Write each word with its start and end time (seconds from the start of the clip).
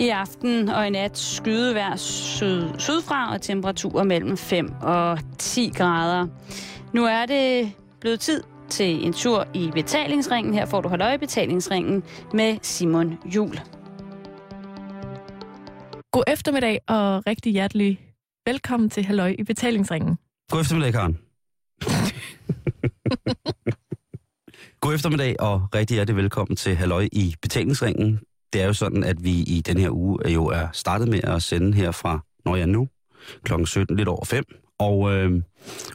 I 0.00 0.08
aften 0.08 0.68
og 0.68 0.86
i 0.86 0.90
nat 0.90 1.18
skydevær 1.18 1.96
syd, 1.96 2.68
sydfra 2.78 3.34
og 3.34 3.42
temperaturer 3.42 4.04
mellem 4.04 4.36
5 4.36 4.72
og 4.82 5.18
10 5.38 5.72
grader. 5.76 6.26
Nu 6.92 7.04
er 7.04 7.26
det 7.26 7.72
blevet 8.00 8.20
tid 8.20 8.42
til 8.68 9.06
en 9.06 9.12
tur 9.12 9.46
i 9.54 9.70
betalingsringen. 9.74 10.54
Her 10.54 10.66
får 10.66 10.80
du 10.80 10.88
holde 10.88 11.04
øje 11.04 11.14
i 11.14 11.18
betalingsringen 11.18 12.02
med 12.34 12.58
Simon 12.62 13.18
Jul. 13.24 13.60
God 16.12 16.24
eftermiddag 16.26 16.78
og 16.88 17.26
rigtig 17.26 17.52
hjertelig 17.52 18.00
velkommen 18.46 18.90
til 18.90 19.04
Halløj 19.04 19.34
i 19.38 19.44
betalingsringen. 19.44 20.18
God 20.50 20.60
eftermiddag, 20.60 20.92
Karen. 20.92 21.18
God 24.80 24.94
eftermiddag 24.94 25.40
og 25.40 25.68
rigtig 25.74 25.94
hjertelig 25.94 26.16
velkommen 26.16 26.56
til 26.56 26.76
Halløj 26.76 27.08
i 27.12 27.34
betalingsringen. 27.42 28.20
Det 28.52 28.62
er 28.62 28.66
jo 28.66 28.72
sådan, 28.72 29.04
at 29.04 29.24
vi 29.24 29.30
i 29.30 29.62
den 29.66 29.78
her 29.78 29.90
uge 29.90 30.28
jo 30.28 30.46
er 30.46 30.68
startet 30.72 31.08
med 31.08 31.20
at 31.24 31.42
sende 31.42 31.74
her 31.74 31.90
fra, 31.90 32.24
når 32.44 32.56
jeg 32.56 32.66
nu, 32.66 32.88
klokken 33.42 33.66
17 33.66 33.96
lidt 33.96 34.08
over 34.08 34.24
5. 34.24 34.44
Og 34.78 35.12
øh, 35.12 35.42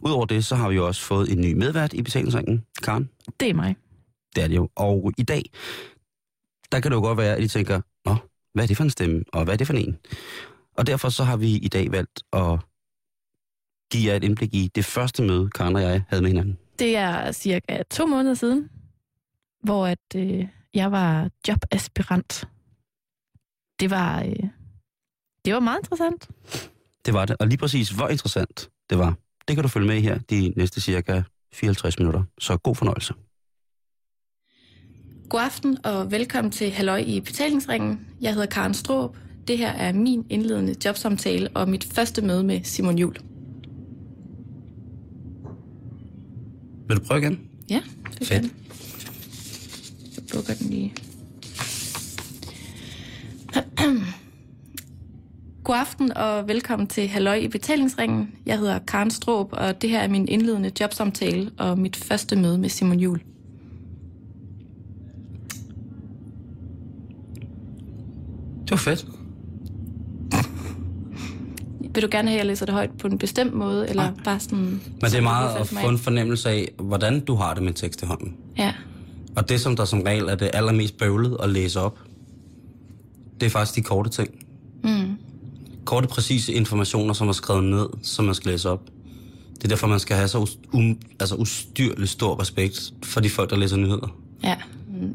udover 0.01 0.25
det, 0.25 0.45
så 0.45 0.55
har 0.55 0.69
vi 0.69 0.75
jo 0.75 0.87
også 0.87 1.01
fået 1.01 1.31
en 1.31 1.41
ny 1.41 1.53
medvært 1.53 1.93
i 1.93 2.01
betalingsringen, 2.01 2.65
Karen. 2.83 3.09
Det 3.39 3.49
er 3.49 3.53
mig. 3.53 3.75
Det 4.35 4.43
er 4.43 4.47
det 4.47 4.55
jo. 4.55 4.69
Og 4.75 5.11
i 5.17 5.23
dag, 5.23 5.43
der 6.71 6.79
kan 6.79 6.91
det 6.91 6.95
jo 6.95 7.01
godt 7.01 7.17
være, 7.17 7.35
at 7.35 7.43
I 7.43 7.47
tænker, 7.47 7.81
Nå, 8.05 8.15
hvad 8.53 8.63
er 8.63 8.67
det 8.67 8.77
for 8.77 8.83
en 8.83 8.89
stemme, 8.89 9.23
og 9.33 9.43
hvad 9.43 9.53
er 9.53 9.57
det 9.57 9.67
for 9.67 9.73
en? 9.73 9.97
Og 10.77 10.87
derfor 10.87 11.09
så 11.09 11.23
har 11.23 11.37
vi 11.37 11.51
i 11.55 11.67
dag 11.67 11.91
valgt 11.91 12.23
at 12.33 12.59
give 13.91 14.11
jer 14.11 14.15
et 14.17 14.23
indblik 14.23 14.53
i 14.53 14.71
det 14.75 14.85
første 14.85 15.23
møde, 15.23 15.49
Karen 15.49 15.75
og 15.75 15.81
jeg 15.81 16.03
havde 16.07 16.21
med 16.21 16.29
hinanden. 16.29 16.57
Det 16.79 16.95
er 16.95 17.31
cirka 17.31 17.83
to 17.89 18.05
måneder 18.05 18.33
siden, 18.33 18.69
hvor 19.63 19.87
at, 19.87 19.99
øh, 20.15 20.47
jeg 20.75 20.91
var 20.91 21.29
jobaspirant. 21.47 22.47
Det 23.79 23.89
var, 23.89 24.23
øh, 24.23 24.49
det 25.45 25.53
var 25.53 25.59
meget 25.59 25.79
interessant. 25.79 26.29
Det 27.05 27.13
var 27.13 27.25
det. 27.25 27.35
Og 27.39 27.47
lige 27.47 27.57
præcis, 27.57 27.89
hvor 27.89 28.07
interessant 28.07 28.69
det 28.89 28.97
var, 28.97 29.15
det 29.47 29.55
kan 29.55 29.63
du 29.63 29.69
følge 29.69 29.87
med 29.87 29.97
i 29.97 30.01
her 30.01 30.19
de 30.29 30.53
næste 30.55 30.81
cirka 30.81 31.21
54 31.53 31.99
minutter. 31.99 32.23
Så 32.39 32.57
god 32.57 32.75
fornøjelse. 32.75 33.13
God 35.29 35.41
aften 35.41 35.85
og 35.85 36.11
velkommen 36.11 36.51
til 36.51 36.71
Halløj 36.71 36.97
i 36.97 37.19
betalingsringen. 37.19 38.07
Jeg 38.21 38.33
hedder 38.33 38.47
Karen 38.47 38.73
Stroop. 38.73 39.17
Det 39.47 39.57
her 39.57 39.71
er 39.71 39.93
min 39.93 40.25
indledende 40.29 40.75
jobsamtale 40.85 41.49
og 41.53 41.69
mit 41.69 41.83
første 41.83 42.21
møde 42.21 42.43
med 42.43 42.63
Simon 42.63 42.97
Jul. 42.97 43.15
Vil 46.87 46.97
du 46.97 47.03
prøve 47.03 47.19
igen? 47.19 47.49
Ja, 47.69 47.81
det 48.19 48.27
Fedt. 48.27 48.64
Bukker 50.33 50.53
den 50.53 50.69
lige. 50.69 50.93
God 55.63 55.75
aften 55.75 56.17
og 56.17 56.47
velkommen 56.47 56.87
til 56.87 57.07
Halløj 57.07 57.35
i 57.35 57.47
betalingsringen. 57.47 58.31
Jeg 58.45 58.59
hedder 58.59 58.79
Karen 58.79 59.11
Stroop, 59.11 59.49
og 59.51 59.81
det 59.81 59.89
her 59.89 59.99
er 59.99 60.07
min 60.07 60.27
indledende 60.27 60.71
jobsamtale 60.79 61.51
og 61.57 61.79
mit 61.79 61.95
første 61.95 62.35
møde 62.35 62.57
med 62.57 62.69
Simon 62.69 62.99
Jul. 62.99 63.19
Det 68.61 68.71
var 68.71 68.77
fedt. 68.77 69.05
Vil 71.93 72.03
du 72.03 72.07
gerne 72.11 72.27
have, 72.27 72.39
at 72.39 72.39
jeg 72.39 72.45
læser 72.45 72.65
det 72.65 72.73
højt 72.73 72.89
på 72.97 73.07
en 73.07 73.17
bestemt 73.17 73.53
måde, 73.53 73.89
eller 73.89 74.11
bare 74.23 74.39
sådan... 74.39 74.59
Men 74.59 74.81
det 75.01 75.15
er 75.15 75.21
meget 75.21 75.55
at 75.55 75.67
få 75.67 75.89
en 75.89 75.97
fornemmelse 75.97 76.49
af, 76.49 76.71
hvordan 76.79 77.19
du 77.19 77.35
har 77.35 77.53
det 77.53 77.63
med 77.63 77.73
tekst 77.73 78.03
i 78.03 78.05
hånden. 78.05 78.37
Ja, 78.57 78.73
Og 79.35 79.49
det, 79.49 79.61
som 79.61 79.75
der 79.75 79.85
som 79.85 80.01
regel 80.01 80.23
er 80.29 80.35
det 80.35 80.49
allermest 80.53 80.97
bøvlet 80.97 81.37
at 81.43 81.49
læse 81.49 81.79
op, 81.79 81.99
det 83.39 83.45
er 83.45 83.49
faktisk 83.49 83.75
de 83.75 83.81
korte 83.81 84.09
ting. 84.09 84.29
mm. 84.83 85.17
Korte, 85.85 86.07
præcise 86.07 86.53
informationer, 86.53 87.13
som 87.13 87.27
er 87.27 87.31
skrevet 87.33 87.63
ned, 87.63 87.85
som 88.03 88.25
man 88.25 88.35
skal 88.35 88.51
læse 88.51 88.69
op. 88.69 88.81
Det 89.55 89.63
er 89.63 89.67
derfor, 89.67 89.87
man 89.87 89.99
skal 89.99 90.15
have 90.17 90.27
så 90.27 90.37
us- 90.43 90.57
um, 90.73 90.99
altså 91.19 91.35
ustyrligt 91.35 92.09
stor 92.09 92.41
respekt 92.41 92.93
for 93.03 93.19
de 93.21 93.29
folk, 93.29 93.49
der 93.49 93.55
læser 93.57 93.77
nyheder. 93.77 94.15
ja. 94.43 94.55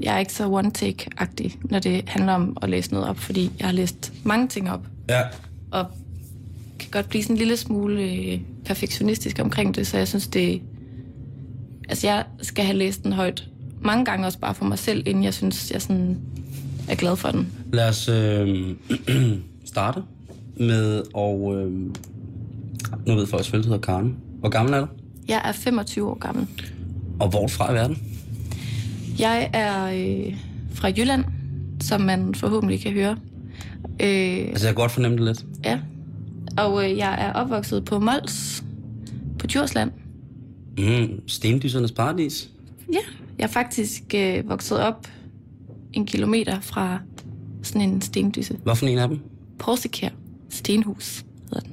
Jeg 0.03 0.15
er 0.15 0.19
ikke 0.19 0.33
så 0.33 0.47
one-take-agtig, 0.49 1.59
når 1.65 1.79
det 1.79 2.09
handler 2.09 2.33
om 2.33 2.57
at 2.63 2.71
læse 2.71 2.93
noget 2.93 3.09
op, 3.09 3.19
fordi 3.19 3.51
jeg 3.59 3.67
har 3.67 3.73
læst 3.73 4.13
mange 4.25 4.49
ting 4.49 4.71
op, 4.71 4.81
Ja. 5.09 5.21
og 5.71 5.87
kan 6.79 6.89
godt 6.91 7.09
blive 7.09 7.23
sådan 7.23 7.35
en 7.37 7.39
lille 7.39 7.57
smule 7.57 8.03
øh, 8.03 8.41
perfektionistisk 8.65 9.39
omkring 9.43 9.75
det, 9.75 9.87
så 9.87 9.99
jeg 9.99 10.09
synes, 10.09 10.27
det... 10.27 10.63
Altså, 11.89 12.07
jeg 12.07 12.25
skal 12.43 12.65
have 12.65 12.77
læst 12.79 13.05
den 13.05 13.13
højt 13.13 13.49
mange 13.81 14.05
gange 14.05 14.27
også 14.27 14.39
bare 14.39 14.55
for 14.55 14.65
mig 14.65 14.79
selv, 14.79 15.03
inden 15.07 15.25
jeg 15.25 15.35
synes, 15.35 15.71
jeg 15.71 15.83
sådan 15.83 16.19
er 16.89 16.95
glad 16.95 17.17
for 17.17 17.29
den. 17.31 17.53
Lad 17.73 17.89
os 17.89 18.09
øh, 18.09 18.75
starte 19.65 20.03
med, 20.57 21.03
og 21.15 21.55
øh, 21.57 21.73
nu 23.07 23.15
ved 23.15 23.27
folk 23.27 23.45
selvfølgelig, 23.45 23.69
hedder 23.73 23.87
Karen. 23.87 24.17
Hvor 24.41 24.49
gammel 24.49 24.75
er 24.75 24.81
du? 24.81 24.87
Jeg 25.29 25.41
er 25.45 25.53
25 25.53 26.09
år 26.09 26.19
gammel. 26.19 26.47
Og 27.21 27.29
hvor 27.29 27.49
fra 27.49 27.71
i 27.73 27.75
verden? 27.75 27.99
Jeg 29.19 29.51
er 29.53 29.85
øh, 29.87 30.37
fra 30.75 30.89
Jylland, 30.89 31.25
som 31.81 32.01
man 32.01 32.35
forhåbentlig 32.35 32.81
kan 32.81 32.93
høre. 32.93 33.17
Øh, 34.03 34.49
Altså, 34.51 34.67
jeg 34.67 34.75
kan 34.75 34.83
godt 34.83 34.93
fornemme 34.93 35.17
det 35.17 35.25
lidt. 35.27 35.45
ja. 35.65 35.79
Og 36.57 36.85
øh, 36.91 36.97
jeg 36.99 37.15
er 37.21 37.33
opvokset 37.33 37.85
på 37.85 37.99
Mols, 37.99 38.65
på 39.39 39.47
Djursland. 39.47 39.91
Mm, 40.79 41.21
stendysernes 41.27 41.93
paradis. 41.93 42.51
Ja, 42.93 42.99
jeg 43.41 43.47
er 43.47 43.53
faktisk 43.53 44.03
øh, 44.15 44.49
vokset 44.49 44.79
op 44.81 45.07
en 45.93 46.07
kilometer 46.07 46.61
fra 46.61 46.99
sådan 47.63 47.81
en 47.81 48.01
stendyse. 48.03 48.57
Hvad 48.63 48.77
for 48.77 48.87
en 48.87 48.99
af 48.99 49.09
dem? 49.09 49.19
Porsikær 49.59 50.09
Stenhus 50.51 51.25
hedder 51.43 51.61
den. 51.61 51.73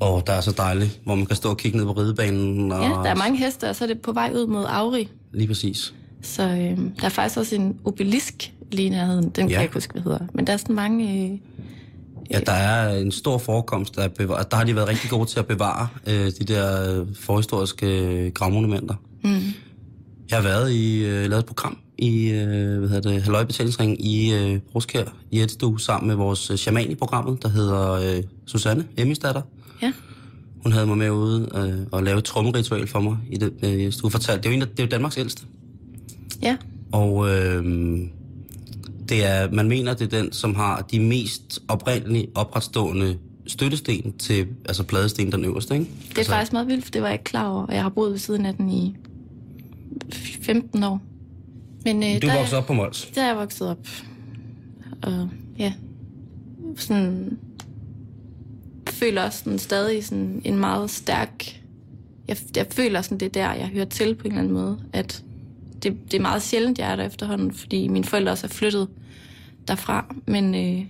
Åh, 0.00 0.14
oh, 0.14 0.20
der 0.26 0.32
er 0.32 0.40
så 0.40 0.52
dejligt, 0.56 1.00
hvor 1.04 1.14
man 1.14 1.26
kan 1.26 1.36
stå 1.36 1.50
og 1.50 1.56
kigge 1.56 1.78
ned 1.78 1.86
på 1.86 1.92
ridebanen. 1.92 2.72
Og... 2.72 2.82
Ja, 2.82 2.88
der 2.88 3.02
er 3.10 3.14
mange 3.14 3.38
heste, 3.38 3.68
og 3.70 3.76
så 3.76 3.84
er 3.84 3.88
det 3.88 4.00
på 4.00 4.12
vej 4.12 4.32
ud 4.34 4.46
mod 4.46 4.64
Auri. 4.68 5.08
Lige 5.32 5.46
præcis. 5.48 5.94
Så 6.22 6.42
øh, 6.42 6.78
der 7.00 7.04
er 7.04 7.08
faktisk 7.08 7.38
også 7.38 7.54
en 7.54 7.76
obelisk 7.84 8.52
lige 8.72 8.86
i 8.86 8.88
nærheden. 8.88 9.24
Den 9.24 9.32
kan 9.32 9.48
Ja. 9.48 9.54
jeg 9.54 9.62
ikke 9.62 9.74
huske, 9.74 9.92
hvad 9.92 10.02
hedder. 10.02 10.18
Men 10.34 10.46
der 10.46 10.52
er 10.52 10.56
sådan 10.56 10.74
mange... 10.76 11.24
Øh, 11.32 11.38
Ja, 12.30 12.40
der 12.46 12.52
er 12.52 12.96
en 12.98 13.12
stor 13.12 13.38
forekomst 13.38 13.98
af 13.98 14.12
bevare... 14.12 14.44
Der 14.50 14.56
har 14.56 14.64
de 14.64 14.74
været 14.76 14.88
rigtig 14.88 15.10
gode 15.10 15.26
til 15.30 15.38
at 15.38 15.46
bevare 15.46 15.88
øh, 16.06 16.14
de 16.14 16.30
der 16.30 16.94
øh, 17.00 17.06
forhistoriske 17.20 17.86
øh, 18.26 18.32
gravmonumenter. 18.32 18.94
mm, 19.24 19.40
Jeg 20.30 20.38
har 20.38 20.42
været 20.42 20.72
i, 20.72 21.04
øh, 21.04 21.30
lavet 21.30 21.38
et 21.38 21.46
program 21.46 21.78
i, 21.98 22.30
øh, 22.30 22.78
hvad 22.78 22.88
hedder 22.88 23.10
det, 23.10 23.22
Halløjbetalingsring 23.22 24.06
i 24.06 24.34
øh, 24.34 24.58
Bruskær 24.72 25.04
i 25.30 25.40
Edstue, 25.40 25.80
sammen 25.80 26.08
med 26.08 26.16
vores 26.16 26.50
øh, 26.50 26.56
shaman 26.56 26.90
i 26.90 26.94
programmet, 26.94 27.42
der 27.42 27.48
hedder 27.48 27.90
øh, 27.92 28.22
Susanne 28.46 28.84
Emmys 28.96 29.18
datter. 29.18 29.42
ja. 29.82 29.92
Hun 30.62 30.72
havde 30.72 30.86
mig 30.86 30.98
med 30.98 31.10
ude 31.10 31.48
øh, 31.54 31.86
og 31.92 32.02
lave 32.02 32.18
et 32.18 32.24
trommeritual 32.24 32.86
for 32.86 33.00
mig 33.00 33.16
i 33.30 33.36
det, 33.36 33.52
øh, 33.62 33.92
du 34.02 34.08
fortalte. 34.08 34.42
Det 34.42 34.46
er 34.46 34.50
jo, 34.50 34.56
en, 34.56 34.62
af- 34.62 34.68
det 34.68 34.80
er 34.80 34.84
jo 34.84 34.88
Danmarks 34.90 35.18
ældste. 35.18 35.42
Ja, 36.42 36.56
Og 36.92 37.28
øh, 37.30 37.64
det 39.08 39.24
er, 39.26 39.50
man 39.52 39.68
mener, 39.68 39.94
det 39.94 40.12
er 40.14 40.18
den, 40.22 40.32
som 40.32 40.54
har 40.54 40.80
de 40.92 41.00
mest 41.00 41.62
oprindelige 41.68 42.28
opretstående 42.34 43.18
støttesten 43.46 44.12
til, 44.18 44.46
altså 44.68 44.82
pladesten 44.82 45.32
den 45.32 45.44
øverste, 45.44 45.74
ikke? 45.74 45.86
det 46.08 46.14
er 46.14 46.18
altså, 46.18 46.32
faktisk 46.32 46.52
meget 46.52 46.68
vildt, 46.68 46.84
for 46.84 46.90
det 46.90 47.02
var 47.02 47.08
jeg 47.08 47.14
ikke 47.14 47.24
klar 47.24 47.48
over. 47.48 47.66
Og 47.66 47.74
jeg 47.74 47.82
har 47.82 47.88
boet 47.88 48.10
ved 48.10 48.18
siden 48.18 48.46
af 48.46 48.54
den 48.54 48.70
i 48.70 48.96
15 50.42 50.84
år. 50.84 51.00
Men 51.84 52.02
øh, 52.02 52.22
Du 52.22 52.26
der, 52.26 52.38
voksede 52.38 52.58
op 52.58 52.66
på 52.66 52.72
Mols. 52.72 53.10
der 53.14 53.22
er 53.22 53.26
jeg 53.26 53.36
vokset 53.36 53.68
op. 53.70 53.88
Og 55.02 55.28
ja, 55.58 55.72
sådan 56.76 57.38
føler 58.90 59.22
også 59.22 59.38
sådan 59.38 59.58
stadig 59.58 60.04
sådan 60.04 60.42
en 60.44 60.58
meget 60.58 60.90
stærk... 60.90 61.60
Jeg, 62.28 62.36
jeg 62.56 62.66
føler 62.70 63.02
sådan, 63.02 63.18
det 63.20 63.26
er 63.26 63.30
der, 63.30 63.52
jeg 63.54 63.66
hører 63.68 63.84
til 63.84 64.14
på 64.14 64.24
en 64.24 64.32
eller 64.32 64.42
anden 64.42 64.54
måde. 64.54 64.78
At 64.92 65.24
det, 65.82 65.96
det 66.04 66.14
er 66.14 66.22
meget 66.22 66.42
sjældent, 66.42 66.78
jeg 66.78 66.92
er 66.92 66.96
der 66.96 67.04
efterhånden, 67.04 67.52
fordi 67.52 67.88
mine 67.88 68.04
forældre 68.04 68.32
også 68.32 68.46
er 68.46 68.50
flyttet 68.50 68.88
derfra. 69.68 70.14
Men 70.26 70.54
øh, 70.54 70.86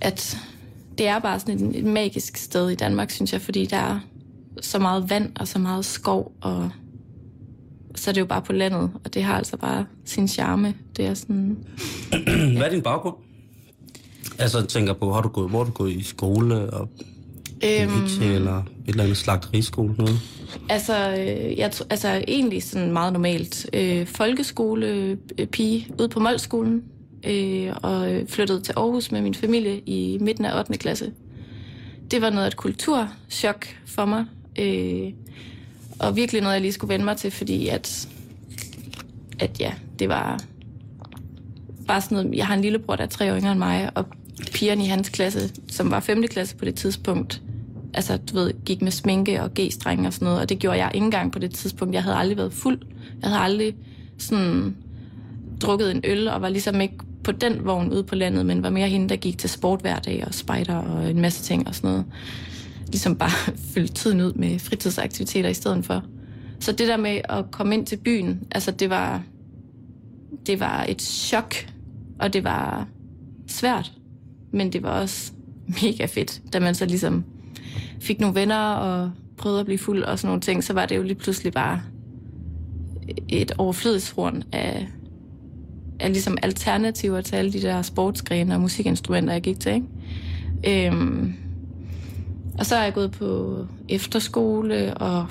at 0.00 0.38
det 0.98 1.06
er 1.06 1.18
bare 1.18 1.40
sådan 1.40 1.66
et, 1.66 1.76
et 1.76 1.84
magisk 1.84 2.36
sted 2.36 2.70
i 2.70 2.74
Danmark, 2.74 3.10
synes 3.10 3.32
jeg, 3.32 3.40
fordi 3.40 3.66
der 3.66 3.76
er 3.76 4.00
så 4.60 4.78
meget 4.78 5.10
vand 5.10 5.32
og 5.40 5.48
så 5.48 5.58
meget 5.58 5.84
skov, 5.84 6.32
og 6.40 6.70
så 7.94 8.10
er 8.10 8.12
det 8.12 8.20
jo 8.20 8.26
bare 8.26 8.42
på 8.42 8.52
landet, 8.52 8.90
og 9.04 9.14
det 9.14 9.22
har 9.22 9.34
altså 9.34 9.56
bare 9.56 9.86
sin 10.04 10.28
charme. 10.28 10.74
Det 10.96 11.06
er 11.06 11.14
sådan... 11.14 11.56
Hvad 12.56 12.66
er 12.66 12.70
din 12.70 12.82
baggrund? 12.82 13.14
Altså, 14.38 14.58
jeg 14.58 14.68
tænker 14.68 14.92
på, 14.92 15.12
har 15.12 15.20
du 15.20 15.28
gået, 15.28 15.50
hvor 15.50 15.58
har 15.58 15.64
du 15.64 15.70
gået 15.72 15.92
i 15.92 16.02
skole, 16.02 16.70
og 16.70 16.88
Øhm, 17.64 18.32
eller 18.34 18.56
et 18.56 18.64
eller 18.88 19.02
andet 19.02 19.16
slagteriskole, 19.16 19.94
noget? 19.98 20.20
altså, 20.68 21.10
øh, 21.10 21.58
jeg, 21.58 21.72
altså, 21.90 22.24
egentlig 22.28 22.62
sådan 22.62 22.92
meget 22.92 23.12
normalt. 23.12 23.70
Øh, 23.72 24.06
folkeskolepige 24.06 25.86
ude 26.00 26.08
på 26.08 26.20
Målskolen, 26.20 26.82
øh, 27.26 27.72
og 27.82 28.12
øh, 28.12 28.28
flyttede 28.28 28.60
til 28.60 28.74
Aarhus 28.76 29.12
med 29.12 29.20
min 29.20 29.34
familie 29.34 29.78
i 29.78 30.18
midten 30.20 30.44
af 30.44 30.58
8. 30.58 30.78
klasse. 30.78 31.12
Det 32.10 32.22
var 32.22 32.30
noget 32.30 32.44
af 32.44 32.48
et 32.48 32.56
kulturschok 32.56 33.66
for 33.86 34.04
mig, 34.04 34.24
øh, 34.58 35.12
og 36.00 36.16
virkelig 36.16 36.42
noget, 36.42 36.54
jeg 36.54 36.62
lige 36.62 36.72
skulle 36.72 36.92
vende 36.92 37.04
mig 37.04 37.16
til, 37.16 37.30
fordi 37.30 37.68
at, 37.68 38.08
at 39.38 39.60
ja, 39.60 39.72
det 39.98 40.08
var 40.08 40.40
bare 41.86 42.00
sådan 42.00 42.16
noget, 42.16 42.36
jeg 42.36 42.46
har 42.46 42.54
en 42.54 42.62
lillebror, 42.62 42.96
der 42.96 43.02
er 43.02 43.08
tre 43.08 43.32
år 43.32 43.36
yngre 43.36 43.52
end 43.52 43.58
mig, 43.58 43.90
og 43.94 44.06
pigerne 44.52 44.84
i 44.84 44.86
hans 44.86 45.08
klasse, 45.08 45.50
som 45.68 45.90
var 45.90 46.00
5. 46.00 46.22
klasse 46.22 46.56
på 46.56 46.64
det 46.64 46.74
tidspunkt, 46.74 47.42
altså, 47.94 48.16
du 48.16 48.34
ved, 48.34 48.52
gik 48.64 48.82
med 48.82 48.92
sminke 48.92 49.42
og 49.42 49.50
g-streng 49.60 50.06
og 50.06 50.12
sådan 50.12 50.26
noget, 50.26 50.40
og 50.40 50.48
det 50.48 50.58
gjorde 50.58 50.78
jeg 50.78 50.90
ikke 50.94 51.04
engang 51.04 51.32
på 51.32 51.38
det 51.38 51.50
tidspunkt. 51.54 51.94
Jeg 51.94 52.02
havde 52.02 52.16
aldrig 52.16 52.36
været 52.36 52.52
fuld. 52.52 52.78
Jeg 53.22 53.30
havde 53.30 53.42
aldrig 53.42 53.74
sådan 54.18 54.76
drukket 55.60 55.90
en 55.90 56.00
øl, 56.04 56.28
og 56.28 56.42
var 56.42 56.48
ligesom 56.48 56.80
ikke 56.80 56.94
på 57.24 57.32
den 57.32 57.64
vogn 57.64 57.92
ude 57.92 58.04
på 58.04 58.14
landet, 58.14 58.46
men 58.46 58.62
var 58.62 58.70
mere 58.70 58.88
hende, 58.88 59.08
der 59.08 59.16
gik 59.16 59.38
til 59.38 59.50
sport 59.50 59.80
hver 59.80 59.98
dag, 59.98 60.24
og 60.26 60.34
spejder 60.34 60.76
og 60.76 61.10
en 61.10 61.20
masse 61.20 61.42
ting 61.42 61.68
og 61.68 61.74
sådan 61.74 61.90
noget. 61.90 62.04
Ligesom 62.90 63.16
bare 63.16 63.54
fyldte 63.74 63.94
tiden 63.94 64.20
ud 64.20 64.32
med 64.32 64.58
fritidsaktiviteter 64.58 65.48
i 65.48 65.54
stedet 65.54 65.84
for. 65.84 66.04
Så 66.60 66.72
det 66.72 66.88
der 66.88 66.96
med 66.96 67.20
at 67.24 67.44
komme 67.50 67.74
ind 67.74 67.86
til 67.86 67.96
byen, 67.96 68.42
altså 68.50 68.70
det 68.70 68.90
var, 68.90 69.22
det 70.46 70.60
var 70.60 70.84
et 70.88 71.02
chok, 71.02 71.54
og 72.18 72.32
det 72.32 72.44
var 72.44 72.88
svært, 73.46 73.92
men 74.52 74.72
det 74.72 74.82
var 74.82 75.00
også 75.00 75.32
mega 75.82 76.06
fedt, 76.06 76.42
da 76.52 76.60
man 76.60 76.74
så 76.74 76.86
ligesom 76.86 77.24
fik 78.00 78.20
nogle 78.20 78.34
venner 78.34 78.74
og 78.74 79.10
prøvede 79.36 79.60
at 79.60 79.66
blive 79.66 79.78
fuld 79.78 80.02
og 80.02 80.18
sådan 80.18 80.28
nogle 80.28 80.40
ting, 80.40 80.64
så 80.64 80.72
var 80.72 80.86
det 80.86 80.96
jo 80.96 81.02
lige 81.02 81.14
pludselig 81.14 81.52
bare 81.52 81.82
et 83.28 83.52
overflødighedshorn 83.58 84.42
af, 84.52 84.88
af 86.00 86.12
ligesom 86.12 86.38
alternativer 86.42 87.20
til 87.20 87.36
alle 87.36 87.52
de 87.52 87.62
der 87.62 87.82
sportsgrene 87.82 88.54
og 88.54 88.60
musikinstrumenter, 88.60 89.32
jeg 89.32 89.42
gik 89.42 89.60
til. 89.60 89.72
Ikke? 89.72 89.86
Øhm, 90.86 91.34
og 92.58 92.66
så 92.66 92.76
er 92.76 92.82
jeg 92.82 92.94
gået 92.94 93.10
på 93.10 93.58
efterskole 93.88 94.94
og 94.94 95.26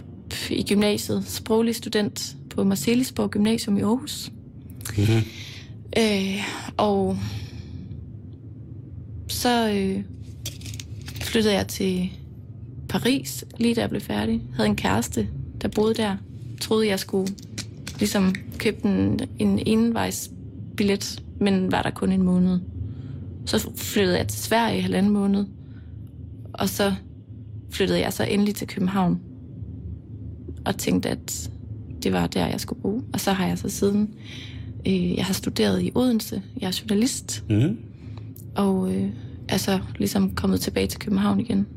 i 0.50 0.64
gymnasiet, 0.70 1.24
sproglig 1.28 1.76
student 1.76 2.36
på 2.50 2.64
Marcelisborg 2.64 3.32
Gymnasium 3.32 3.78
i 3.78 3.82
Aarhus. 3.82 4.32
Mm-hmm. 4.98 5.24
Øh, 5.98 6.44
og 6.78 7.18
så 9.28 9.70
øh, 9.70 10.04
flyttede 11.22 11.54
jeg 11.54 11.68
til 11.68 12.10
Paris, 12.90 13.46
lige 13.58 13.76
da 13.76 13.82
jeg 13.82 13.90
blev 13.90 14.02
færdig. 14.02 14.42
Havde 14.56 14.70
en 14.70 14.76
kæreste, 14.76 15.28
der 15.62 15.68
boede 15.68 15.94
der. 15.94 16.16
Troede, 16.62 16.88
jeg 16.88 17.00
skulle 17.00 17.34
ligesom 18.00 18.36
købe 18.58 18.86
en, 18.86 19.20
en 19.40 19.60
envejsbillet, 19.66 21.24
men 21.40 21.72
var 21.72 21.82
der 21.82 21.90
kun 21.90 22.12
en 22.12 22.24
måned. 22.24 22.60
Så 23.46 23.72
flyttede 23.76 24.18
jeg 24.18 24.28
til 24.28 24.40
Sverige 24.40 24.78
i 24.78 24.82
halvanden 24.82 25.12
måned. 25.14 25.46
Og 26.54 26.70
så 26.70 26.94
flyttede 27.72 28.00
jeg 28.00 28.14
så 28.14 28.24
endelig 28.24 28.56
til 28.56 28.68
København. 28.68 29.20
Og 30.66 30.78
tænkte, 30.78 31.10
at 31.10 31.50
det 32.04 32.14
var 32.14 32.28
der, 32.28 32.48
jeg 32.48 32.60
skulle 32.60 32.82
bo. 32.82 33.02
Og 33.14 33.20
så 33.20 33.32
har 33.32 33.48
jeg 33.48 33.58
så 33.58 33.70
siden... 33.70 34.14
Øh, 34.88 35.16
jeg 35.16 35.26
har 35.26 35.34
studeret 35.34 35.84
i 35.84 35.92
Odense. 35.96 36.42
Jeg 36.62 36.68
er 36.68 36.82
journalist. 36.82 37.44
Mm. 37.50 37.78
Og 38.56 38.96
øh, 38.96 39.10
er 39.50 39.58
så 39.58 39.80
ligesom 39.98 40.36
kommet 40.36 40.62
tilbage 40.62 40.88
til 40.88 41.00
København 41.00 41.40
igen. 41.40 41.68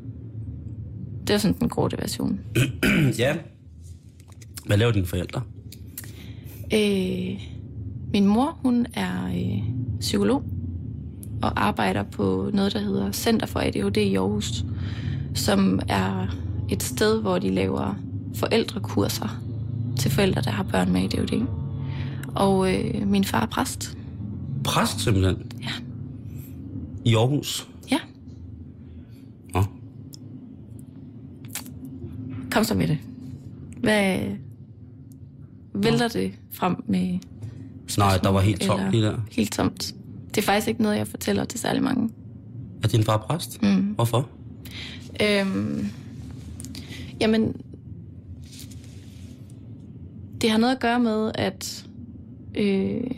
Det 1.27 1.35
er 1.35 1.39
sådan 1.39 1.59
den 1.61 1.69
korte 1.69 1.99
version. 1.99 2.41
ja. 3.19 3.37
Hvad 4.67 4.77
laver 4.77 4.93
dine 4.93 5.07
forældre? 5.07 5.43
Øh, 6.75 7.41
min 8.13 8.27
mor, 8.27 8.59
hun 8.63 8.87
er 8.95 9.27
øh, 9.27 9.63
psykolog 10.01 10.45
og 11.43 11.65
arbejder 11.65 12.03
på 12.03 12.51
noget, 12.53 12.73
der 12.73 12.79
hedder 12.79 13.13
Center 13.13 13.47
for 13.47 13.61
ADHD 13.61 13.97
i 13.97 14.15
Aarhus, 14.15 14.65
som 15.35 15.81
er 15.89 16.27
et 16.69 16.83
sted, 16.83 17.21
hvor 17.21 17.39
de 17.39 17.51
laver 17.51 17.95
forældrekurser 18.35 19.43
til 19.99 20.11
forældre, 20.11 20.43
der 20.43 20.51
har 20.51 20.63
børn 20.63 20.93
med 20.93 21.03
ADHD. 21.03 21.47
Og 22.35 22.75
øh, 22.75 23.09
min 23.09 23.25
far 23.25 23.43
er 23.43 23.47
præst. 23.47 23.99
Præst 24.65 25.01
simpelthen? 25.01 25.37
Ja. 25.63 25.71
I 27.05 27.15
Aarhus? 27.15 27.69
Ja. 27.91 27.99
Nå. 29.55 29.65
Kom 32.51 32.65
så 32.65 32.75
med 32.75 32.89
det. 32.89 32.99
Hvad 33.81 34.19
vælter 35.75 36.09
det 36.09 36.33
frem 36.53 36.77
med 36.87 37.19
Nej, 37.99 38.19
der 38.23 38.29
var 38.29 38.41
helt 38.41 38.61
tomt 38.61 38.91
lige 38.91 39.03
der. 39.03 39.17
Helt 39.31 39.53
tomt. 39.53 39.95
Det 40.29 40.39
er 40.39 40.43
faktisk 40.43 40.69
ikke 40.69 40.83
noget, 40.83 40.97
jeg 40.97 41.07
fortæller 41.07 41.45
til 41.45 41.61
særlig 41.61 41.83
mange. 41.83 42.11
Er 42.83 42.89
din 42.89 43.05
far 43.05 43.17
præst? 43.17 43.63
Mm. 43.63 43.83
Hvorfor? 43.83 44.29
Øhm, 45.23 45.87
jamen, 47.21 47.57
det 50.41 50.51
har 50.51 50.59
noget 50.59 50.75
at 50.75 50.81
gøre 50.81 51.01
med, 51.01 51.33
at 51.35 51.87
øh, 52.55 53.11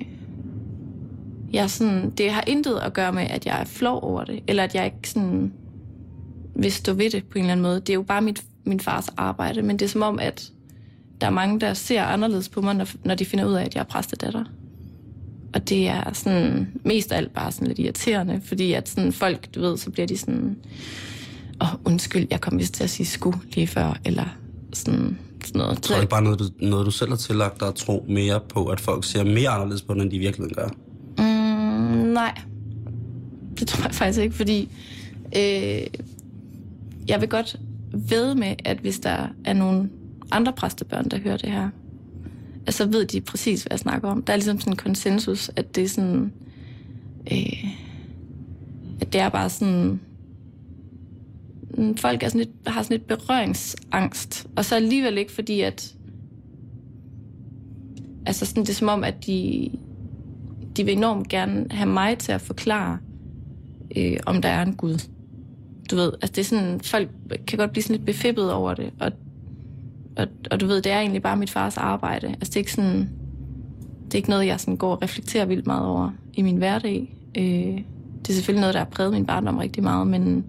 jeg 1.52 1.70
sådan, 1.70 2.10
det 2.10 2.30
har 2.30 2.44
intet 2.46 2.78
at 2.78 2.92
gøre 2.92 3.12
med, 3.12 3.22
at 3.22 3.46
jeg 3.46 3.60
er 3.60 3.64
flov 3.64 4.02
over 4.02 4.24
det, 4.24 4.42
eller 4.48 4.64
at 4.64 4.74
jeg 4.74 4.84
ikke 4.84 5.10
sådan 5.10 5.52
vil 6.54 6.72
stå 6.72 6.92
ved 6.92 7.10
det 7.10 7.24
på 7.24 7.38
en 7.38 7.44
eller 7.44 7.52
anden 7.52 7.62
måde. 7.62 7.80
Det 7.80 7.90
er 7.90 7.94
jo 7.94 8.02
bare 8.02 8.22
mit, 8.22 8.44
min 8.64 8.80
fars 8.80 9.08
arbejde, 9.16 9.62
men 9.62 9.78
det 9.78 9.84
er 9.84 9.88
som 9.88 10.02
om, 10.02 10.18
at 10.18 10.50
der 11.20 11.26
er 11.26 11.30
mange, 11.30 11.60
der 11.60 11.74
ser 11.74 12.02
anderledes 12.02 12.48
på 12.48 12.60
mig, 12.60 12.74
når, 12.74 12.88
når 13.04 13.14
de 13.14 13.24
finder 13.24 13.44
ud 13.44 13.52
af, 13.52 13.64
at 13.64 13.74
jeg 13.74 13.80
er 13.80 13.84
præstedatter. 13.84 14.44
Og 15.54 15.68
det 15.68 15.88
er 15.88 16.12
sådan, 16.12 16.68
mest 16.84 17.12
af 17.12 17.16
alt 17.16 17.34
bare 17.34 17.52
sådan 17.52 17.68
lidt 17.68 17.78
irriterende, 17.78 18.40
fordi 18.44 18.72
at 18.72 18.88
sådan 18.88 19.12
folk, 19.12 19.54
du 19.54 19.60
ved, 19.60 19.76
så 19.76 19.90
bliver 19.90 20.06
de 20.06 20.18
sådan, 20.18 20.56
åh, 21.60 21.74
oh, 21.74 21.80
undskyld, 21.84 22.26
jeg 22.30 22.40
kom 22.40 22.58
vist 22.58 22.74
til 22.74 22.84
at 22.84 22.90
sige 22.90 23.06
sku 23.06 23.32
lige 23.54 23.66
før, 23.66 23.98
eller 24.04 24.24
sådan, 24.72 25.18
sådan 25.44 25.58
noget. 25.58 25.82
Tror 25.82 25.96
ikke 25.96 26.08
bare 26.08 26.22
noget, 26.22 26.38
du, 26.38 26.44
noget, 26.60 26.86
du 26.86 26.90
selv 26.90 27.10
har 27.10 27.16
tillagt 27.16 27.60
dig 27.60 27.68
at 27.68 27.74
tro 27.74 28.04
mere 28.08 28.40
på, 28.48 28.66
at 28.66 28.80
folk 28.80 29.04
ser 29.04 29.24
mere 29.24 29.48
anderledes 29.48 29.82
på 29.82 29.92
end 29.92 30.10
de 30.10 30.16
i 30.16 30.18
virkeligheden 30.18 30.54
gør? 30.54 30.68
Mm, 31.18 32.12
nej. 32.12 32.40
Det 33.58 33.68
tror 33.68 33.84
jeg 33.84 33.94
faktisk 33.94 34.20
ikke, 34.20 34.34
fordi 34.34 34.68
øh, 35.36 35.86
jeg 37.08 37.20
vil 37.20 37.28
godt 37.28 37.56
ved 37.92 38.34
med, 38.34 38.54
at 38.64 38.78
hvis 38.78 38.98
der 38.98 39.26
er 39.44 39.52
nogle 39.52 39.90
andre 40.30 40.52
præstebørn, 40.52 41.08
der 41.08 41.18
hører 41.18 41.36
det 41.36 41.50
her, 41.50 41.68
så 42.70 42.86
ved 42.86 43.06
de 43.06 43.20
præcis, 43.20 43.62
hvad 43.62 43.72
jeg 43.72 43.78
snakker 43.78 44.08
om. 44.08 44.22
Der 44.22 44.32
er 44.32 44.36
ligesom 44.36 44.60
sådan 44.60 44.72
en 44.72 44.76
konsensus, 44.76 45.50
at 45.56 45.76
det 45.76 45.84
er 45.84 45.88
sådan... 45.88 46.32
Øh, 47.32 47.64
at 49.00 49.12
det 49.12 49.20
er 49.20 49.28
bare 49.28 49.50
sådan... 49.50 50.00
Mm, 51.78 51.96
folk 51.96 52.22
er 52.22 52.28
sådan 52.28 52.38
lidt, 52.38 52.50
har 52.66 52.82
sådan 52.82 52.96
lidt 52.96 53.06
berøringsangst. 53.08 54.46
Og 54.56 54.64
så 54.64 54.76
alligevel 54.76 55.18
ikke, 55.18 55.32
fordi 55.32 55.60
at... 55.60 55.94
Altså 58.26 58.46
sådan, 58.46 58.62
det 58.62 58.70
er 58.70 58.74
som 58.74 58.88
om, 58.88 59.04
at 59.04 59.26
de, 59.26 59.70
de 60.76 60.84
vil 60.84 60.96
enormt 60.96 61.28
gerne 61.28 61.66
have 61.70 61.90
mig 61.90 62.18
til 62.18 62.32
at 62.32 62.40
forklare, 62.40 62.98
øh, 63.96 64.16
om 64.26 64.42
der 64.42 64.48
er 64.48 64.62
en 64.62 64.74
Gud. 64.74 64.98
Du 65.90 65.96
ved, 65.96 66.12
altså 66.12 66.32
det 66.32 66.38
er 66.38 66.44
sådan, 66.44 66.80
folk 66.80 67.08
kan 67.46 67.58
godt 67.58 67.72
blive 67.72 67.82
sådan 67.82 67.96
lidt 67.96 68.06
befippet 68.06 68.52
over 68.52 68.74
det, 68.74 68.90
og 69.00 69.12
og, 70.16 70.26
og 70.50 70.60
du 70.60 70.66
ved, 70.66 70.82
det 70.82 70.92
er 70.92 70.98
egentlig 70.98 71.22
bare 71.22 71.36
mit 71.36 71.50
fars 71.50 71.76
arbejde. 71.76 72.26
Altså 72.26 72.46
det 72.46 72.56
er 72.56 72.60
ikke 72.60 72.72
sådan, 72.72 73.10
det 74.04 74.14
er 74.14 74.16
ikke 74.16 74.30
noget, 74.30 74.46
jeg 74.46 74.60
sådan 74.60 74.76
går 74.76 74.90
og 74.90 75.02
reflekterer 75.02 75.44
vildt 75.44 75.66
meget 75.66 75.86
over 75.86 76.10
i 76.34 76.42
min 76.42 76.56
hverdag. 76.56 77.16
Øh, 77.38 77.44
det 78.18 78.30
er 78.30 78.32
selvfølgelig 78.32 78.60
noget, 78.60 78.74
der 78.74 78.80
har 78.80 78.88
præget 78.90 79.12
min 79.12 79.26
barndom 79.26 79.58
rigtig 79.58 79.82
meget, 79.82 80.06
men, 80.06 80.44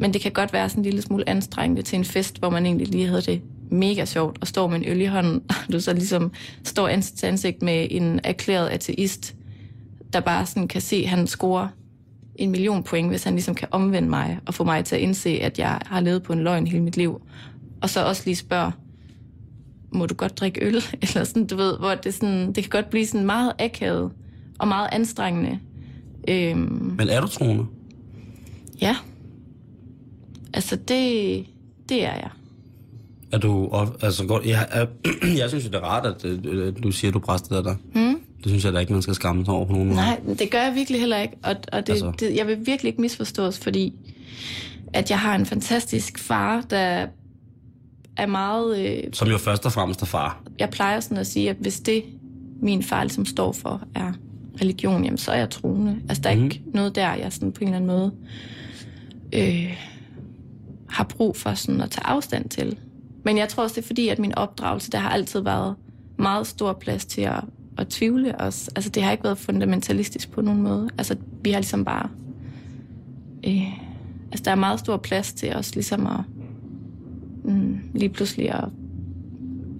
men 0.00 0.12
det 0.12 0.20
kan 0.20 0.32
godt 0.32 0.52
være 0.52 0.68
sådan 0.68 0.80
en 0.80 0.84
lille 0.84 1.02
smule 1.02 1.28
anstrengende 1.28 1.82
til 1.82 1.98
en 1.98 2.04
fest, 2.04 2.38
hvor 2.38 2.50
man 2.50 2.66
egentlig 2.66 2.88
lige 2.88 3.06
havde 3.06 3.22
det 3.22 3.42
mega 3.70 4.04
sjovt, 4.04 4.38
og 4.40 4.46
står 4.46 4.68
med 4.68 4.76
en 4.76 4.84
øl 4.88 5.00
i 5.00 5.04
hånden, 5.04 5.42
og 5.48 5.72
du 5.72 5.80
så 5.80 5.92
ligesom 5.92 6.32
står 6.64 6.88
ansigt 6.88 7.18
til 7.18 7.26
ansigt 7.26 7.62
med 7.62 7.86
en 7.90 8.20
erklæret 8.24 8.68
ateist, 8.68 9.34
der 10.12 10.20
bare 10.20 10.46
sådan 10.46 10.68
kan 10.68 10.80
se, 10.80 10.96
at 10.96 11.08
han 11.08 11.26
scorer 11.26 11.68
en 12.34 12.50
million 12.50 12.82
point, 12.82 13.08
hvis 13.08 13.24
han 13.24 13.32
ligesom 13.32 13.54
kan 13.54 13.68
omvende 13.70 14.08
mig 14.08 14.38
og 14.46 14.54
få 14.54 14.64
mig 14.64 14.84
til 14.84 14.96
at 14.96 15.02
indse, 15.02 15.30
at 15.30 15.58
jeg 15.58 15.80
har 15.86 16.00
levet 16.00 16.22
på 16.22 16.32
en 16.32 16.40
løgn 16.40 16.66
hele 16.66 16.82
mit 16.82 16.96
liv. 16.96 17.22
Og 17.82 17.90
så 17.90 18.04
også 18.04 18.22
lige 18.24 18.36
spørge, 18.36 18.72
må 19.92 20.06
du 20.06 20.14
godt 20.14 20.38
drikke 20.38 20.64
øl? 20.64 20.74
Eller 21.02 21.24
sådan, 21.24 21.46
du 21.46 21.56
ved, 21.56 21.78
hvor 21.78 21.94
det, 21.94 22.14
sådan, 22.14 22.52
det 22.52 22.64
kan 22.64 22.70
godt 22.70 22.90
blive 22.90 23.06
sådan 23.06 23.26
meget 23.26 23.52
akavet 23.58 24.10
og 24.58 24.68
meget 24.68 24.88
anstrengende. 24.92 25.58
Øhm, 26.28 26.94
Men 26.98 27.08
er 27.08 27.20
du 27.20 27.26
troende? 27.26 27.66
ja. 28.80 28.96
Altså, 30.54 30.76
det, 30.76 31.46
det 31.88 32.04
er 32.04 32.14
jeg. 32.14 32.30
Er 33.32 33.38
du... 33.38 33.70
Altså, 34.02 34.26
godt, 34.26 34.46
jeg, 34.46 34.66
er, 34.70 34.86
jeg 35.40 35.48
synes 35.48 35.64
jo, 35.64 35.70
det 35.70 35.76
er 35.76 35.80
rart, 35.84 36.06
at 36.06 36.24
øh, 36.24 36.72
du 36.82 36.90
siger, 36.92 37.10
at 37.10 37.14
du 37.14 37.18
er 37.18 37.22
præstedatter. 37.22 37.74
Hmm? 37.94 38.20
Det 38.42 38.48
synes 38.48 38.64
jeg 38.64 38.72
da 38.72 38.78
ikke, 38.78 38.92
man 38.92 39.02
skal 39.02 39.14
skamme 39.14 39.44
sig 39.44 39.54
over 39.54 39.66
på 39.66 39.72
nogen 39.72 39.86
måde. 39.88 39.96
Nej, 39.96 40.20
det 40.38 40.50
gør 40.50 40.62
jeg 40.62 40.74
virkelig 40.74 41.00
heller 41.00 41.18
ikke. 41.18 41.34
Og, 41.42 41.56
og 41.72 41.86
det, 41.86 41.92
Altså. 41.92 42.12
det, 42.20 42.36
jeg 42.36 42.46
vil 42.46 42.58
virkelig 42.66 42.88
ikke 42.88 43.00
misforstås, 43.00 43.58
fordi 43.58 43.94
at 44.92 45.10
jeg 45.10 45.18
har 45.18 45.34
en 45.34 45.46
fantastisk 45.46 46.18
far, 46.18 46.60
der 46.70 47.06
er 48.16 48.26
meget... 48.26 48.78
Øh, 48.78 49.02
Som 49.12 49.28
jo 49.28 49.38
først 49.38 49.66
og 49.66 49.72
fremmest 49.72 50.02
er 50.02 50.06
far. 50.06 50.42
jeg 50.58 50.70
plejer 50.70 51.00
sådan 51.00 51.16
at 51.18 51.26
sige, 51.26 51.50
at 51.50 51.56
hvis 51.60 51.80
det, 51.80 52.04
min 52.62 52.82
far 52.82 53.04
ligesom 53.04 53.26
står 53.26 53.52
for, 53.52 53.82
er 53.94 54.12
religion, 54.60 55.04
jamen 55.04 55.18
så 55.18 55.30
er 55.32 55.38
jeg 55.38 55.50
troende. 55.50 55.96
Altså, 56.08 56.22
der 56.22 56.30
er 56.30 56.36
mm. 56.36 56.44
ikke 56.44 56.62
noget 56.74 56.94
der, 56.94 57.14
jeg 57.14 57.32
sådan 57.32 57.52
på 57.52 57.60
en 57.60 57.66
eller 57.66 57.76
anden 57.76 57.96
måde 57.96 58.12
øh, 59.32 59.76
har 60.90 61.04
brug 61.04 61.36
for 61.36 61.54
sådan 61.54 61.80
at 61.80 61.90
tage 61.90 62.06
afstand 62.06 62.48
til. 62.48 62.78
Men 63.24 63.38
jeg 63.38 63.48
tror 63.48 63.62
også, 63.62 63.74
det 63.74 63.82
er 63.82 63.86
fordi, 63.86 64.08
at 64.08 64.18
min 64.18 64.34
opdragelse, 64.34 64.90
der 64.90 64.98
har 64.98 65.10
altid 65.10 65.40
været 65.40 65.74
meget 66.18 66.46
stor 66.46 66.72
plads 66.72 67.04
til 67.04 67.20
at, 67.20 67.44
at 67.78 67.88
tvivle 67.88 68.38
også. 68.38 68.70
Altså, 68.76 68.90
det 68.90 69.02
har 69.02 69.12
ikke 69.12 69.24
været 69.24 69.38
fundamentalistisk 69.38 70.30
på 70.30 70.40
nogen 70.40 70.62
måde. 70.62 70.88
Altså, 70.98 71.16
vi 71.42 71.50
har 71.50 71.58
ligesom 71.58 71.84
bare... 71.84 72.08
Øh, 73.46 73.72
altså, 74.30 74.44
der 74.44 74.50
er 74.50 74.54
meget 74.54 74.80
stor 74.80 74.96
plads 74.96 75.32
til 75.32 75.54
os 75.54 75.74
ligesom 75.74 76.06
at 76.06 76.20
mm, 77.44 77.78
lige 77.94 78.08
pludselig 78.08 78.50
at 78.54 78.64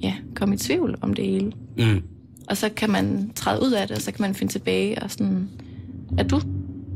ja, 0.02 0.14
komme 0.34 0.54
i 0.54 0.58
tvivl 0.58 0.98
om 1.00 1.14
det 1.14 1.24
hele. 1.24 1.52
Mm. 1.78 2.02
Og 2.48 2.56
så 2.56 2.68
kan 2.68 2.90
man 2.90 3.30
træde 3.34 3.62
ud 3.62 3.72
af 3.72 3.88
det, 3.88 3.96
og 3.96 4.02
så 4.02 4.12
kan 4.12 4.22
man 4.22 4.34
finde 4.34 4.52
tilbage 4.52 5.02
og 5.02 5.10
sådan... 5.10 5.48
Er 6.18 6.22
du 6.22 6.40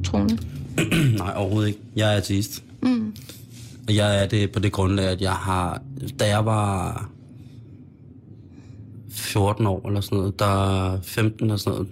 troende? 0.04 0.38
Nej, 1.18 1.32
overhovedet 1.36 1.68
ikke. 1.68 1.80
Jeg 1.96 2.12
er 2.12 2.16
ateist. 2.16 2.64
Mm. 2.82 3.14
Jeg 3.90 4.22
er 4.22 4.26
det 4.28 4.52
på 4.52 4.58
det 4.58 4.72
grundlag, 4.72 5.04
at 5.06 5.20
jeg 5.20 5.32
har... 5.32 5.82
Da 6.20 6.28
jeg 6.28 6.46
var 6.46 7.08
14 9.10 9.66
år 9.66 9.88
eller 9.88 10.00
sådan 10.00 10.18
noget, 10.18 10.38
der 10.38 10.98
15 11.02 11.44
eller 11.46 11.56
sådan 11.56 11.72
noget, 11.72 11.88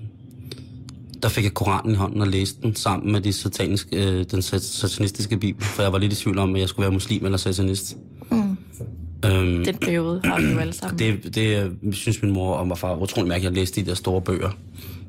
der 1.23 1.29
fik 1.29 1.45
jeg 1.45 1.55
Koranen 1.55 1.93
i 1.93 1.95
hånden 1.95 2.21
og 2.21 2.27
læste 2.29 2.63
den 2.63 2.75
sammen 2.75 3.13
med 3.13 3.21
de 3.21 3.33
sataniske, 3.33 4.07
øh, 4.07 4.25
den 4.31 4.43
sat- 4.43 4.63
satanistiske 4.63 5.37
bibel, 5.39 5.65
for 5.65 5.83
jeg 5.83 5.93
var 5.93 5.99
lidt 5.99 6.13
i 6.13 6.17
tvivl 6.17 6.39
om, 6.39 6.55
at 6.55 6.61
jeg 6.61 6.69
skulle 6.69 6.85
være 6.85 6.93
muslim 6.93 7.25
eller 7.25 7.39
satanist. 7.39 7.97
Mm. 8.31 8.57
Øhm, 9.25 9.65
Den 9.65 9.77
periode 9.81 10.21
har 10.25 10.41
vi 10.41 10.47
jo 10.53 10.59
alle 10.59 10.73
sammen. 10.73 10.99
det, 10.99 11.35
det 11.35 11.65
øh, 11.85 11.93
synes 11.93 12.23
min 12.23 12.33
mor 12.33 12.55
og 12.55 12.69
mig 12.69 12.79
far 12.79 12.89
var 12.89 13.03
utrolig 13.03 13.29
mærkeligt, 13.29 13.51
at 13.51 13.55
jeg 13.57 13.61
læste 13.61 13.81
de 13.81 13.87
der 13.87 13.95
store 13.95 14.21
bøger. 14.21 14.51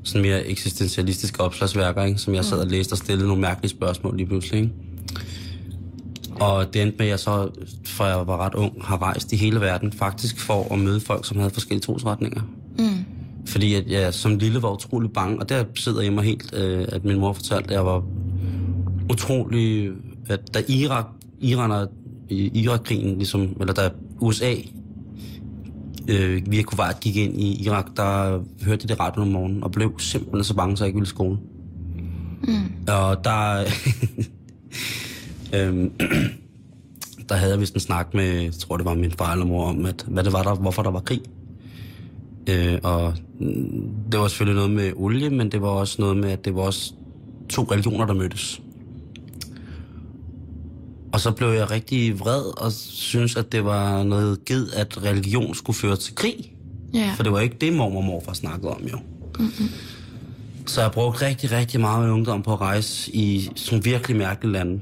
Sådan 0.04 0.22
mere 0.22 0.48
eksistentialistiske 0.48 1.42
opslagsværker, 1.42 2.04
ikke? 2.04 2.20
som 2.20 2.36
jeg 2.36 2.46
sad 2.46 2.58
og 2.60 2.68
læste 2.68 2.94
og 2.94 2.98
stillede 2.98 3.28
nogle 3.28 3.42
mærkelige 3.42 3.70
spørgsmål 3.70 4.18
lige 4.18 4.28
pludselig. 4.28 4.60
Ikke? 4.62 4.74
Og 6.44 6.74
det 6.74 6.82
endte 6.82 6.98
med, 6.98 7.06
at 7.06 7.10
jeg 7.10 7.20
så, 7.20 7.50
for 7.86 8.06
jeg 8.06 8.28
var 8.28 8.38
ret 8.38 8.56
ung, 8.56 8.74
har 8.82 9.02
rejst 9.02 9.34
i 9.34 9.36
hele 9.36 9.62
verden, 9.62 9.92
faktisk 9.92 10.40
for 10.40 10.74
at 10.74 10.80
møde 10.80 11.00
folk, 11.00 11.26
som 11.26 11.38
havde 11.38 11.50
forskellige 11.50 11.82
trosretninger. 11.82 12.42
Mm. 12.78 13.06
Fordi 13.46 13.74
at 13.74 13.88
jeg 13.88 14.14
som 14.14 14.36
lille 14.38 14.62
var 14.62 14.72
utrolig 14.74 15.12
bange, 15.12 15.40
og 15.40 15.50
der 15.50 15.64
sidder 15.76 16.02
jeg 16.02 16.14
mig 16.14 16.24
helt, 16.24 16.54
øh, 16.54 16.86
at 16.88 17.06
min 17.06 17.20
mor 17.20 17.34
fortalte, 17.34 17.70
at 17.70 17.72
jeg 17.72 17.86
var 17.86 18.04
utrolig, 19.12 19.92
at 20.30 20.54
da 20.54 20.64
Irak, 20.68 21.06
Iran 21.42 21.72
og 21.72 21.88
i 22.30 22.62
Irak-krigen, 22.64 23.18
ligesom, 23.18 23.58
eller 23.60 23.74
da 23.74 23.90
USA 24.20 24.54
øh, 26.08 26.42
via 26.52 26.62
Kuwait 26.62 27.00
gik 27.00 27.16
ind 27.16 27.42
i 27.42 27.64
Irak, 27.66 27.86
der 27.98 28.40
hørte 28.66 28.82
jeg 28.84 28.90
det 28.90 29.00
ret 29.00 29.18
om 29.18 29.28
morgenen, 29.28 29.64
og 29.64 29.72
blev 29.72 30.00
simpelthen 30.00 30.44
så 30.44 30.54
bange, 30.54 30.78
så 30.78 30.84
jeg 30.84 30.88
ikke 30.88 30.98
ville 30.98 31.08
i 31.08 31.10
skole. 31.10 31.38
Mm. 32.44 32.88
Og 32.88 33.24
der... 33.24 33.64
øhm, 35.54 35.92
der 37.30 37.36
havde 37.36 37.52
jeg 37.52 37.60
vist 37.60 37.74
en 37.74 37.80
snak 37.80 38.14
med, 38.14 38.42
jeg 38.42 38.54
tror 38.54 38.78
det 38.78 38.86
var 38.86 38.94
min 38.94 39.12
far 39.12 39.32
eller 39.32 39.46
mor, 39.46 39.66
om, 39.66 39.86
at, 39.86 40.06
hvad 40.08 40.24
det 40.24 40.34
var 40.34 40.44
der, 40.44 40.56
hvorfor 40.56 40.84
der 40.84 40.92
var 40.92 41.00
krig. 41.00 41.22
Øh, 42.50 42.80
og 42.84 43.14
mm, 43.40 43.90
det 44.12 44.20
var 44.20 44.28
selvfølgelig 44.28 44.56
noget 44.56 44.72
med 44.72 44.94
olie, 44.96 45.30
men 45.30 45.52
det 45.52 45.62
var 45.62 45.68
også 45.68 46.02
noget 46.02 46.18
med, 46.18 46.32
at 46.32 46.46
det 46.46 46.56
var 46.56 46.62
også 46.62 46.94
to 47.50 47.64
religioner, 47.72 48.06
der 48.06 48.14
mødtes. 48.14 48.62
Og 51.14 51.20
så 51.20 51.32
blev 51.32 51.48
jeg 51.48 51.72
rigtig 51.72 52.20
vred 52.20 52.62
og 52.62 52.72
synes, 52.72 53.36
at 53.36 53.52
det 53.52 53.66
var 53.66 54.04
noget 54.04 54.46
ged, 54.46 54.72
at 54.72 55.04
religion 55.04 55.56
skulle 55.56 55.78
føre 55.78 55.96
til 55.96 56.16
krig. 56.16 56.54
Ja. 56.94 57.14
For 57.16 57.24
det 57.24 57.32
var 57.32 57.40
ikke 57.40 57.58
det, 57.62 57.74
mor 57.74 57.98
og 57.98 58.04
morfar 58.04 58.34
snakkede 58.34 58.72
om, 58.72 58.82
jo. 58.92 58.98
Mm-hmm. 59.40 59.70
Så 60.66 60.82
jeg 60.82 60.92
brugte 60.92 61.26
rigtig, 61.26 61.52
rigtig 61.52 61.80
meget 61.80 62.06
med 62.06 62.14
ungdom 62.14 62.44
på 62.44 62.54
at 62.54 62.62
rejse 62.62 63.16
i 63.16 63.50
sådan 63.56 63.86
virkelig 63.86 64.18
mærkelige 64.18 64.54
lande. 64.54 64.82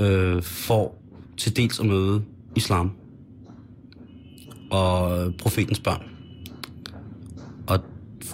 Øh, 0.00 0.42
for 0.42 0.94
til 1.36 1.56
dels 1.56 1.80
at 1.80 1.86
møde 1.86 2.22
islam. 2.56 2.90
Og 4.70 5.34
profetens 5.38 5.80
børn. 5.80 6.02
Og 7.66 7.78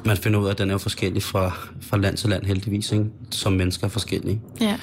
man 0.04 0.16
finder 0.16 0.38
ud 0.38 0.46
af, 0.46 0.50
at 0.50 0.58
den 0.58 0.68
er 0.68 0.75
jo 0.75 0.78
forskellig 0.78 1.23
fra, 1.23 1.56
fra 1.80 1.96
land 1.96 2.16
til 2.16 2.30
land 2.30 2.44
heldigvis, 2.44 2.92
ikke? 2.92 3.04
som 3.30 3.52
mennesker 3.52 3.87
er 3.87 3.88
forskellige. 3.88 4.40
ja. 4.61 4.78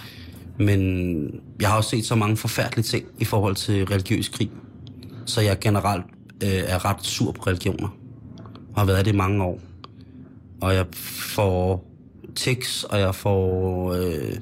Men 0.60 1.42
jeg 1.62 1.70
har 1.70 1.78
også 1.78 1.90
set 1.90 2.06
så 2.06 2.16
mange 2.16 2.38
forfærdelige 2.38 2.84
ting 2.84 3.06
i 3.20 3.26
forhold 3.26 3.56
til 3.56 3.86
religiøs 3.86 4.30
krig. 4.30 4.52
Så 5.26 5.42
jeg 5.42 5.60
generelt 5.60 6.06
øh, 6.44 6.50
er 6.50 6.86
ret 6.86 7.06
sur 7.06 7.32
på 7.32 7.42
religioner. 7.42 7.98
Og 8.74 8.82
har 8.82 8.86
været 8.86 9.06
det 9.06 9.14
i 9.14 9.16
mange 9.16 9.44
år. 9.44 9.60
Og 10.62 10.76
jeg 10.76 10.86
får 11.36 11.92
tics, 12.36 12.84
og 12.84 13.00
jeg 13.00 13.16
får, 13.16 13.94
øh, 13.94 14.36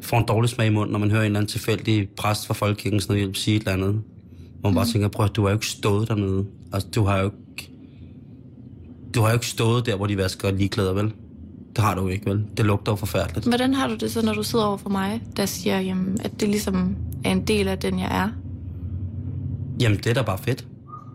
får 0.00 0.18
en 0.18 0.24
dårlig 0.28 0.50
smag 0.50 0.66
i 0.66 0.70
munden, 0.70 0.92
når 0.92 0.98
man 0.98 1.10
hører 1.10 1.22
en 1.22 1.26
eller 1.26 1.38
anden 1.38 1.48
tilfældig 1.48 2.08
præst 2.08 2.46
fra 2.46 2.54
Folkekirken 2.54 3.00
sådan 3.00 3.16
noget, 3.16 3.36
sige 3.36 3.56
et 3.56 3.60
eller 3.60 3.72
andet. 3.72 4.02
Hvor 4.60 4.70
man 4.70 4.74
bare 4.74 4.86
tænker, 4.86 5.08
prøv 5.08 5.28
du 5.28 5.42
har 5.42 5.50
jo 5.50 5.56
ikke 5.56 5.66
stået 5.66 6.08
dernede. 6.08 6.46
Altså, 6.72 6.88
du 6.94 7.04
har 7.04 7.18
jo 7.18 7.24
ikke... 7.24 7.72
Du 9.14 9.20
har 9.20 9.28
jo 9.28 9.34
ikke 9.34 9.46
stået 9.46 9.86
der, 9.86 9.96
hvor 9.96 10.06
de 10.06 10.16
vasker 10.16 10.50
ligeklæder, 10.50 10.92
vel? 10.92 11.12
Det 11.76 11.84
har 11.84 11.94
du 11.94 12.02
jo 12.02 12.08
ikke, 12.08 12.26
vel? 12.26 12.44
Det 12.56 12.66
lugter 12.66 12.92
jo 12.92 12.96
forfærdeligt. 12.96 13.46
Hvordan 13.46 13.74
har 13.74 13.88
du 13.88 13.94
det 13.94 14.12
så, 14.12 14.22
når 14.22 14.34
du 14.34 14.42
sidder 14.42 14.64
over 14.64 14.76
for 14.76 14.90
mig, 14.90 15.22
der 15.36 15.46
siger, 15.46 15.80
jamen, 15.80 16.18
at 16.24 16.40
det 16.40 16.48
ligesom 16.48 16.96
er 17.24 17.30
en 17.30 17.42
del 17.46 17.68
af 17.68 17.78
den, 17.78 17.98
jeg 17.98 18.08
er? 18.24 18.28
Jamen, 19.80 19.98
det 19.98 20.06
er 20.06 20.14
da 20.14 20.22
bare 20.22 20.38
fedt. 20.38 20.66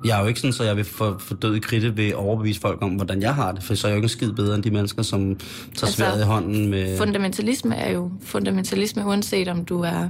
Jeg 0.05 0.17
er 0.17 0.21
jo 0.21 0.27
ikke 0.27 0.39
sådan, 0.39 0.53
så 0.53 0.63
jeg 0.63 0.77
vil 0.77 0.85
få, 0.85 1.17
få 1.17 1.33
død 1.33 1.55
i 1.55 1.59
kridte 1.59 1.97
ved 1.97 2.07
at 2.07 2.15
overbevise 2.15 2.59
folk 2.59 2.81
om, 2.81 2.91
hvordan 2.91 3.21
jeg 3.21 3.35
har 3.35 3.51
det. 3.51 3.63
For 3.63 3.75
så 3.75 3.87
er 3.87 3.91
jeg 3.91 3.95
jo 3.95 3.97
ikke 3.97 4.05
en 4.05 4.09
skid 4.09 4.31
bedre 4.31 4.55
end 4.55 4.63
de 4.63 4.71
mennesker, 4.71 5.01
som 5.01 5.21
tager 5.21 5.39
altså, 5.81 5.97
sværet 5.97 6.21
i 6.21 6.23
hånden 6.23 6.69
med... 6.69 6.97
Fundamentalisme 6.97 7.75
er 7.75 7.91
jo 7.91 8.11
fundamentalisme, 8.23 9.05
uanset 9.05 9.47
om 9.47 9.65
du 9.65 9.81
er 9.81 10.07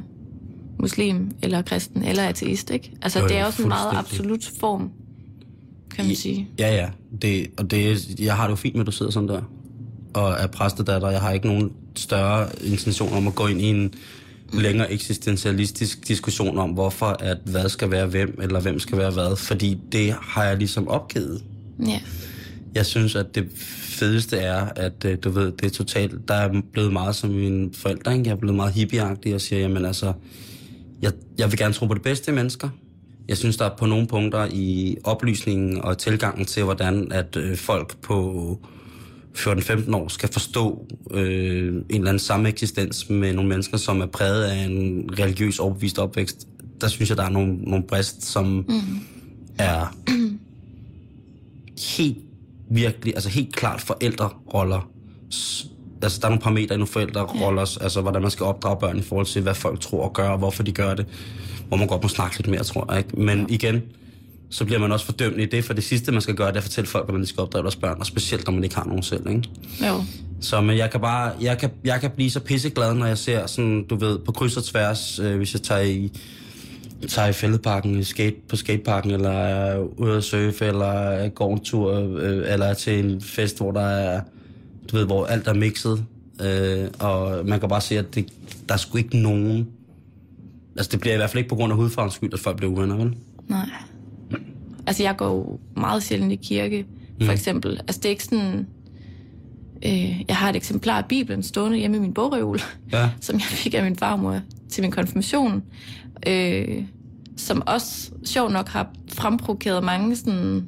muslim, 0.80 1.32
eller 1.42 1.62
kristen, 1.62 2.04
eller 2.04 2.24
ateist, 2.24 2.70
ikke? 2.70 2.92
Altså, 3.02 3.20
Jo, 3.20 3.28
det 3.28 3.38
er 3.38 3.46
også 3.46 3.62
en 3.62 3.68
meget 3.68 3.98
absolut 3.98 4.52
form, 4.60 4.92
kan 5.96 6.06
man 6.06 6.16
sige. 6.16 6.48
Ja, 6.60 6.76
ja. 6.76 6.90
Det, 7.22 7.48
og 7.58 7.72
det, 7.72 8.20
jeg 8.20 8.36
har 8.36 8.44
det 8.44 8.52
jo 8.52 8.56
fint 8.56 8.76
med, 8.76 8.82
at 8.82 8.88
du 8.88 8.92
sidder 8.92 9.12
sådan 9.12 9.30
der. 9.30 9.42
Og 10.14 10.32
er 10.32 10.48
præstedatter. 10.48 11.10
Jeg 11.10 11.22
har 11.22 11.32
ikke 11.32 11.48
nogen 11.48 11.72
større 11.96 12.48
intention 12.64 13.14
om 13.14 13.28
at 13.28 13.36
gå 13.36 13.48
ind 13.48 13.62
i 13.62 13.66
en 13.66 13.94
længere 14.54 14.92
eksistentialistisk 14.92 16.08
diskussion 16.08 16.58
om, 16.58 16.70
hvorfor 16.70 17.06
at 17.06 17.38
hvad 17.46 17.70
skal 17.70 17.92
være 17.92 18.06
hvem, 18.06 18.40
eller 18.42 18.60
hvem 18.62 18.80
skal 18.80 18.98
være 18.98 19.12
hvad. 19.12 19.36
Fordi 19.36 19.78
det 19.92 20.16
har 20.22 20.44
jeg 20.44 20.58
ligesom 20.58 20.88
opgivet. 20.88 21.44
Ja. 21.88 22.00
Jeg 22.76 22.86
synes, 22.86 23.16
at 23.16 23.36
det 23.36 23.48
fedeste 24.02 24.38
er, 24.38 24.66
at 24.76 25.06
øh, 25.06 25.18
du 25.24 25.30
ved, 25.30 25.52
det 25.52 25.66
er 25.66 25.70
totalt... 25.70 26.28
Der 26.28 26.34
er 26.34 26.62
blevet 26.74 26.94
meget 26.94 27.16
som 27.16 27.30
mine 27.30 27.70
forældre, 27.74 28.14
ikke? 28.14 28.26
Jeg 28.26 28.32
er 28.32 28.40
blevet 28.40 28.56
meget 28.56 28.74
hippieagtig 28.74 29.36
og 29.36 29.42
siger, 29.42 29.60
jamen 29.60 29.86
altså, 29.86 30.14
jeg, 31.02 31.12
jeg 31.38 31.52
vil 31.52 31.60
gerne 31.60 31.74
tro 31.74 31.86
på 31.86 31.94
det 31.94 32.02
bedste 32.02 32.32
i 32.32 32.36
mennesker. 32.36 32.70
Jeg 33.28 33.38
synes, 33.38 33.58
der 33.58 33.66
er 33.66 33.76
på 33.78 33.86
nogle 33.86 34.08
punkter 34.08 34.48
i 34.52 34.98
oplysningen 35.04 35.82
og 35.82 35.98
tilgangen 35.98 36.46
til, 36.46 36.64
hvordan 36.64 37.12
at 37.12 37.36
øh, 37.38 37.58
folk 37.58 37.98
på 37.98 38.60
14-15 39.38 39.96
år 39.96 40.08
skal 40.08 40.30
forstå 40.34 40.88
øh, 41.12 41.68
en 41.68 41.86
eller 41.90 42.08
anden 42.08 42.20
sameksistens 42.20 43.10
med 43.10 43.34
nogle 43.34 43.50
mennesker, 43.50 43.78
som 43.78 44.02
er 44.02 44.06
præget 44.06 44.44
af 44.44 44.56
en 44.66 45.10
religiøs 45.20 45.60
overbevist 45.60 46.00
opvækst. 46.00 46.48
Der 46.82 46.88
synes 46.88 47.10
jeg, 47.10 47.18
der 47.18 47.24
er 47.24 47.30
nogle, 47.30 47.56
nogle 47.56 47.84
brist, 47.88 48.24
som 48.24 48.46
mm. 48.46 49.00
er 49.58 49.96
helt 51.98 52.18
virkelig, 52.70 53.16
altså 53.16 53.30
helt 53.30 53.56
klart 53.56 53.82
forældreroller. 53.82 54.90
Altså, 56.04 56.20
der 56.20 56.26
er 56.26 56.30
nogle 56.30 56.42
parametre 56.42 56.76
i 56.76 56.78
nogle 56.78 56.88
forældreroller, 56.88 57.76
ja. 57.80 57.84
altså 57.84 58.02
hvordan 58.02 58.22
man 58.22 58.32
skal 58.32 58.44
opdrage 58.44 58.78
børn 58.80 58.98
i 58.98 59.02
forhold 59.02 59.26
til, 59.26 59.42
hvad 59.42 59.56
folk 59.56 59.80
tror 59.80 60.04
og 60.04 60.14
gør, 60.14 60.30
og 60.30 60.38
hvorfor 60.38 60.64
de 60.64 60.72
gør 60.72 60.94
det. 60.94 61.06
Hvor 61.68 61.78
man 61.78 61.88
godt 61.88 62.04
må 62.04 62.10
snakke 62.10 62.38
lidt 62.38 62.48
mere, 62.48 62.64
tror 62.64 62.94
jeg. 62.94 62.98
Ikke? 62.98 63.20
Men 63.20 63.40
ja. 63.40 63.46
igen, 63.50 63.82
så 64.52 64.66
bliver 64.66 64.80
man 64.80 64.92
også 64.92 65.06
fordømt 65.06 65.40
i 65.40 65.46
det, 65.46 65.64
for 65.66 65.74
det 65.74 65.84
sidste, 65.84 66.12
man 66.12 66.22
skal 66.22 66.36
gøre, 66.36 66.48
det 66.48 66.54
er 66.54 66.58
at 66.58 66.64
fortælle 66.64 66.88
folk, 66.88 67.06
hvordan 67.06 67.22
de 67.22 67.28
skal 67.28 67.42
opdrage 67.42 67.64
deres 67.64 67.76
børn, 67.76 68.00
og 68.00 68.06
specielt, 68.06 68.46
når 68.46 68.54
man 68.54 68.64
ikke 68.64 68.76
har 68.76 68.86
nogen 68.86 69.04
selv. 69.04 69.30
Ikke? 69.30 69.44
Jo. 69.88 70.04
Så 70.42 70.62
men 70.62 70.78
jeg 70.78 70.92
kan 70.92 71.02
bare, 71.02 71.32
jeg 71.42 71.58
kan, 71.58 71.70
jeg 71.84 72.02
kan 72.02 72.12
blive 72.16 72.32
så 72.32 72.40
pisseglad, 72.40 72.94
når 72.94 73.06
jeg 73.06 73.18
ser 73.18 73.48
sådan, 73.48 73.86
du 73.90 73.96
ved, 73.96 74.20
på 74.20 74.32
kryds 74.32 74.58
og 74.58 74.64
tværs, 74.64 75.20
øh, 75.20 75.38
hvis 75.38 75.54
jeg 75.54 75.62
tager 75.62 75.82
i, 75.82 76.12
tager 77.08 77.28
i 77.28 77.34
fældeparken, 77.34 78.00
i 78.00 78.04
skate, 78.04 78.36
på 78.50 78.56
skateparken, 78.56 79.12
eller 79.12 79.30
er 79.30 79.80
ude 79.98 80.18
at 80.18 80.24
surfe, 80.24 80.66
eller 80.66 81.30
går 81.30 81.54
en 81.54 81.60
tur, 81.60 81.94
øh, 81.94 82.54
eller 82.54 82.66
er 82.66 82.74
til 82.74 83.06
en 83.06 83.22
fest, 83.22 83.58
hvor 83.58 83.72
der 83.72 83.82
er, 83.82 84.22
du 84.92 84.98
ved, 84.98 85.06
hvor 85.06 85.26
alt 85.26 85.48
er 85.48 85.54
mixet, 85.54 86.06
øh, 86.42 86.88
og 87.00 87.46
man 87.46 87.60
kan 87.60 87.70
bare 87.70 87.82
se, 87.82 87.98
at 87.98 88.16
det, 88.16 88.34
der 88.68 88.74
er 88.74 88.78
sgu 88.78 88.98
ikke 88.98 89.18
nogen, 89.18 89.68
altså 90.78 90.92
det 90.92 91.00
bliver 91.00 91.14
i 91.14 91.18
hvert 91.18 91.30
fald 91.30 91.38
ikke 91.38 91.50
på 91.50 91.56
grund 91.56 91.74
af 91.74 91.78
hudfarvens 91.78 92.14
skyld, 92.14 92.34
at 92.34 92.40
folk 92.40 92.58
bliver 92.58 92.72
uvenner, 92.72 92.96
vel? 92.96 93.16
Nej. 93.48 93.70
Altså, 94.88 95.04
jeg 95.04 95.18
går 95.18 95.28
jo 95.28 95.60
meget 95.78 96.04
sjældent 96.04 96.32
i 96.32 96.36
kirke, 96.36 96.86
for 97.20 97.26
Mm. 97.26 97.32
eksempel. 97.34 97.78
Altså, 97.78 98.00
det 98.00 98.06
er 98.06 98.10
ikke 98.10 98.24
sådan... 98.24 98.68
Øh, 99.86 100.22
jeg 100.28 100.36
har 100.36 100.50
et 100.50 100.56
eksemplar 100.56 100.98
af 100.98 101.06
Bibelen 101.06 101.44
stående 101.44 101.78
hjemme 101.78 101.98
i 101.98 102.00
min 102.00 102.14
bogreol, 102.14 102.60
Ja. 102.92 103.10
som 103.22 103.36
jeg 103.36 103.42
fik 103.42 103.74
af 103.74 103.84
min 103.84 103.96
farmor 103.96 104.40
til 104.70 104.82
min 104.82 104.92
konfirmation. 104.92 105.64
Øh, 106.28 106.84
som 107.38 107.64
også, 107.68 108.12
sjov 108.26 108.50
nok, 108.52 108.68
har 108.68 108.90
fremprovokeret 109.14 109.84
mange 109.84 110.16
sådan... 110.16 110.66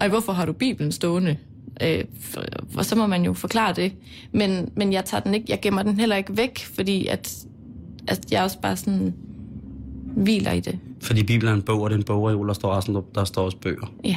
Ej, 0.00 0.08
hvorfor 0.08 0.32
har 0.32 0.46
du 0.46 0.52
Bibelen 0.52 0.92
stående? 0.92 1.36
Øh, 1.82 2.04
for, 2.20 2.44
og 2.76 2.84
så 2.84 2.96
må 2.96 3.06
man 3.06 3.24
jo 3.24 3.32
forklare 3.32 3.72
det. 3.74 3.92
Men, 4.32 4.68
men 4.76 4.92
jeg 4.92 5.04
tager 5.04 5.20
den 5.20 5.34
ikke, 5.34 5.46
jeg 5.48 5.58
gemmer 5.62 5.82
den 5.82 6.00
heller 6.00 6.16
ikke 6.16 6.36
væk, 6.36 6.58
fordi 6.74 7.06
at, 7.06 7.46
at 8.08 8.32
jeg 8.32 8.42
også 8.42 8.60
bare 8.60 8.76
sådan 8.76 9.14
hviler 10.16 10.52
i 10.52 10.60
det. 10.60 10.78
Fordi 11.06 11.22
Bibelen 11.22 11.52
er 11.52 11.56
en 11.56 11.62
bog, 11.62 11.80
og 11.80 11.90
det 11.90 11.94
er 11.94 11.98
en 11.98 12.04
bogreol, 12.04 12.48
der 12.48 12.54
står, 12.54 12.68
også, 12.68 13.02
der 13.14 13.24
står 13.24 13.44
også 13.44 13.56
bøger. 13.56 13.92
Ja. 14.04 14.08
Ja, 14.08 14.16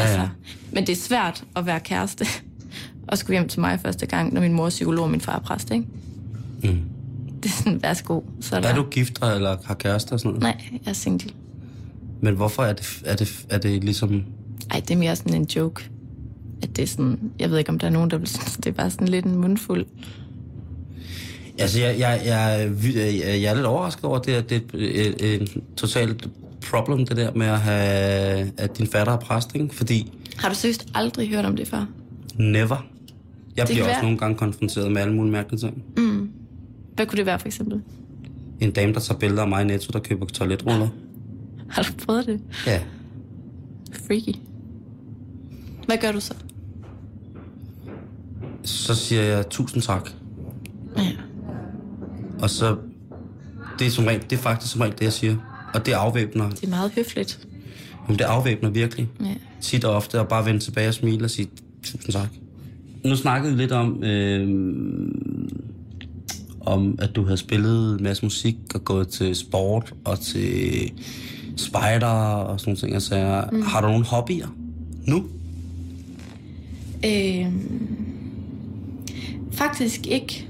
Altså, 0.00 0.28
men 0.72 0.86
det 0.86 0.92
er 0.92 0.96
svært 0.96 1.44
at 1.56 1.66
være 1.66 1.80
kæreste 1.80 2.26
og 3.08 3.18
skulle 3.18 3.38
hjem 3.38 3.48
til 3.48 3.60
mig 3.60 3.80
første 3.80 4.06
gang, 4.06 4.34
når 4.34 4.40
min 4.40 4.52
mor 4.52 4.66
er 4.66 4.70
psykolog 4.70 5.04
og 5.04 5.10
min 5.10 5.20
far 5.20 5.36
er 5.36 5.40
præst, 5.40 5.70
ikke? 5.70 5.86
Mm. 6.62 6.78
Det 7.42 7.48
er 7.48 7.52
sådan, 7.52 7.82
værsgo. 7.82 8.20
Så 8.40 8.56
er, 8.56 8.60
der... 8.60 8.68
Er 8.68 8.74
du 8.74 8.82
gift 8.82 9.18
eller 9.22 9.56
har 9.64 9.74
kæreste 9.74 10.12
og 10.12 10.20
sådan 10.20 10.40
noget? 10.40 10.42
Nej, 10.42 10.80
jeg 10.84 10.90
er 10.90 10.92
single. 10.92 11.30
Men 12.20 12.34
hvorfor 12.34 12.62
er 12.62 12.72
det, 12.72 13.02
er 13.04 13.16
det, 13.16 13.46
er 13.50 13.58
det 13.58 13.84
ligesom... 13.84 14.22
Ej, 14.70 14.80
det 14.80 14.90
er 14.90 14.98
mere 14.98 15.16
sådan 15.16 15.34
en 15.34 15.44
joke. 15.56 15.90
At 16.62 16.76
det 16.76 16.82
er 16.82 16.86
sådan, 16.86 17.18
jeg 17.38 17.50
ved 17.50 17.58
ikke, 17.58 17.70
om 17.70 17.78
der 17.78 17.86
er 17.86 17.90
nogen, 17.90 18.10
der 18.10 18.18
vil 18.18 18.28
synes, 18.28 18.56
det 18.56 18.66
er 18.66 18.72
bare 18.72 18.90
sådan 18.90 19.08
lidt 19.08 19.24
en 19.24 19.36
mundfuld. 19.36 19.86
Altså, 21.58 21.80
jeg, 21.80 21.98
jeg, 21.98 22.20
jeg, 22.24 22.72
jeg, 23.42 23.50
er 23.50 23.54
lidt 23.54 23.66
overrasket 23.66 24.04
over 24.04 24.18
det, 24.18 24.32
at 24.32 24.50
det 24.50 24.56
er 24.74 25.14
et, 25.20 25.58
totalt 25.76 26.28
problem, 26.70 27.06
det 27.06 27.16
der 27.16 27.34
med 27.34 27.46
at 27.46 27.60
have, 27.60 28.52
at 28.56 28.78
din 28.78 28.86
fatter 28.86 29.12
er 29.12 29.16
præst, 29.16 29.54
ikke? 29.54 29.74
Fordi 29.74 30.12
Har 30.36 30.48
du 30.48 30.54
seriøst 30.54 30.88
aldrig 30.94 31.28
hørt 31.28 31.44
om 31.44 31.56
det 31.56 31.68
før? 31.68 31.86
never. 32.38 32.86
Jeg 33.56 33.66
Det 33.68 33.74
bliver 33.74 33.84
også 33.84 33.94
være- 33.94 34.02
nogle 34.02 34.18
gange 34.18 34.36
konfronteret 34.36 34.92
med 34.92 35.02
alle 35.02 35.14
mulige 35.14 35.32
mærkelige 35.32 35.60
ting. 35.60 35.82
Hvad 36.94 37.06
kunne 37.06 37.16
det 37.16 37.26
være, 37.26 37.38
for 37.38 37.46
eksempel? 37.46 37.80
En 38.60 38.70
dame, 38.70 38.92
der 38.92 39.00
tager 39.00 39.18
billeder 39.18 39.42
af 39.42 39.48
mig 39.48 39.62
i 39.62 39.64
Netto, 39.66 39.90
der 39.92 39.98
køber 39.98 40.26
toiletruller. 40.26 40.88
Har 41.70 41.82
du 41.82 41.92
prøvet 42.06 42.26
det? 42.26 42.40
Ja. 42.66 42.80
Freaky. 44.06 44.34
Hvad 45.86 45.96
gør 46.00 46.12
du 46.12 46.20
så? 46.20 46.34
Så 48.62 48.94
siger 48.94 49.22
jeg 49.22 49.48
tusind 49.50 49.82
tak. 49.82 50.10
Og 52.42 52.50
så... 52.50 52.76
Det 53.78 53.86
er, 53.86 53.90
som 53.90 54.04
regel, 54.04 54.22
det 54.30 54.32
er 54.32 54.42
faktisk 54.42 54.72
som 54.72 54.80
regel 54.80 54.98
det, 54.98 55.04
jeg 55.04 55.12
siger. 55.12 55.36
Og 55.74 55.86
det 55.86 55.92
afvæbner. 55.92 56.50
Det 56.50 56.64
er 56.64 56.68
meget 56.68 56.92
høfligt. 56.94 57.48
Jamen, 58.06 58.18
det 58.18 58.24
afvæbner 58.24 58.70
virkelig. 58.70 59.08
Ja. 59.20 59.34
tit 59.60 59.84
og 59.84 59.94
ofte, 59.94 60.20
og 60.20 60.28
bare 60.28 60.46
vende 60.46 60.60
tilbage 60.60 60.88
og 60.88 60.94
smile 60.94 61.24
og 61.24 61.30
sige 61.30 61.48
tusind 61.82 62.12
tak. 62.12 62.28
Nu 63.04 63.16
snakkede 63.16 63.54
vi 63.54 63.62
lidt 63.62 63.72
om, 63.72 64.04
øh, 64.04 64.48
om 66.60 66.98
at 66.98 67.16
du 67.16 67.24
havde 67.24 67.36
spillet 67.36 67.98
en 67.98 68.02
masse 68.02 68.24
musik 68.24 68.56
og 68.74 68.84
gået 68.84 69.08
til 69.08 69.36
sport 69.36 69.94
og 70.04 70.20
til 70.20 70.92
spejder 71.56 72.06
og 72.06 72.60
sådan 72.60 72.70
nogle 72.70 72.80
ting. 72.80 72.94
Altså, 72.94 73.44
mm. 73.52 73.62
Har 73.62 73.80
du 73.80 73.86
nogle 73.86 74.04
hobbyer 74.04 74.46
nu? 75.06 75.24
Øhm, 77.04 77.86
faktisk 79.52 80.06
ikke. 80.06 80.48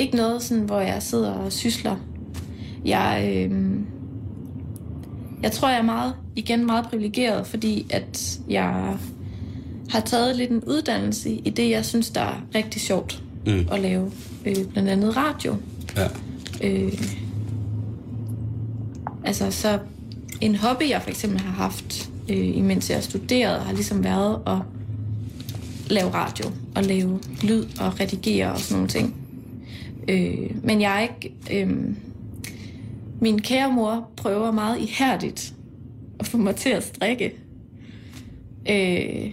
Ikke 0.00 0.16
noget, 0.16 0.42
sådan, 0.42 0.62
hvor 0.64 0.80
jeg 0.80 1.02
sidder 1.02 1.30
og 1.32 1.52
sysler. 1.52 1.96
Jeg, 2.84 3.32
øhm, 3.36 3.86
jeg 5.42 5.52
tror, 5.52 5.68
jeg 5.68 5.78
er 5.78 5.82
meget, 5.82 6.14
igen 6.36 6.66
meget 6.66 6.86
privilegeret, 6.86 7.46
fordi 7.46 7.86
at 7.90 8.40
jeg 8.48 8.96
har 9.88 10.00
taget 10.00 10.36
lidt 10.36 10.50
en 10.50 10.62
uddannelse 10.66 11.30
i 11.30 11.50
det, 11.50 11.70
jeg 11.70 11.84
synes, 11.84 12.10
der 12.10 12.20
er 12.20 12.42
rigtig 12.54 12.80
sjovt 12.80 13.22
Mm. 13.46 13.66
at 13.72 13.80
lave. 13.80 14.10
Øh, 14.46 14.56
blandt 14.72 14.88
andet 14.88 15.16
radio. 15.16 15.56
Ja. 15.96 16.06
Øh, 16.62 16.92
altså, 19.24 19.50
så 19.50 19.78
en 20.40 20.56
hobby, 20.56 20.88
jeg 20.90 21.02
for 21.02 21.10
eksempel 21.10 21.40
har 21.40 21.52
haft, 21.52 22.10
øh, 22.28 22.56
imens 22.56 22.90
jeg 22.90 23.02
studerede, 23.02 23.60
har 23.60 23.72
ligesom 23.72 24.04
været 24.04 24.38
at 24.46 24.56
lave 25.90 26.10
radio 26.10 26.44
og 26.76 26.82
lave 26.84 27.20
lyd 27.42 27.64
og 27.80 28.00
redigere 28.00 28.52
og 28.52 28.58
sådan 28.58 28.74
nogle 28.74 28.88
ting. 28.88 29.14
Øh, 30.08 30.64
men 30.64 30.80
jeg 30.80 30.96
er 30.96 31.00
ikke... 31.00 31.34
Øh, 31.52 31.94
min 33.20 33.40
kære 33.40 33.72
mor 33.72 34.10
prøver 34.16 34.50
meget 34.50 34.80
ihærdigt 34.80 35.54
at 36.20 36.26
få 36.26 36.36
mig 36.36 36.56
til 36.56 36.70
at 36.70 36.82
strikke. 36.82 37.32
Øh, 38.70 39.32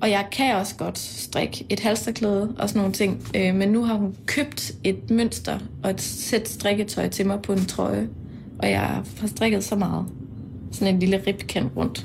og 0.00 0.10
jeg 0.10 0.26
kan 0.32 0.56
også 0.56 0.76
godt 0.76 0.98
strikke 0.98 1.66
et 1.70 1.80
halsterklæde 1.80 2.54
og 2.58 2.68
sådan 2.68 2.80
nogle 2.80 2.94
ting. 2.94 3.26
Øh, 3.36 3.54
men 3.54 3.68
nu 3.68 3.84
har 3.84 3.94
hun 3.94 4.16
købt 4.26 4.72
et 4.84 5.10
mønster 5.10 5.58
og 5.82 5.90
et 5.90 6.00
sæt 6.00 6.48
strikketøj 6.48 7.08
til 7.08 7.26
mig 7.26 7.42
på 7.42 7.52
en 7.52 7.66
trøje. 7.66 8.08
Og 8.58 8.70
jeg 8.70 8.80
har 8.80 9.26
strikket 9.26 9.64
så 9.64 9.76
meget. 9.76 10.06
Sådan 10.72 10.94
en 10.94 11.00
lille 11.00 11.22
ribkant 11.26 11.72
rundt. 11.76 12.04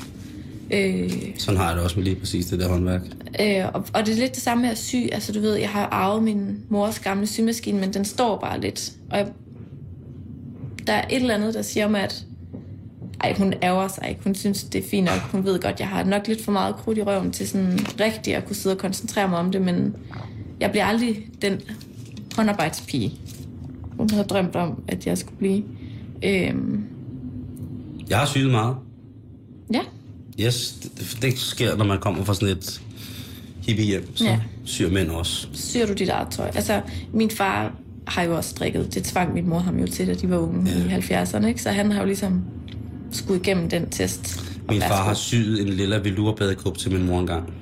Øh, 0.73 1.11
Sådan 1.37 1.57
har 1.59 1.67
jeg 1.67 1.75
det 1.75 1.83
også 1.83 1.95
med 1.95 2.03
lige 2.03 2.15
præcis 2.15 2.45
det 2.45 2.59
der 2.59 2.69
håndværk. 2.69 3.01
Øh, 3.41 3.65
og, 3.73 3.85
og 3.93 4.05
det 4.05 4.13
er 4.13 4.19
lidt 4.19 4.35
det 4.35 4.43
samme 4.43 4.61
med 4.61 4.69
at 4.69 4.77
sy. 4.77 4.95
Altså, 5.11 5.31
du 5.33 5.39
ved, 5.39 5.55
jeg 5.55 5.69
har 5.69 5.85
arvet 5.85 6.23
min 6.23 6.59
mors 6.69 6.99
gamle 6.99 7.27
symaskine, 7.27 7.79
men 7.79 7.93
den 7.93 8.05
står 8.05 8.37
bare 8.39 8.61
lidt. 8.61 8.91
Og 9.11 9.17
jeg, 9.17 9.27
der 10.87 10.93
er 10.93 11.05
et 11.09 11.21
eller 11.21 11.35
andet, 11.35 11.53
der 11.53 11.61
siger 11.61 11.89
mig, 11.89 12.01
at 12.01 12.25
ej, 13.23 13.33
hun 13.37 13.53
ærger 13.63 13.87
sig 13.87 14.05
ikke. 14.09 14.21
Hun 14.23 14.35
synes, 14.35 14.63
det 14.63 14.83
er 14.85 14.89
fint 14.89 15.05
nok. 15.05 15.19
Hun 15.31 15.45
ved 15.45 15.59
godt, 15.59 15.79
jeg 15.79 15.87
har 15.87 16.03
nok 16.03 16.27
lidt 16.27 16.43
for 16.45 16.51
meget 16.51 16.75
krudt 16.75 16.97
i 16.97 17.01
røven 17.03 17.31
til 17.31 17.47
sådan 17.49 17.79
rigtigt 17.99 18.37
at 18.37 18.45
kunne 18.45 18.55
sidde 18.55 18.75
og 18.75 18.79
koncentrere 18.79 19.27
mig 19.29 19.39
om 19.39 19.51
det, 19.51 19.61
men 19.61 19.95
jeg 20.59 20.71
bliver 20.71 20.85
aldrig 20.85 21.25
den 21.41 21.61
håndarbejdspige, 22.35 23.13
hun 23.97 24.09
havde 24.09 24.23
drømt 24.23 24.55
om, 24.55 24.83
at 24.87 25.07
jeg 25.07 25.17
skulle 25.17 25.37
blive. 25.37 25.63
Øhm, 26.23 26.83
Jeg 28.09 28.17
har 28.17 28.25
syet 28.25 28.51
meget. 28.51 28.75
ja, 29.73 29.79
Yes, 30.41 30.75
det, 30.97 31.17
det 31.21 31.37
sker, 31.39 31.75
når 31.77 31.85
man 31.85 31.99
kommer 31.99 32.23
fra 32.23 32.33
sådan 32.33 32.57
et 32.57 32.81
hippie 33.61 33.85
hjem. 33.85 34.15
Så 34.15 34.23
Ja. 34.23 34.39
syr 34.65 34.89
mænd 34.89 35.09
også. 35.09 35.47
syr 35.53 35.85
du 35.85 35.93
dit 35.93 36.09
eget 36.09 36.27
tøj? 36.31 36.51
Altså, 36.55 36.81
min 37.13 37.29
far 37.31 37.73
har 38.07 38.23
jo 38.23 38.35
også 38.37 38.49
strikket. 38.49 38.93
Det 38.93 39.03
tvang 39.03 39.33
min 39.33 39.49
mor 39.49 39.59
ham 39.59 39.79
jo 39.79 39.87
til, 39.87 40.07
da 40.07 40.13
de 40.13 40.29
var 40.29 40.37
unge 40.37 40.71
ja. 40.89 40.97
i 40.97 40.99
70'erne, 40.99 41.45
ikke? 41.45 41.61
Så 41.61 41.69
han 41.69 41.91
har 41.91 41.99
jo 41.99 42.05
ligesom 42.05 42.41
skulle 43.11 43.39
igennem 43.39 43.69
den 43.69 43.89
test. 43.89 44.43
Min 44.69 44.81
far 44.81 45.03
har 45.03 45.13
syet 45.13 45.61
en 45.61 45.67
lilla 45.69 45.97
velurbadekup 45.97 46.77
til 46.77 46.91
min 46.91 47.05
mor 47.07 47.19
engang. 47.19 47.53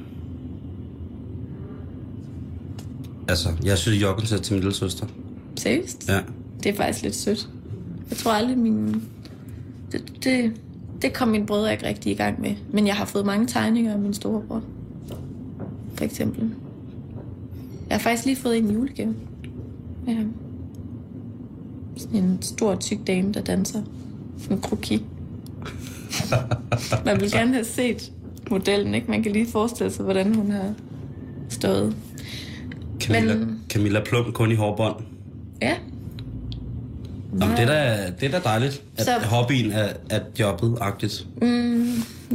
Altså, 3.27 3.49
jeg 3.63 3.71
har 3.71 3.77
syet 3.77 4.01
joggensæt 4.01 4.39
til 4.41 4.53
min 4.53 4.61
lille 4.63 4.75
søster. 4.75 5.05
Seriøst? 5.55 6.09
Ja. 6.09 6.19
Det 6.63 6.69
er 6.69 6.75
faktisk 6.75 7.03
lidt 7.03 7.15
sødt. 7.15 7.49
Jeg 8.09 8.17
tror 8.17 8.31
aldrig, 8.31 8.57
min... 8.57 9.01
Det, 9.91 10.13
det, 10.23 10.53
det 11.01 11.13
kom 11.13 11.27
min 11.27 11.45
brødre 11.45 11.71
ikke 11.71 11.87
rigtig 11.87 12.11
i 12.11 12.15
gang 12.15 12.41
med. 12.41 12.55
Men 12.73 12.87
jeg 12.87 12.95
har 12.95 13.05
fået 13.05 13.25
mange 13.25 13.47
tegninger 13.47 13.93
af 13.93 13.99
min 13.99 14.13
storebror. 14.13 14.61
For 15.95 16.03
eksempel. 16.03 16.51
Jeg 17.89 17.97
har 17.97 17.99
faktisk 17.99 18.25
lige 18.25 18.35
fået 18.35 18.57
en 18.57 18.71
julegave. 18.71 19.15
Ja. 20.07 20.17
Sådan 21.97 22.23
en 22.23 22.37
stor, 22.41 22.75
tyk 22.75 22.97
dame, 23.07 23.33
der 23.33 23.41
danser. 23.41 23.81
En 24.51 24.61
kroki. 24.61 25.05
Man 27.05 27.21
vil 27.21 27.31
gerne 27.31 27.53
have 27.53 27.65
set 27.65 28.11
modellen, 28.49 28.95
ikke? 28.95 29.11
Man 29.11 29.23
kan 29.23 29.31
lige 29.31 29.47
forestille 29.47 29.91
sig, 29.91 30.03
hvordan 30.03 30.35
hun 30.35 30.51
har 30.51 30.73
stået. 31.49 31.95
Camilla, 32.99 33.35
Men-. 33.35 33.59
Camilla 33.69 34.03
Plum 34.03 34.31
kun 34.31 34.51
i 34.51 34.55
hårbånd. 34.55 34.95
Ja. 35.61 35.75
Jamen, 37.41 37.57
det, 37.57 37.63
er 37.63 37.65
da, 37.65 38.11
det 38.19 38.27
er 38.33 38.39
da 38.39 38.49
dejligt, 38.49 38.83
at 38.97 39.05
Så- 39.05 39.11
hobbyen 39.25 39.71
er, 39.71 39.87
er 40.09 40.19
jobbet-agtigt. 40.39 41.27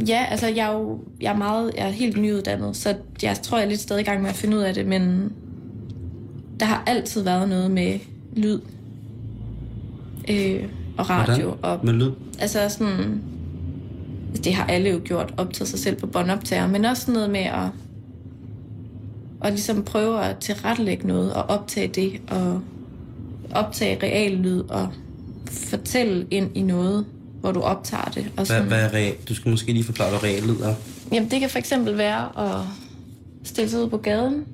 Ja, 0.07 0.25
altså 0.29 0.47
jeg 0.47 0.67
er 0.67 0.73
jo 0.73 0.99
jeg 1.21 1.33
er 1.33 1.37
meget, 1.37 1.71
jeg 1.77 1.87
er 1.87 1.91
helt 1.91 2.17
nyuddannet, 2.21 2.75
så 2.77 2.95
jeg 3.23 3.37
tror, 3.43 3.57
jeg 3.57 3.65
er 3.65 3.69
lidt 3.69 3.79
stadig 3.81 4.01
i 4.01 4.03
gang 4.05 4.21
med 4.21 4.29
at 4.29 4.35
finde 4.35 4.57
ud 4.57 4.61
af 4.61 4.73
det, 4.73 4.85
men 4.85 5.31
der 6.59 6.65
har 6.65 6.83
altid 6.87 7.23
været 7.23 7.49
noget 7.49 7.71
med 7.71 7.99
lyd 8.35 8.59
øh, 10.29 10.63
og 10.97 11.09
radio. 11.09 11.55
Og, 11.61 11.79
Med 11.85 11.93
lyd. 11.93 12.11
altså 12.39 12.69
sådan, 12.69 13.21
det 14.43 14.53
har 14.53 14.65
alle 14.65 14.89
jo 14.89 15.01
gjort, 15.03 15.33
optaget 15.37 15.69
sig 15.69 15.79
selv 15.79 15.95
på 15.95 16.07
båndoptager, 16.07 16.67
men 16.67 16.85
også 16.85 17.11
noget 17.11 17.29
med 17.29 17.39
at, 17.39 17.67
at 19.43 19.51
ligesom 19.51 19.83
prøve 19.83 20.23
at 20.23 20.37
tilrettelægge 20.37 21.07
noget 21.07 21.33
og 21.33 21.43
optage 21.43 21.87
det, 21.87 22.21
og 22.29 22.61
optage 23.55 23.99
real 24.03 24.31
lyd 24.31 24.59
og 24.59 24.87
fortælle 25.51 26.27
ind 26.31 26.57
i 26.57 26.61
noget, 26.61 27.05
hvor 27.41 27.51
du 27.51 27.59
optager 27.61 28.05
det. 28.05 28.25
Og 28.25 28.31
Hvad, 28.35 28.45
sådan. 28.45 28.67
hvad 28.67 28.81
er 28.83 28.93
real? 28.93 29.13
Du 29.29 29.35
skal 29.35 29.51
måske 29.51 29.73
lige 29.73 29.83
forklare, 29.83 30.09
hvad 30.09 30.23
real 30.23 30.43
lyd 30.43 30.59
er. 30.61 30.75
Jamen, 31.11 31.31
det 31.31 31.39
kan 31.39 31.49
for 31.49 31.59
eksempel 31.59 31.97
være 31.97 32.39
at 32.51 32.61
stille 33.43 33.69
sig 33.69 33.83
ud 33.83 33.89
på 33.89 33.97
gaden, 33.97 34.45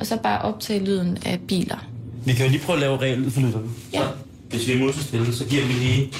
og 0.00 0.06
så 0.06 0.16
bare 0.22 0.40
optage 0.42 0.84
lyden 0.84 1.18
af 1.26 1.40
biler. 1.48 1.88
Vi 2.24 2.32
kan 2.32 2.46
jo 2.46 2.50
lige 2.50 2.60
prøve 2.62 2.76
at 2.76 2.80
lave 2.80 2.96
real 3.00 3.18
lyd 3.18 3.30
for 3.30 3.40
lytterne. 3.40 3.68
Ja. 3.92 3.98
Så, 3.98 4.04
hvis 4.50 4.68
vi 4.68 4.72
er 4.72 4.78
musestille, 4.78 5.32
så 5.34 5.44
giver 5.46 5.66
vi 5.66 5.72
lige... 5.72 6.12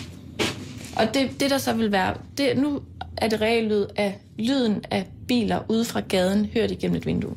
Og 0.96 1.04
det, 1.14 1.40
det 1.40 1.50
der 1.50 1.58
så 1.58 1.72
vil 1.74 1.92
være, 1.92 2.14
det, 2.38 2.46
nu 2.56 2.80
er 3.16 3.28
det 3.28 3.40
reelt 3.40 3.68
lyd 3.68 3.84
af 3.96 4.18
lyden 4.38 4.80
af 4.90 5.06
biler 5.28 5.58
ude 5.68 5.84
fra 5.84 6.00
gaden, 6.00 6.46
hørt 6.54 6.70
igennem 6.70 6.96
et 6.96 7.06
vindue, 7.06 7.34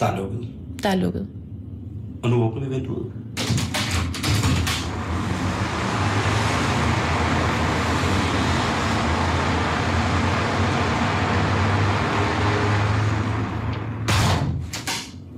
Der 0.00 0.06
er 0.06 0.16
lukket. 0.16 0.48
der 0.82 0.88
er 0.88 0.94
lukket. 0.96 1.26
Og 2.22 2.30
nu 2.30 2.42
åbner 2.42 2.68
vi 2.68 2.74
vinduet. 2.74 3.06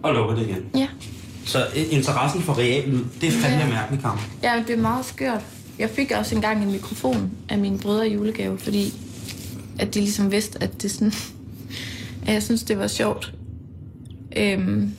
Og 0.03 0.15
lukker 0.15 0.35
det 0.35 0.43
igen. 0.49 0.65
Ja. 0.75 0.88
Så 1.45 1.59
øh, 1.77 1.83
interessen 1.91 2.43
for 2.43 2.59
real 2.59 2.88
lyd, 2.88 3.05
det 3.21 3.29
er 3.29 3.33
fandme 3.33 3.61
Ja. 3.61 3.69
mærkeligt, 3.69 4.03
Karen. 4.03 4.19
Ja, 4.43 4.62
det 4.67 4.77
er 4.79 4.81
meget 4.83 5.05
skørt. 5.05 5.41
Jeg 5.79 5.91
fik 5.91 6.12
også 6.19 6.35
engang 6.35 6.62
en 6.65 6.71
mikrofon 6.73 7.31
af 7.49 7.59
mine 7.59 7.79
brødre 7.79 8.09
i 8.09 8.15
julegave, 8.15 8.59
fordi 8.59 8.95
at 9.79 9.95
de 9.95 10.01
ligesom 10.01 10.33
vidste, 10.33 10.62
at 10.62 10.83
det 10.83 10.91
sådan 10.91 11.12
at 12.27 12.35
jeg 12.35 12.43
synes, 12.43 12.62
det 12.62 12.79
var 12.79 12.87
sjovt. 12.87 13.35
Øhm, 14.37 14.93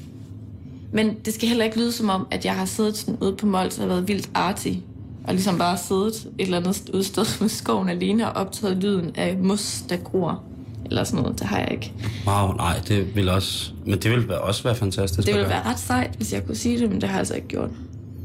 men 0.92 1.16
det 1.26 1.34
skal 1.34 1.48
heller 1.48 1.66
ikke 1.66 1.78
lyde 1.80 1.92
som 1.92 2.10
om, 2.10 2.28
at 2.32 2.46
jeg 2.46 2.56
har 2.56 2.66
siddet 2.66 2.98
sådan 2.98 3.18
ude 3.22 3.36
på 3.36 3.46
Mols 3.46 3.80
og 3.80 3.90
været 3.90 4.08
vildt 4.08 4.30
artig. 4.34 4.84
Og 5.28 5.34
ligesom 5.34 5.58
bare 5.58 5.78
siddet 5.78 6.16
et 6.40 6.46
eller 6.46 6.58
andet 6.58 6.90
udsted 6.94 7.26
med 7.42 7.50
skoven 7.50 7.90
alene 7.90 8.32
og 8.32 8.46
optaget 8.46 8.78
lyden 8.78 9.12
af 9.16 9.38
mus, 9.38 9.82
der 9.90 9.98
gror. 9.98 10.44
Eller 10.86 11.04
sådan 11.04 11.24
noget, 11.24 11.40
det 11.40 11.48
har 11.48 11.60
jeg 11.60 11.72
ikke. 11.72 11.94
Wow, 12.28 12.54
nej, 12.54 12.82
det 12.88 13.16
vil 13.16 13.30
også... 13.30 13.72
Men 13.86 14.00
det 14.00 14.12
vil 14.12 14.32
også 14.32 14.64
være 14.64 14.76
fantastisk. 14.76 15.28
Det 15.28 15.36
ville 15.36 15.50
være 15.50 15.64
ret 15.66 15.80
sejt, 15.80 16.16
hvis 16.16 16.34
jeg 16.34 16.46
kunne 16.46 16.56
sige 16.56 16.80
det, 16.80 16.90
men 16.90 17.02
det 17.02 17.10
har 17.10 17.16
jeg 17.16 17.20
altså 17.20 17.36
ikke 17.36 17.48
gjort. 17.48 17.70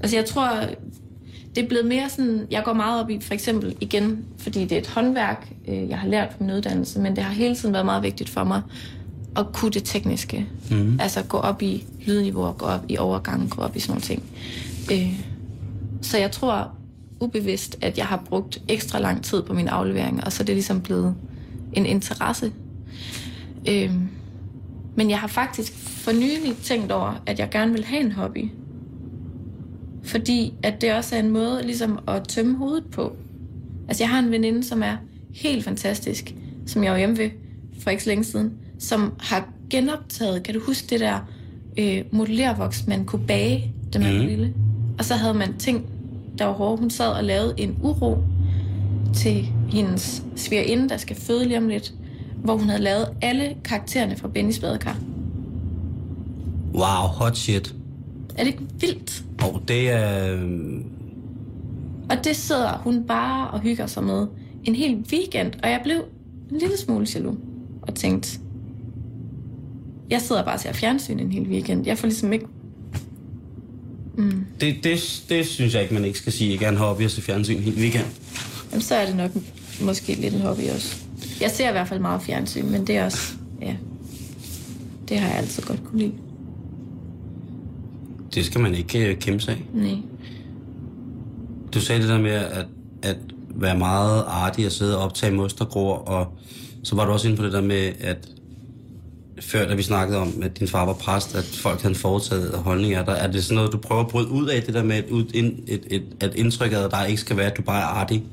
Altså 0.01 0.17
jeg 0.17 0.25
tror, 0.25 0.51
det 1.55 1.65
er 1.65 1.69
blevet 1.69 1.87
mere 1.87 2.09
sådan, 2.11 2.47
jeg 2.51 2.63
går 2.65 2.73
meget 2.73 3.03
op 3.03 3.11
i, 3.11 3.21
for 3.21 3.35
eksempel 3.35 3.77
igen, 3.81 4.25
fordi 4.39 4.63
det 4.63 4.73
er 4.73 4.79
et 4.79 4.87
håndværk, 4.87 5.53
øh, 5.69 5.89
jeg 5.89 5.99
har 5.99 6.09
lært 6.09 6.29
på 6.29 6.37
min 6.41 6.53
uddannelse, 6.53 7.01
men 7.01 7.17
det 7.17 7.25
har 7.25 7.33
hele 7.33 7.55
tiden 7.57 7.73
været 7.73 7.87
meget 7.87 8.03
vigtigt 8.03 8.31
for 8.31 8.45
mig 8.45 8.63
at 9.37 9.47
kunne 9.53 9.71
det 9.71 9.85
tekniske. 9.85 10.47
Mm. 10.71 10.99
Altså 11.01 11.23
gå 11.23 11.37
op 11.37 11.63
i 11.63 11.85
lydniveau, 12.07 12.53
gå 12.53 12.67
op 12.67 12.85
i 12.89 12.99
overgangen, 12.99 13.49
gå 13.49 13.63
op 13.63 13.77
i 13.77 13.81
sådan 13.81 13.91
nogle 13.91 14.03
ting. 14.03 14.23
Øh, 14.93 15.21
så 16.03 16.19
jeg 16.19 16.31
tror 16.31 16.71
ubevidst, 17.21 17.77
at 17.81 17.99
jeg 17.99 18.07
har 18.07 18.23
brugt 18.29 18.63
ekstra 18.69 18.99
lang 18.99 19.25
tid 19.25 19.43
på 19.43 19.53
min 19.53 19.69
aflevering, 19.69 20.25
og 20.25 20.33
så 20.33 20.43
er 20.43 20.45
det 20.45 20.55
ligesom 20.55 20.81
blevet 20.81 21.15
en 21.73 21.87
interesse. 21.87 22.53
Øh, 23.69 23.93
men 24.97 25.11
jeg 25.11 25.19
har 25.19 25.27
faktisk 25.29 25.73
for 25.73 26.13
nylig 26.13 26.57
tænkt 26.63 26.93
over, 26.93 27.23
at 27.27 27.39
jeg 27.39 27.49
gerne 27.51 27.73
vil 27.73 27.85
have 27.85 28.01
en 28.01 28.13
hobby. 28.13 28.51
Fordi 30.05 30.55
at 30.63 30.81
det 30.81 30.95
også 30.95 31.17
er 31.17 31.21
en 31.21 31.31
måde 31.31 31.63
ligesom 31.63 31.99
at 32.09 32.29
tømme 32.29 32.57
hovedet 32.57 32.85
på. 32.93 33.17
Altså 33.89 34.03
jeg 34.03 34.11
har 34.11 34.19
en 34.19 34.31
veninde, 34.31 34.65
som 34.65 34.83
er 34.83 34.97
helt 35.35 35.65
fantastisk, 35.65 36.35
som 36.67 36.85
jeg 36.85 36.93
var 36.93 36.99
hjemme 36.99 37.19
ved 37.19 37.31
for 37.81 37.91
ikke 37.91 38.03
så 38.03 38.11
længe 38.11 38.25
siden, 38.25 38.53
som 38.79 39.13
har 39.21 39.49
genoptaget, 39.71 40.43
kan 40.43 40.55
du 40.55 40.61
huske 40.61 40.87
det 40.91 41.01
der 41.01 41.19
øh, 41.79 42.05
modellervoks, 42.13 42.87
man 42.87 43.05
kunne 43.05 43.27
bage, 43.27 43.73
da 43.93 43.99
man 43.99 44.09
var 44.15 44.19
Mhm. 44.19 44.27
lille? 44.29 44.55
Og 44.99 45.05
så 45.05 45.15
havde 45.15 45.35
man 45.35 45.59
ting, 45.59 45.87
der 46.39 46.45
var 46.45 46.53
hårde. 46.53 46.77
Hun 46.81 46.91
sad 46.91 47.09
og 47.09 47.25
lavede 47.25 47.55
en 47.57 47.79
uro 47.83 48.19
til 49.15 49.49
hendes 49.69 50.23
svigerinde, 50.37 50.89
der 50.89 50.97
skal 50.97 51.17
føde 51.17 51.45
lige 51.45 51.59
om 51.59 51.69
lidt, 51.69 51.95
hvor 52.45 52.57
hun 52.57 52.69
havde 52.69 52.83
lavet 52.83 53.09
alle 53.23 53.57
karaktererne 53.65 54.17
fra 54.17 54.29
Bennys 54.29 54.59
badekar. 54.59 54.97
Wow, 56.75 57.07
hot 57.09 57.37
shit. 57.37 57.75
Er 58.37 58.45
det 58.45 58.47
ikke 58.47 58.63
vildt? 58.81 59.25
Og 59.43 59.63
det 59.69 59.91
er... 59.91 60.35
øhm, 60.35 60.85
Og 62.11 62.25
det 62.25 62.37
sidder 62.37 62.79
hun 62.79 63.05
bare 63.05 63.51
og 63.51 63.61
hygger 63.61 63.87
sig 63.87 64.05
med 64.05 64.27
en 64.65 64.75
hel 64.75 65.05
weekend, 65.13 65.53
og 65.63 65.71
jeg 65.71 65.81
blev 65.85 65.97
en 66.51 66.59
lille 66.59 66.77
smule 66.79 67.07
jaloux 67.15 67.37
og 67.83 67.95
tænkte, 67.95 68.39
jeg 70.11 70.21
sidder 70.21 70.45
bare 70.45 70.55
og 70.55 70.61
ser 70.61 70.73
fjernsyn 70.73 71.19
en 71.19 71.33
hel 71.33 71.43
weekend. 71.43 71.87
Jeg 71.87 71.99
får 71.99 72.07
ligesom 72.07 72.33
ikke... 72.33 72.47
Det, 74.61 74.77
det, 74.85 75.25
det 75.29 75.47
synes 75.47 75.75
jeg 75.75 75.83
ikke, 75.83 75.95
man 75.95 76.05
ikke 76.05 76.19
skal 76.19 76.33
sige. 76.33 76.51
Jeg 76.51 76.59
gerne 76.59 76.77
hobby 76.77 77.03
at 77.03 77.11
se 77.11 77.23
fjernsyn 77.23 77.59
hele 77.59 77.81
weekend. 77.81 78.05
Jamen, 78.71 78.83
så 78.83 78.95
er 78.95 79.07
det 79.07 79.17
nok 79.17 79.31
måske 79.81 80.15
lidt 80.15 80.35
en 80.35 80.41
hobby 80.41 80.61
også. 80.75 80.97
Jeg 81.41 81.51
ser 81.51 81.69
i 81.69 81.73
hvert 81.73 81.89
fald 81.89 82.01
meget 82.01 82.23
fjernsyn, 82.23 82.67
men 82.67 82.87
det 82.87 82.97
er 82.97 83.05
også... 83.05 83.33
Ja, 83.63 83.77
det 85.09 85.19
har 85.19 85.29
jeg 85.29 85.37
altid 85.37 85.63
godt 85.63 85.85
kunne 85.85 85.99
lide. 85.99 86.13
Det 88.35 88.45
skal 88.45 88.61
man 88.61 88.75
ikke 88.75 89.11
øh, 89.11 89.19
kæmpe 89.19 89.41
sig 89.41 89.55
af. 89.55 89.65
Nej. 89.75 89.97
Du 91.75 91.81
sagde 91.81 92.01
det 92.01 92.09
der 92.09 92.19
med 92.19 92.31
at, 92.31 92.67
at 93.03 93.17
være 93.55 93.79
meget 93.79 94.25
artig 94.27 94.67
og 94.67 94.73
sidde 94.73 94.99
og 94.99 95.05
optage 95.05 95.33
mostergror, 95.33 95.95
og 95.95 96.27
så 96.83 96.97
var 96.97 97.05
du 97.05 97.13
også 97.13 97.29
inde 97.29 97.37
på 97.37 97.45
det 97.45 97.53
der 97.53 97.61
med, 97.61 97.93
at 98.01 98.29
før 99.41 99.69
da 99.69 99.75
vi 99.75 99.83
snakkede 99.83 100.19
om, 100.19 100.33
at 100.43 100.59
din 100.59 100.69
far 100.69 100.85
var 100.85 100.93
præst, 100.93 101.35
at 101.35 101.45
folk 101.45 101.83
havde 101.83 101.95
foretaget 101.95 102.59
holdninger. 102.59 103.05
Der, 103.05 103.13
er 103.13 103.33
det 103.33 103.45
sådan 103.45 103.55
noget, 103.55 103.73
du 103.73 103.79
prøver 103.79 104.01
at 104.01 104.09
bryde 104.09 104.29
ud 104.29 104.49
af, 104.49 104.63
det 104.63 104.75
der 104.75 104.83
med, 104.83 104.97
at, 104.97 105.05
ud, 105.11 105.25
ind, 105.35 105.59
et, 105.67 105.83
et, 105.91 106.03
at 106.21 106.35
indtrykket 106.35 106.77
af 106.77 106.91
dig 106.91 107.07
ikke 107.09 107.21
skal 107.21 107.37
være, 107.37 107.51
at 107.51 107.57
du 107.57 107.63
bare 107.63 107.81
er 107.81 107.87
artig, 107.87 108.25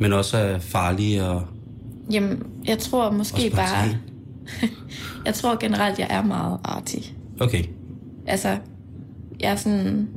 men 0.00 0.12
også 0.12 0.36
er 0.36 0.58
farlig 0.58 1.28
og 1.28 1.42
Jamen, 2.12 2.46
jeg 2.64 2.78
tror 2.78 3.10
måske 3.10 3.50
bare... 3.50 3.88
jeg 5.26 5.34
tror 5.34 5.56
generelt, 5.60 5.98
jeg 5.98 6.06
er 6.10 6.22
meget 6.22 6.58
artig. 6.64 7.14
Okay. 7.40 7.64
Altså, 8.26 8.58
jeg 9.40 9.52
er 9.52 9.56
sådan 9.56 10.08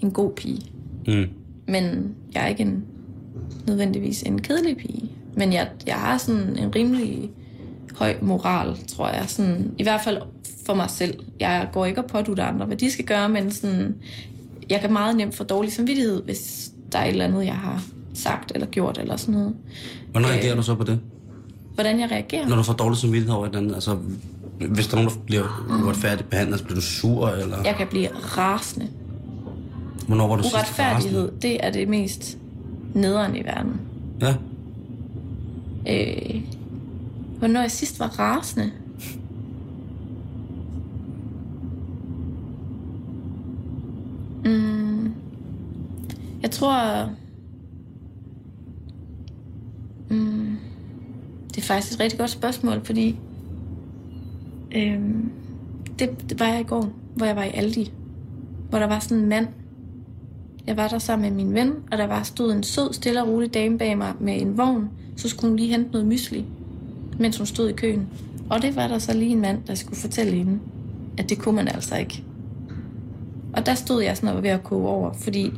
en 0.00 0.10
god 0.10 0.32
pige. 0.32 0.72
Mm. 1.06 1.24
Men 1.68 2.14
jeg 2.34 2.42
er 2.42 2.46
ikke 2.46 2.62
en, 2.62 2.84
nødvendigvis 3.66 4.22
en 4.22 4.42
kedelig 4.42 4.76
pige. 4.76 5.10
Men 5.34 5.52
jeg, 5.52 5.68
jeg 5.86 5.94
har 5.94 6.18
sådan 6.18 6.56
en 6.56 6.74
rimelig 6.74 7.30
høj 7.96 8.16
moral, 8.22 8.76
tror 8.88 9.08
jeg. 9.08 9.24
Sådan, 9.26 9.74
I 9.78 9.82
hvert 9.82 10.00
fald 10.04 10.18
for 10.66 10.74
mig 10.74 10.90
selv. 10.90 11.14
Jeg 11.40 11.68
går 11.72 11.86
ikke 11.86 12.00
og 12.04 12.10
pådutter 12.10 12.44
andre, 12.44 12.66
hvad 12.66 12.76
de 12.76 12.90
skal 12.90 13.04
gøre, 13.04 13.28
men 13.28 13.50
sådan, 13.50 13.94
jeg 14.70 14.80
kan 14.80 14.92
meget 14.92 15.16
nemt 15.16 15.34
få 15.34 15.44
dårlig 15.44 15.72
samvittighed, 15.72 16.22
hvis 16.22 16.72
der 16.92 16.98
er 16.98 17.04
et 17.04 17.10
eller 17.10 17.24
andet, 17.24 17.44
jeg 17.44 17.54
har 17.54 17.82
sagt 18.22 18.52
eller 18.54 18.66
gjort 18.66 18.98
eller 18.98 19.16
sådan 19.16 19.34
noget. 19.34 19.54
Hvordan 20.12 20.28
reagerer 20.30 20.56
du 20.56 20.62
så 20.62 20.74
på 20.74 20.84
det? 20.84 21.00
Hvordan 21.74 22.00
jeg 22.00 22.10
reagerer? 22.10 22.48
Når 22.48 22.56
du 22.56 22.62
får 22.62 22.72
dårlig 22.72 22.98
samvittighed 22.98 23.34
over 23.36 23.44
et 23.46 23.48
eller 23.48 23.60
andet, 23.60 23.74
altså 23.74 23.98
hvis 24.68 24.86
der 24.86 24.96
er 24.96 25.02
nogen, 25.02 25.18
der 25.18 25.24
bliver 25.26 25.64
uretfærdigt 25.84 26.30
behandlet, 26.30 26.58
så 26.58 26.64
bliver 26.64 26.74
du 26.74 26.80
sur, 26.82 27.28
eller 27.28 27.56
Jeg 27.64 27.74
kan 27.76 27.86
blive 27.86 28.08
rasende. 28.08 28.88
hvornår 30.06 30.28
var 30.28 30.36
du 30.36 30.42
Uretfærdighed, 30.54 31.32
det 31.42 31.64
er 31.66 31.70
det 31.70 31.88
mest 31.88 32.38
nederen 32.94 33.36
i 33.36 33.40
verden. 33.44 33.80
rasende? 34.22 34.38
Ja. 35.86 36.34
Øh, 36.34 36.40
hvornår 37.38 37.60
jeg 37.60 37.70
sidst 37.70 38.00
var 38.00 38.06
rasende? 38.18 38.70
Mm, 44.44 45.12
jeg 46.42 46.50
tror... 46.50 47.08
Mm, 50.10 50.56
det 51.48 51.58
er 51.58 51.62
faktisk 51.62 51.92
et 51.92 52.00
rigtig 52.00 52.18
godt 52.18 52.30
spørgsmål, 52.30 52.84
fordi... 52.84 53.18
Øhm, 54.76 55.30
det, 55.98 56.30
det 56.30 56.40
var 56.40 56.46
jeg 56.46 56.60
i 56.60 56.64
går, 56.64 56.92
hvor 57.16 57.26
jeg 57.26 57.36
var 57.36 57.44
i 57.44 57.50
Aldi. 57.54 57.92
Hvor 58.70 58.78
der 58.78 58.86
var 58.86 58.98
sådan 58.98 59.18
en 59.18 59.28
mand. 59.28 59.46
Jeg 60.66 60.76
var 60.76 60.88
der 60.88 60.98
sammen 60.98 61.28
med 61.34 61.44
min 61.44 61.54
ven, 61.54 61.72
og 61.92 61.98
der 61.98 62.06
var 62.06 62.22
stod 62.22 62.52
en 62.52 62.62
sød, 62.62 62.92
stille 62.92 63.22
og 63.22 63.28
rolig 63.28 63.54
dame 63.54 63.78
bag 63.78 63.98
mig 63.98 64.12
med 64.20 64.40
en 64.40 64.58
vogn. 64.58 64.88
Så 65.16 65.28
skulle 65.28 65.48
hun 65.48 65.56
lige 65.56 65.70
hente 65.70 65.90
noget 65.90 66.06
mysli, 66.06 66.44
mens 67.18 67.36
hun 67.36 67.46
stod 67.46 67.68
i 67.68 67.72
køen. 67.72 68.08
Og 68.50 68.62
det 68.62 68.76
var 68.76 68.88
der 68.88 68.98
så 68.98 69.14
lige 69.14 69.30
en 69.30 69.40
mand, 69.40 69.58
der 69.66 69.74
skulle 69.74 69.98
fortælle 69.98 70.32
hende, 70.32 70.58
at 71.18 71.30
det 71.30 71.38
kunne 71.38 71.56
man 71.56 71.68
altså 71.68 71.96
ikke. 71.96 72.24
Og 73.52 73.66
der 73.66 73.74
stod 73.74 74.02
jeg 74.02 74.16
sådan 74.16 74.28
og 74.28 74.34
var 74.34 74.40
ved 74.40 74.50
at 74.50 74.62
koge 74.62 74.88
over, 74.88 75.12
fordi 75.12 75.52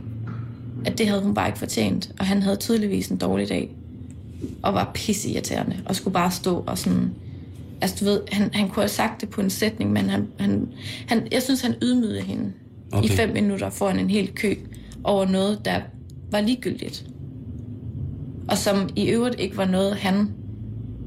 at 0.85 0.99
det 0.99 1.09
havde 1.09 1.23
hun 1.23 1.35
bare 1.35 1.47
ikke 1.47 1.59
fortjent. 1.59 2.13
Og 2.19 2.27
han 2.27 2.43
havde 2.43 2.57
tydeligvis 2.57 3.09
en 3.09 3.17
dårlig 3.17 3.49
dag. 3.49 3.77
Og 4.63 4.75
var 4.75 4.91
pisseirriterende. 4.95 5.77
Og 5.87 5.97
skulle 5.97 6.15
bare 6.15 6.31
stå 6.31 6.65
og 6.67 6.79
sådan... 6.79 7.11
Altså 7.81 7.97
du 8.01 8.05
ved, 8.05 8.21
han, 8.33 8.51
han 8.53 8.69
kunne 8.69 8.83
have 8.83 8.89
sagt 8.89 9.21
det 9.21 9.29
på 9.29 9.41
en 9.41 9.51
sætning, 9.51 9.93
men 9.93 10.11
han, 10.11 10.29
han, 10.39 10.69
han, 11.09 11.29
jeg 11.33 11.43
synes, 11.43 11.61
han 11.61 11.75
ydmygede 11.83 12.21
hende 12.21 12.53
okay. 12.93 13.09
i 13.09 13.09
fem 13.09 13.33
minutter 13.33 13.71
foran 13.71 13.99
en 13.99 14.11
hel 14.11 14.33
kø 14.35 14.55
over 15.05 15.27
noget, 15.27 15.65
der 15.65 15.81
var 16.31 16.41
ligegyldigt. 16.41 17.07
Og 18.49 18.59
som 18.59 18.89
i 18.97 19.07
øvrigt 19.09 19.41
ikke 19.41 19.57
var 19.57 19.65
noget, 19.65 19.97
han 19.97 20.31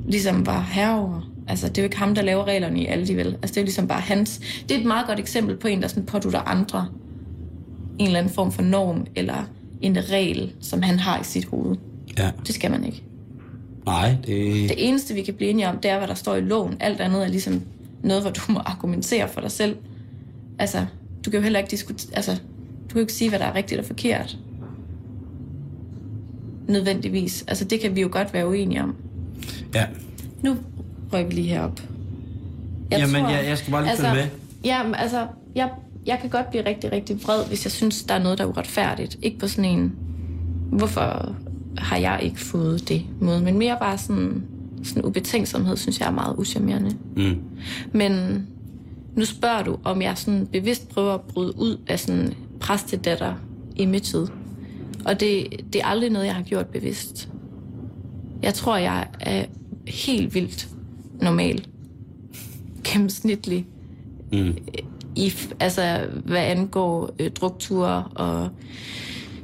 ligesom 0.07 0.45
var 0.45 0.61
herover. 0.61 1.31
Altså, 1.47 1.67
det 1.67 1.77
er 1.77 1.81
jo 1.81 1.85
ikke 1.85 1.97
ham, 1.97 2.15
der 2.15 2.21
laver 2.21 2.47
reglerne 2.47 2.81
i 2.81 2.85
alle 2.85 3.07
de 3.07 3.15
vel. 3.15 3.27
Altså, 3.27 3.47
det 3.47 3.57
er 3.57 3.61
jo 3.61 3.65
ligesom 3.65 3.87
bare 3.87 4.01
hans... 4.01 4.41
Det 4.69 4.75
er 4.75 4.79
et 4.79 4.85
meget 4.85 5.07
godt 5.07 5.19
eksempel 5.19 5.57
på 5.57 5.67
en, 5.67 5.81
der 5.81 5.87
sådan 5.87 6.05
pådutter 6.05 6.39
andre 6.39 6.87
en 7.99 8.05
eller 8.05 8.19
anden 8.19 8.33
form 8.33 8.51
for 8.51 8.61
norm, 8.61 9.05
eller 9.15 9.49
en 9.81 9.97
regel, 10.09 10.53
som 10.61 10.81
han 10.81 10.99
har 10.99 11.21
i 11.21 11.23
sit 11.23 11.45
hoved. 11.45 11.75
Ja. 12.17 12.31
Det 12.47 12.55
skal 12.55 12.71
man 12.71 12.85
ikke. 12.85 13.03
Nej, 13.85 14.09
det... 14.25 14.69
Det 14.69 14.87
eneste, 14.87 15.13
vi 15.13 15.21
kan 15.23 15.33
blive 15.33 15.49
enige 15.49 15.69
om, 15.69 15.77
det 15.79 15.91
er, 15.91 15.97
hvad 15.97 16.07
der 16.07 16.13
står 16.13 16.35
i 16.35 16.41
loven. 16.41 16.77
Alt 16.79 17.01
andet 17.01 17.23
er 17.23 17.27
ligesom 17.27 17.61
noget, 18.03 18.23
hvor 18.23 18.31
du 18.31 18.41
må 18.51 18.59
argumentere 18.59 19.29
for 19.29 19.41
dig 19.41 19.51
selv. 19.51 19.75
Altså, 20.59 20.85
du 21.25 21.29
kan 21.29 21.37
jo 21.39 21.43
heller 21.43 21.59
ikke 21.59 21.71
diskutere... 21.71 22.15
Altså, 22.15 22.31
du 22.31 22.87
kan 22.89 22.95
jo 22.95 22.99
ikke 22.99 23.13
sige, 23.13 23.29
hvad 23.29 23.39
der 23.39 23.45
er 23.45 23.55
rigtigt 23.55 23.79
og 23.79 23.85
forkert. 23.85 24.37
Nødvendigvis. 26.67 27.45
Altså, 27.47 27.65
det 27.65 27.79
kan 27.79 27.95
vi 27.95 28.01
jo 28.01 28.09
godt 28.11 28.33
være 28.33 28.47
uenige 28.47 28.83
om. 28.83 28.95
Ja. 29.73 29.85
Nu 30.43 30.55
røg 31.13 31.27
vi 31.27 31.33
lige 31.33 31.47
herop. 31.47 31.81
Jamen, 32.91 33.15
jeg- 33.15 33.45
jeg 33.47 33.57
skal 33.57 33.71
bare 33.71 33.81
lige 33.83 33.91
altså, 33.91 34.05
følge 34.09 34.15
med. 34.23 34.29
Ja, 34.65 34.81
altså, 34.93 35.27
jeg, 35.55 35.69
jeg 36.05 36.17
kan 36.21 36.29
godt 36.29 36.49
blive 36.49 36.65
rigtig, 36.65 36.91
rigtig 36.91 37.23
vred, 37.23 37.45
hvis 37.47 37.65
jeg 37.65 37.71
synes, 37.71 38.03
der 38.03 38.13
er 38.13 38.23
noget, 38.23 38.37
der 38.37 38.43
er 38.43 38.47
uretfærdigt. 38.47 39.17
Ikke 39.21 39.39
på 39.39 39.47
sådan 39.47 39.71
en, 39.71 39.93
hvorfor 40.71 41.35
har 41.77 41.97
jeg 41.97 42.19
ikke 42.23 42.39
fået 42.39 42.89
det 42.89 43.05
måde, 43.21 43.41
men 43.41 43.57
mere 43.57 43.77
bare 43.79 43.97
sådan, 43.97 44.43
sådan 44.83 45.05
ubetænksomhed, 45.05 45.77
synes 45.77 45.99
jeg 45.99 46.07
er 46.07 46.11
meget 46.11 46.35
uschammerende. 46.37 46.95
Mm. 47.15 47.37
Men 47.91 48.45
nu 49.15 49.25
spørger 49.25 49.63
du, 49.63 49.77
om 49.83 50.01
jeg 50.01 50.17
sådan 50.17 50.47
bevidst 50.47 50.89
prøver 50.89 51.13
at 51.13 51.21
bryde 51.21 51.59
ud 51.59 51.77
af 51.87 51.99
sådan 51.99 52.33
præstedatter 52.59 53.33
imaget. 53.75 54.31
Og 55.05 55.19
det, 55.19 55.47
det 55.73 55.81
er 55.81 55.85
aldrig 55.85 56.09
noget, 56.09 56.25
jeg 56.25 56.35
har 56.35 56.43
gjort 56.43 56.67
bevidst. 56.67 57.29
Jeg 58.41 58.53
tror, 58.53 58.77
jeg 58.77 59.07
er 59.19 59.45
helt 59.87 60.33
vildt 60.33 60.69
normal. 61.21 61.67
Gennemsnitlig. 62.83 63.67
Mm. 64.31 64.57
I, 65.15 65.33
altså, 65.59 66.07
hvad 66.25 66.41
angår 66.41 67.09
øh, 67.19 67.31
drukture 67.31 68.03
og 68.03 68.49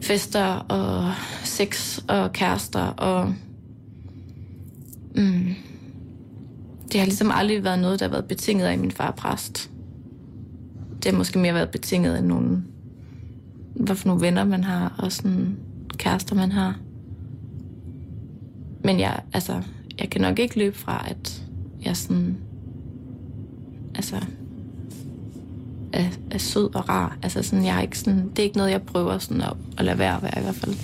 fester 0.01 0.45
og 0.45 1.13
sex 1.43 1.99
og 2.07 2.33
kærester 2.33 2.81
og... 2.81 3.33
Mm, 5.15 5.55
det 6.91 6.99
har 6.99 7.05
ligesom 7.05 7.31
aldrig 7.33 7.63
været 7.63 7.79
noget, 7.79 7.99
der 7.99 8.05
har 8.05 8.11
været 8.11 8.25
betinget 8.25 8.65
af 8.65 8.77
min 8.77 8.91
far 8.91 9.11
præst. 9.11 9.71
Det 11.03 11.11
har 11.11 11.17
måske 11.17 11.39
mere 11.39 11.53
været 11.53 11.69
betinget 11.69 12.15
af 12.15 12.23
nogle, 12.23 12.63
hvad 13.75 13.95
for 13.95 14.07
nogle 14.07 14.21
venner 14.21 14.43
man 14.43 14.63
har, 14.63 14.95
og 14.97 15.11
sådan 15.11 15.57
kærester 15.97 16.35
man 16.35 16.51
har. 16.51 16.79
Men 18.83 18.99
jeg, 18.99 19.19
altså, 19.33 19.61
jeg 19.99 20.09
kan 20.09 20.21
nok 20.21 20.39
ikke 20.39 20.57
løbe 20.57 20.77
fra, 20.77 21.05
at 21.09 21.43
jeg 21.85 21.97
sådan, 21.97 22.37
altså, 23.95 24.15
er, 25.93 26.05
er 26.31 26.37
sød 26.37 26.75
og 26.75 26.89
rar. 26.89 27.17
Altså 27.23 27.43
sådan, 27.43 27.65
jeg 27.65 27.77
er 27.77 27.81
ikke 27.81 27.99
sådan, 27.99 28.29
det 28.29 28.39
er 28.39 28.43
ikke 28.43 28.57
noget, 28.57 28.71
jeg 28.71 28.81
prøver 28.81 29.17
sådan 29.17 29.41
at, 29.41 29.53
at 29.77 29.85
lade 29.85 29.97
være 29.97 30.15
at 30.15 30.23
være 30.23 30.39
i 30.39 30.41
hvert 30.43 30.55
fald. 30.55 30.75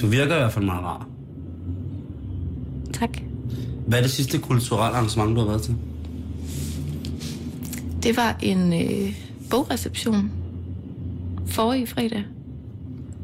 Du 0.00 0.06
virker 0.06 0.34
i 0.34 0.38
hvert 0.38 0.52
fald 0.52 0.64
meget 0.64 0.84
rar. 0.84 1.06
Tak. 2.92 3.18
Hvad 3.86 3.98
er 3.98 4.02
det 4.02 4.10
sidste 4.10 4.38
kulturelle 4.38 4.96
arrangement, 4.96 5.36
du 5.36 5.40
har 5.40 5.46
været 5.46 5.62
til? 5.62 5.76
Det 8.02 8.16
var 8.16 8.36
en 8.42 8.72
øh, 8.72 9.14
bogreception 9.50 10.30
forrige 11.46 11.86
fredag 11.86 12.24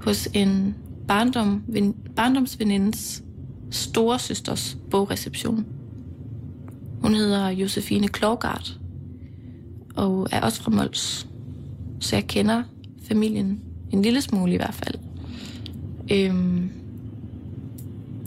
hos 0.00 0.28
en 0.34 0.74
barndom, 1.08 1.62
ven, 1.66 1.94
barndomsvenindens 2.16 3.22
store 3.70 4.18
søsters 4.18 4.76
bogreception. 4.90 5.66
Hun 7.02 7.14
hedder 7.14 7.48
Josefine 7.48 8.08
Klogart 8.08 8.78
og 9.96 10.28
er 10.32 10.40
også 10.40 10.62
fra 10.62 10.70
Mols. 10.70 11.26
Så 12.00 12.16
jeg 12.16 12.26
kender 12.26 12.62
familien 13.08 13.60
en 13.90 14.02
lille 14.02 14.20
smule 14.22 14.52
i 14.52 14.56
hvert 14.56 14.74
fald. 14.74 14.94
Øhm, 16.12 16.70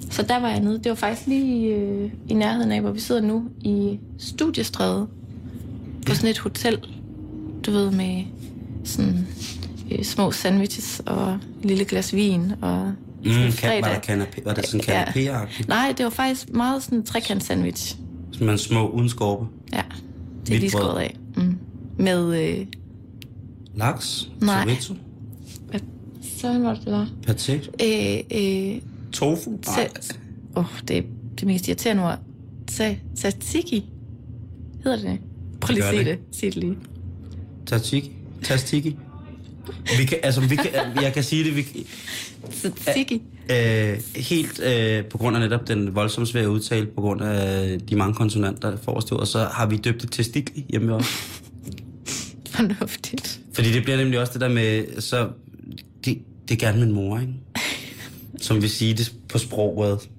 så 0.10 0.24
der 0.24 0.40
var 0.40 0.50
jeg 0.50 0.60
nede. 0.60 0.78
Det 0.80 0.90
var 0.90 0.96
faktisk 0.96 1.28
lige 1.28 1.76
øh, 1.76 2.12
i 2.30 2.34
nærheden 2.34 2.72
af, 2.72 2.82
hvor 2.82 2.92
vi 2.92 3.00
sidder 3.00 3.22
nu, 3.22 3.44
i 3.62 4.00
Studiestræde 4.18 5.08
på 6.08 6.16
sådan 6.16 6.30
et 6.30 6.38
hotel, 6.40 6.78
du 7.66 7.72
ved, 7.72 7.92
med 7.92 8.24
sådan 8.84 9.28
øh, 9.92 10.04
små 10.04 10.32
sandwiches 10.32 11.02
og 11.06 11.34
et 11.34 11.66
lille 11.66 11.86
glas 11.86 12.16
vin 12.16 12.52
og 12.62 12.92
Mm, 13.26 13.32
sådan 13.34 13.52
kan, 13.52 13.82
var, 13.82 13.88
der 13.88 14.00
kanapé, 14.00 14.44
var 14.46 14.54
det 14.54 14.66
sådan 14.68 14.82
Ja. 14.88 15.04
kanapé 15.04 15.66
Nej, 15.68 15.94
det 15.98 16.04
var 16.04 16.10
faktisk 16.10 16.50
meget 16.54 16.84
sådan 16.84 16.98
en 16.98 17.04
trekant 17.04 17.44
sandwich. 17.44 17.96
Sådan 18.32 18.58
små 18.58 18.90
uden 18.90 19.10
skorpe. 19.10 19.46
Ja, 19.74 19.82
det 20.48 20.56
er 20.56 20.60
lige 20.60 20.70
skåret 20.70 21.00
af. 21.00 21.18
Mm. 21.36 21.57
Med, 21.98 22.42
øh, 22.60 22.66
Laks, 23.76 24.30
Nej. 24.42 24.62
chorizo, 24.62 24.94
hvad 25.70 25.80
søren 26.40 26.64
var 26.64 26.74
det, 26.74 26.84
det 26.86 26.92
var? 26.94 27.10
paté, 27.28 27.52
Øh, 27.86 28.20
øh, 28.76 28.82
tofu. 29.14 29.50
Nej, 29.50 29.90
Tæt. 29.94 30.20
Åh, 30.56 30.64
oh, 30.64 30.80
det 30.88 30.98
er 30.98 31.02
det 31.40 31.48
mest 31.48 31.68
irriterende 31.68 32.04
ord. 32.04 32.20
Sa- 32.72 32.96
Tzatziki. 33.16 33.86
Hedder 34.84 34.98
det? 35.10 35.20
Prøv 35.62 35.74
lige 35.74 35.84
at 35.86 35.90
sige 35.94 36.06
det. 36.06 36.18
det. 36.30 36.36
Sig 36.36 36.54
det 36.54 36.56
lige. 36.64 36.78
Tatiki. 37.66 38.12
Tastiki. 38.44 38.96
Vi 39.98 40.06
kan, 40.06 40.18
altså, 40.24 40.42
vi 40.42 40.56
kan, 40.56 40.66
jeg 41.04 41.14
kan 41.14 41.24
sige 41.24 41.44
det, 41.44 41.56
vi, 41.56 41.66
Tzatziki. 42.52 43.22
øh, 43.52 43.98
helt 44.16 44.60
øh, 44.60 45.06
på 45.06 45.18
grund 45.18 45.36
af 45.36 45.42
netop 45.42 45.68
den 45.68 45.96
voldsomt 45.96 46.28
svære 46.28 46.50
udtale, 46.50 46.86
på 46.86 47.02
grund 47.02 47.22
af 47.22 47.80
de 47.80 47.96
mange 47.96 48.14
konsonanter, 48.14 48.70
der 48.70 48.78
forestår, 48.78 49.18
og 49.18 49.28
så 49.28 49.40
har 49.54 49.66
vi 49.66 49.78
døbt 49.78 50.02
det 50.02 50.12
testikli 50.12 50.66
hjemme 50.70 50.88
ved 50.88 50.96
os. 50.96 51.06
Fornuftigt. 52.58 53.40
Fordi 53.54 53.72
det 53.74 53.84
bliver 53.84 53.98
nemlig 53.98 54.20
også 54.20 54.34
det 54.34 54.42
der 54.42 54.50
med, 54.50 55.02
så 55.02 55.30
det, 56.06 56.18
det 56.50 56.56
er 56.56 56.60
gerne 56.68 56.80
min 56.86 56.92
mor, 56.96 57.20
ikke? 57.20 57.34
Som 58.42 58.62
vil 58.62 58.70
sige 58.70 58.94
det 58.94 59.14
på 59.30 59.38
sproget. 59.38 60.10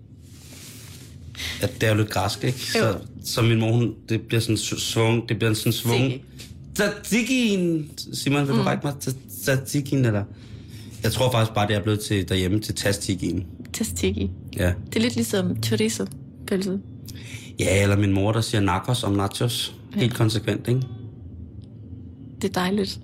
At 1.62 1.70
det 1.80 1.82
er 1.82 1.90
jo 1.90 1.96
lidt 1.96 2.10
græsk, 2.10 2.44
ikke? 2.44 2.58
Så, 2.72 2.86
Jo. 2.86 2.94
så 3.24 3.42
min 3.42 3.58
mor, 3.60 3.72
hun, 3.72 3.94
det 4.08 4.20
bliver 4.22 4.40
sådan 4.40 4.56
svung, 4.56 5.28
det 5.28 5.38
bliver 5.38 5.54
sådan 5.54 5.72
svung. 5.72 6.12
Tzatzikien! 6.74 7.90
Simon, 8.12 8.40
vil 8.40 8.48
du 8.48 8.60
mm. 8.60 8.66
række 8.66 8.86
mig? 8.86 8.94
Tza- 9.04 9.42
Tzatzikien, 9.44 10.04
eller? 10.04 10.24
Jeg 11.02 11.12
tror 11.12 11.32
faktisk 11.32 11.54
bare, 11.54 11.68
det 11.68 11.76
er 11.76 11.82
blevet 11.82 12.00
til 12.00 12.28
derhjemme 12.28 12.60
til 12.60 12.74
tastikien. 12.74 13.46
Tzatziki. 13.72 14.30
Ja. 14.56 14.72
Det 14.86 14.96
er 14.96 15.00
lidt 15.00 15.14
ligesom 15.14 15.62
chorizo 15.62 16.06
pølse. 16.46 16.78
Ja, 17.58 17.82
eller 17.82 17.96
min 17.96 18.12
mor, 18.12 18.32
der 18.32 18.40
siger 18.40 18.60
nachos 18.60 19.02
om 19.02 19.12
nachos. 19.12 19.74
Helt 19.94 20.14
konsekvent, 20.14 20.68
ikke? 20.68 20.80
Det 22.42 22.48
er 22.48 22.52
dejligt. 22.52 23.00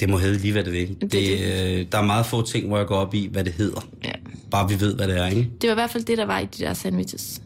Det 0.00 0.08
må 0.08 0.18
hedde 0.18 0.38
lige, 0.38 0.52
hvad 0.52 0.64
det 0.64 0.72
vil. 0.72 0.96
Det, 1.00 1.12
Det- 1.12 1.78
øh, 1.80 1.86
der 1.92 1.98
er 1.98 2.02
meget 2.02 2.26
få 2.26 2.42
ting, 2.46 2.66
hvor 2.68 2.76
jeg 2.78 2.86
går 2.86 2.96
op 2.96 3.14
i, 3.14 3.28
hvad 3.32 3.44
det 3.44 3.52
hedder. 3.52 3.88
Ja. 4.04 4.10
Bare 4.50 4.68
vi 4.68 4.80
ved, 4.80 4.94
hvad 4.94 5.08
det 5.08 5.18
er, 5.18 5.26
ikke? 5.26 5.50
Det 5.60 5.68
var 5.68 5.74
i 5.74 5.74
hvert 5.74 5.90
fald 5.90 6.04
det, 6.04 6.18
der 6.18 6.24
var 6.26 6.38
i 6.38 6.44
de 6.44 6.64
der 6.64 6.74
sandwiches. 6.74 7.42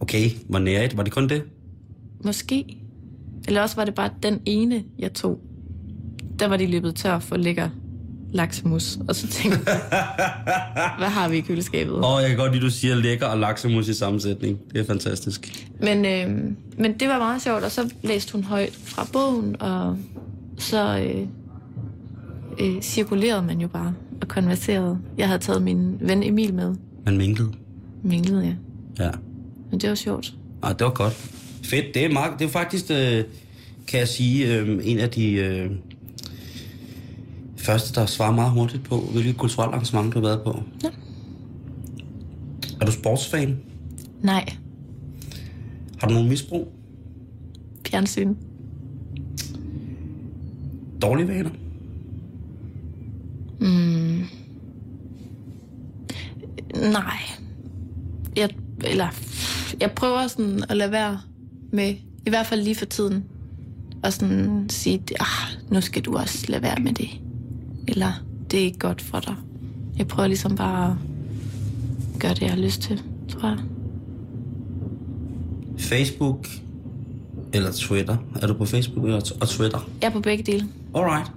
Okay, 0.00 0.30
hvor 0.48 0.58
nærigt. 0.58 0.96
Var 0.96 1.02
det 1.02 1.12
kun 1.12 1.28
det? 1.28 1.42
Måske. 2.24 2.64
Eller 3.48 3.62
også 3.62 3.76
var 3.76 3.84
det 3.84 3.94
bare 3.94 4.10
den 4.22 4.40
ene, 4.46 4.84
jeg 4.98 5.12
tog. 5.12 5.40
Der 6.38 6.46
var 6.48 6.56
de 6.56 6.66
løbet 6.66 6.94
tør 6.94 7.18
for 7.18 7.36
lækker 7.36 7.68
laksemus. 8.32 8.98
Og 9.08 9.16
så 9.16 9.26
tænkte 9.26 9.60
jeg, 9.66 9.80
hvad 10.98 11.08
har 11.08 11.28
vi 11.28 11.36
i 11.36 11.40
køleskabet? 11.40 11.94
Åh, 11.94 12.14
oh, 12.14 12.20
jeg 12.22 12.28
kan 12.28 12.38
godt 12.38 12.52
lide, 12.52 12.64
du 12.64 12.70
siger 12.70 12.94
lækker 12.94 13.26
og 13.26 13.38
laksemus 13.38 13.88
i 13.88 13.94
sammensætning. 13.94 14.58
Det 14.72 14.80
er 14.80 14.84
fantastisk. 14.84 15.66
Men, 15.80 16.04
øh, 16.04 16.30
men 16.78 16.98
det 17.00 17.08
var 17.08 17.18
meget 17.18 17.42
sjovt, 17.42 17.64
og 17.64 17.70
så 17.70 17.90
læste 18.02 18.32
hun 18.32 18.44
højt 18.44 18.72
fra 18.84 19.08
bogen, 19.12 19.56
og 19.62 19.96
så 20.58 20.98
øh, 20.98 21.26
øh, 22.60 22.82
cirkulerede 22.82 23.42
man 23.42 23.60
jo 23.60 23.68
bare 23.68 23.94
og 24.22 24.28
konverserede. 24.28 24.98
Jeg 25.18 25.26
havde 25.26 25.38
taget 25.42 25.62
min 25.62 25.96
ven 26.00 26.22
Emil 26.22 26.54
med. 26.54 26.74
Man 27.06 27.16
minglede. 27.16 27.52
Minglede, 28.02 28.44
ja. 28.98 29.04
Ja. 29.04 29.10
Men 29.70 29.80
det 29.80 29.88
var 29.88 29.94
sjovt. 29.94 30.34
Ah, 30.62 30.72
det 30.78 30.84
var 30.84 30.90
godt. 30.92 31.12
Fedt. 31.62 31.94
Det 31.94 32.04
er, 32.04 32.12
meget, 32.12 32.32
det 32.38 32.44
er 32.44 32.48
faktisk, 32.48 32.84
øh, 32.90 33.24
kan 33.88 34.00
jeg 34.00 34.08
sige, 34.08 34.54
øh, 34.56 34.80
en 34.84 34.98
af 34.98 35.10
de 35.10 35.32
øh, 35.32 35.70
første, 37.56 38.00
der 38.00 38.06
svarer 38.06 38.32
meget 38.34 38.50
hurtigt 38.52 38.84
på, 38.84 38.96
hvilket 39.12 39.36
kulturelt 39.36 39.72
arrangement 39.74 40.14
du 40.14 40.18
har 40.18 40.26
været 40.26 40.42
på. 40.44 40.62
Ja. 40.84 40.88
Er 42.80 42.86
du 42.86 42.92
sportsfan? 42.92 43.56
Nej, 44.22 44.56
Har 46.00 46.08
du 46.08 46.14
nogen 46.14 46.28
misbrug? 46.28 46.72
fjernsyn. 47.88 48.34
Dårlige 51.02 51.28
vaner? 51.28 51.50
Nej. 56.92 57.20
Jeg, 58.36 58.50
eller, 58.84 59.08
jeg 59.80 59.90
prøver 59.90 60.26
sådan 60.26 60.64
at 60.68 60.76
lade 60.76 60.92
være 60.92 61.20
med, 61.72 61.94
i 62.26 62.30
hvert 62.30 62.46
fald 62.46 62.62
lige 62.62 62.74
for 62.74 62.84
tiden, 62.84 63.24
og 64.02 64.12
sådan 64.12 64.66
sige, 64.68 65.02
ah, 65.20 65.70
nu 65.70 65.80
skal 65.80 66.02
du 66.02 66.16
også 66.16 66.46
lade 66.48 66.62
være 66.62 66.80
med 66.80 66.92
det. 66.92 67.08
Eller, 67.88 68.12
det 68.50 68.60
er 68.60 68.64
ikke 68.64 68.78
godt 68.78 69.00
for 69.00 69.20
dig. 69.20 69.34
Jeg 69.98 70.08
prøver 70.08 70.26
ligesom 70.26 70.56
bare 70.56 70.90
at 70.90 72.20
gøre 72.20 72.34
det, 72.34 72.42
jeg 72.42 72.50
har 72.50 72.58
lyst 72.58 72.80
til, 72.82 73.02
tror 73.28 73.48
jeg. 73.48 73.58
Facebook 75.78 76.48
eller 77.52 77.72
Twitter? 77.72 78.16
Er 78.42 78.46
du 78.46 78.54
på 78.54 78.64
Facebook 78.64 79.04
eller 79.04 79.36
og 79.40 79.48
Twitter? 79.48 79.88
Jeg 80.02 80.08
er 80.08 80.12
på 80.12 80.20
begge 80.20 80.52
dele. 80.52 80.68
Alright. 80.96 81.30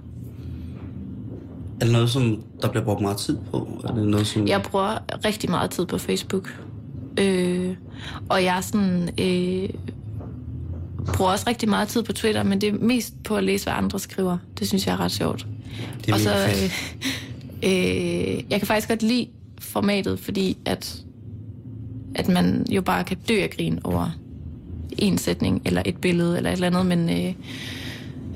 Er 1.80 1.84
det 1.84 1.92
noget, 1.92 2.10
som 2.10 2.42
der 2.62 2.68
bliver 2.68 2.84
brugt 2.84 3.00
meget 3.00 3.16
tid 3.16 3.38
på? 3.50 3.82
Er 3.84 3.94
det 3.94 4.08
noget, 4.08 4.26
som... 4.26 4.48
Jeg 4.48 4.62
bruger 4.62 4.98
rigtig 5.24 5.50
meget 5.50 5.70
tid 5.70 5.86
på 5.86 5.98
Facebook. 5.98 6.60
Øh, 7.18 7.74
og 8.28 8.44
jeg 8.44 8.56
er 8.56 8.60
sådan, 8.60 9.08
øh, 9.18 9.68
bruger 11.14 11.30
også 11.30 11.44
rigtig 11.48 11.68
meget 11.68 11.88
tid 11.88 12.02
på 12.02 12.12
Twitter, 12.12 12.42
men 12.42 12.60
det 12.60 12.68
er 12.68 12.72
mest 12.72 13.22
på 13.22 13.36
at 13.36 13.44
læse, 13.44 13.64
hvad 13.64 13.74
andre 13.74 13.98
skriver. 13.98 14.38
Det 14.58 14.68
synes 14.68 14.86
jeg 14.86 14.92
er 14.92 15.00
ret 15.00 15.12
sjovt. 15.12 15.46
Det 16.00 16.08
er 16.08 16.14
og 16.14 16.20
så, 16.20 16.34
øh, 16.34 16.64
øh, 17.62 18.44
jeg 18.50 18.60
kan 18.60 18.66
faktisk 18.66 18.88
godt 18.88 19.02
lide 19.02 19.28
formatet, 19.58 20.20
fordi 20.20 20.58
at, 20.64 21.04
at 22.14 22.28
man 22.28 22.66
jo 22.70 22.82
bare 22.82 23.04
kan 23.04 23.16
dø 23.28 23.42
af 23.42 23.50
grin 23.50 23.78
over 23.84 24.10
en 24.98 25.18
sætning, 25.18 25.62
eller 25.64 25.82
et 25.86 25.96
billede, 25.96 26.36
eller 26.36 26.50
et 26.50 26.54
eller 26.54 26.66
andet, 26.66 26.86
men 26.86 27.10
øh, 27.10 27.34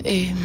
øh, 0.06 0.37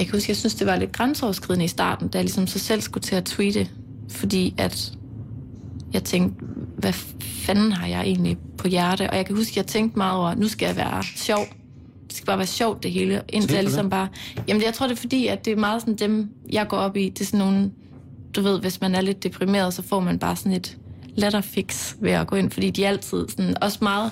jeg 0.00 0.08
kan 0.08 0.16
huske, 0.16 0.30
jeg 0.30 0.36
synes, 0.36 0.54
det 0.54 0.66
var 0.66 0.76
lidt 0.76 0.92
grænseoverskridende 0.92 1.64
i 1.64 1.68
starten, 1.68 2.08
da 2.08 2.18
jeg 2.18 2.24
ligesom 2.24 2.46
så 2.46 2.58
selv 2.58 2.80
skulle 2.80 3.02
til 3.02 3.16
at 3.16 3.24
tweete, 3.24 3.68
fordi 4.10 4.54
at 4.58 4.92
jeg 5.92 6.04
tænkte, 6.04 6.44
hvad 6.76 6.92
fanden 7.20 7.72
har 7.72 7.86
jeg 7.86 8.00
egentlig 8.02 8.36
på 8.58 8.68
hjerte? 8.68 9.10
Og 9.10 9.16
jeg 9.16 9.26
kan 9.26 9.36
huske, 9.36 9.52
jeg 9.56 9.66
tænkte 9.66 9.98
meget 9.98 10.18
over, 10.18 10.34
nu 10.34 10.48
skal 10.48 10.66
jeg 10.66 10.76
være 10.76 11.02
sjov. 11.16 11.46
Det 12.08 12.16
skal 12.16 12.26
bare 12.26 12.38
være 12.38 12.46
sjovt, 12.46 12.82
det 12.82 12.92
hele. 12.92 13.22
Indtil 13.28 13.54
jeg 13.54 13.62
ligesom 13.62 13.90
bare... 13.90 14.08
Jamen, 14.48 14.62
jeg 14.62 14.74
tror, 14.74 14.86
det 14.86 14.92
er 14.92 15.00
fordi, 15.00 15.26
at 15.26 15.44
det 15.44 15.52
er 15.52 15.56
meget 15.56 15.82
sådan 15.82 15.96
dem, 15.96 16.28
jeg 16.52 16.68
går 16.68 16.76
op 16.76 16.96
i. 16.96 17.08
Det 17.08 17.20
er 17.20 17.24
sådan 17.24 17.38
nogle... 17.38 17.70
Du 18.36 18.42
ved, 18.42 18.60
hvis 18.60 18.80
man 18.80 18.94
er 18.94 19.00
lidt 19.00 19.22
deprimeret, 19.22 19.74
så 19.74 19.82
får 19.82 20.00
man 20.00 20.18
bare 20.18 20.36
sådan 20.36 20.52
et 20.52 20.76
letterfix 21.14 21.94
ved 22.00 22.10
at 22.10 22.26
gå 22.26 22.36
ind, 22.36 22.50
fordi 22.50 22.70
de 22.70 22.86
altid 22.86 23.28
sådan, 23.28 23.62
også 23.62 23.78
meget 23.82 24.10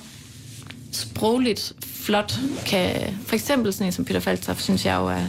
sprogligt 0.93 1.73
flot 1.83 2.39
kan... 2.67 3.15
For 3.27 3.35
eksempel 3.35 3.73
sådan 3.73 3.87
en 3.87 3.93
som 3.93 4.05
Peter 4.05 4.21
Falstaff, 4.21 4.61
synes 4.61 4.87
jeg 4.87 4.97
jo 4.97 5.07
er 5.07 5.25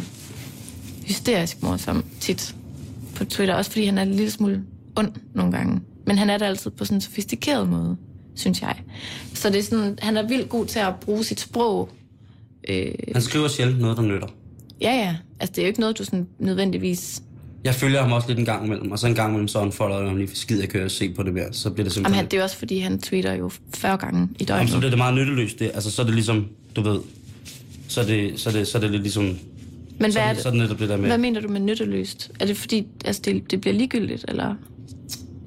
hysterisk 1.10 1.64
morsom 1.64 2.06
tit 2.20 2.56
på 3.16 3.26
Twitter. 3.26 3.56
Også 3.56 3.72
fordi 3.72 3.86
han 3.86 3.98
er 3.98 4.02
en 4.02 4.14
lille 4.14 4.32
smule 4.32 4.64
ond 4.96 5.12
nogle 5.34 5.52
gange. 5.52 5.82
Men 6.06 6.18
han 6.18 6.30
er 6.30 6.38
det 6.38 6.46
altid 6.46 6.72
på 6.72 6.86
sådan 6.86 6.98
en 6.98 7.02
sofistikeret 7.02 7.70
måde, 7.70 7.98
synes 8.36 8.62
jeg. 8.62 8.76
Så 9.34 9.50
det 9.50 9.60
er 9.60 9.64
sådan, 9.64 10.00
han 10.02 10.18
er 10.18 10.28
vildt 10.28 10.50
god 10.50 10.66
til 10.66 10.80
at 10.80 10.94
bruge 11.02 11.24
sit 11.24 11.40
sprog. 11.40 11.90
Øh, 12.70 12.92
han 13.14 13.22
skriver 13.22 13.48
sjældent 13.48 13.82
noget, 13.82 13.98
der 13.98 14.04
nytter. 14.04 14.28
Ja, 14.82 14.92
ja. 14.92 15.16
Altså, 15.40 15.54
det 15.56 15.62
er 15.62 15.66
jo 15.66 15.68
ikke 15.68 15.80
noget, 15.80 15.98
du 15.98 16.04
sådan 16.04 16.28
nødvendigvis... 16.40 17.22
Jeg 17.64 17.76
følger 17.76 18.02
ham 18.02 18.12
også 18.12 18.28
lidt 18.28 18.40
en 18.40 18.46
gang 18.46 18.66
imellem, 18.66 18.92
og 18.92 19.00
så 19.00 19.08
en 19.08 19.16
gang 19.16 19.30
imellem 19.30 19.48
så 19.48 19.60
unfolder 19.60 19.98
jeg 19.98 20.08
ham 20.08 20.18
lige 20.18 20.30
skider 20.34 20.62
jeg 20.62 20.70
kører 20.70 20.88
se 20.88 21.14
på 21.14 21.24
det 21.24 21.34
mere. 21.34 21.54
Så 21.54 21.70
bliver 21.70 21.84
det 21.84 21.94
simpelthen... 21.94 22.16
Jamen, 22.16 22.32
det 22.32 22.40
er 22.40 22.44
også 22.44 22.58
fordi, 22.58 22.80
han 22.80 23.00
tweeter 23.00 23.34
jo 23.34 23.52
40 23.76 23.98
gange 23.98 24.30
i 24.40 24.44
døgnet. 24.44 24.60
Jamen, 24.60 24.72
så 24.72 24.78
bliver 24.78 24.90
det 24.90 24.98
meget 24.98 25.14
nytteløst. 25.14 25.60
Det. 25.60 25.72
Altså, 25.74 25.92
så 25.92 26.02
er 26.02 26.06
det 26.06 26.16
ligesom, 26.16 26.48
du 26.76 26.82
ved, 26.82 27.00
så 27.88 28.02
er 28.02 28.06
det, 28.06 28.40
så 28.40 28.50
er 28.50 28.54
det, 28.54 28.68
så 28.68 28.78
er 28.78 28.82
det 28.82 28.92
lidt 28.92 29.02
ligesom... 29.02 29.40
Men 30.00 30.12
hvad, 30.12 30.22
er 30.22 30.34
det, 30.34 30.44
sådan 30.44 30.60
det 30.60 30.80
der 30.80 30.98
med. 30.98 31.08
hvad 31.08 31.18
mener 31.18 31.42
du 31.42 31.48
med 31.48 31.60
nytteløst? 31.60 32.32
Er 32.40 32.46
det 32.46 32.58
fordi, 32.58 32.88
altså, 33.06 33.22
det, 33.26 33.52
det 33.52 33.62
bliver 33.62 33.74
ligegyldigt, 33.74 34.26
eller 34.28 34.56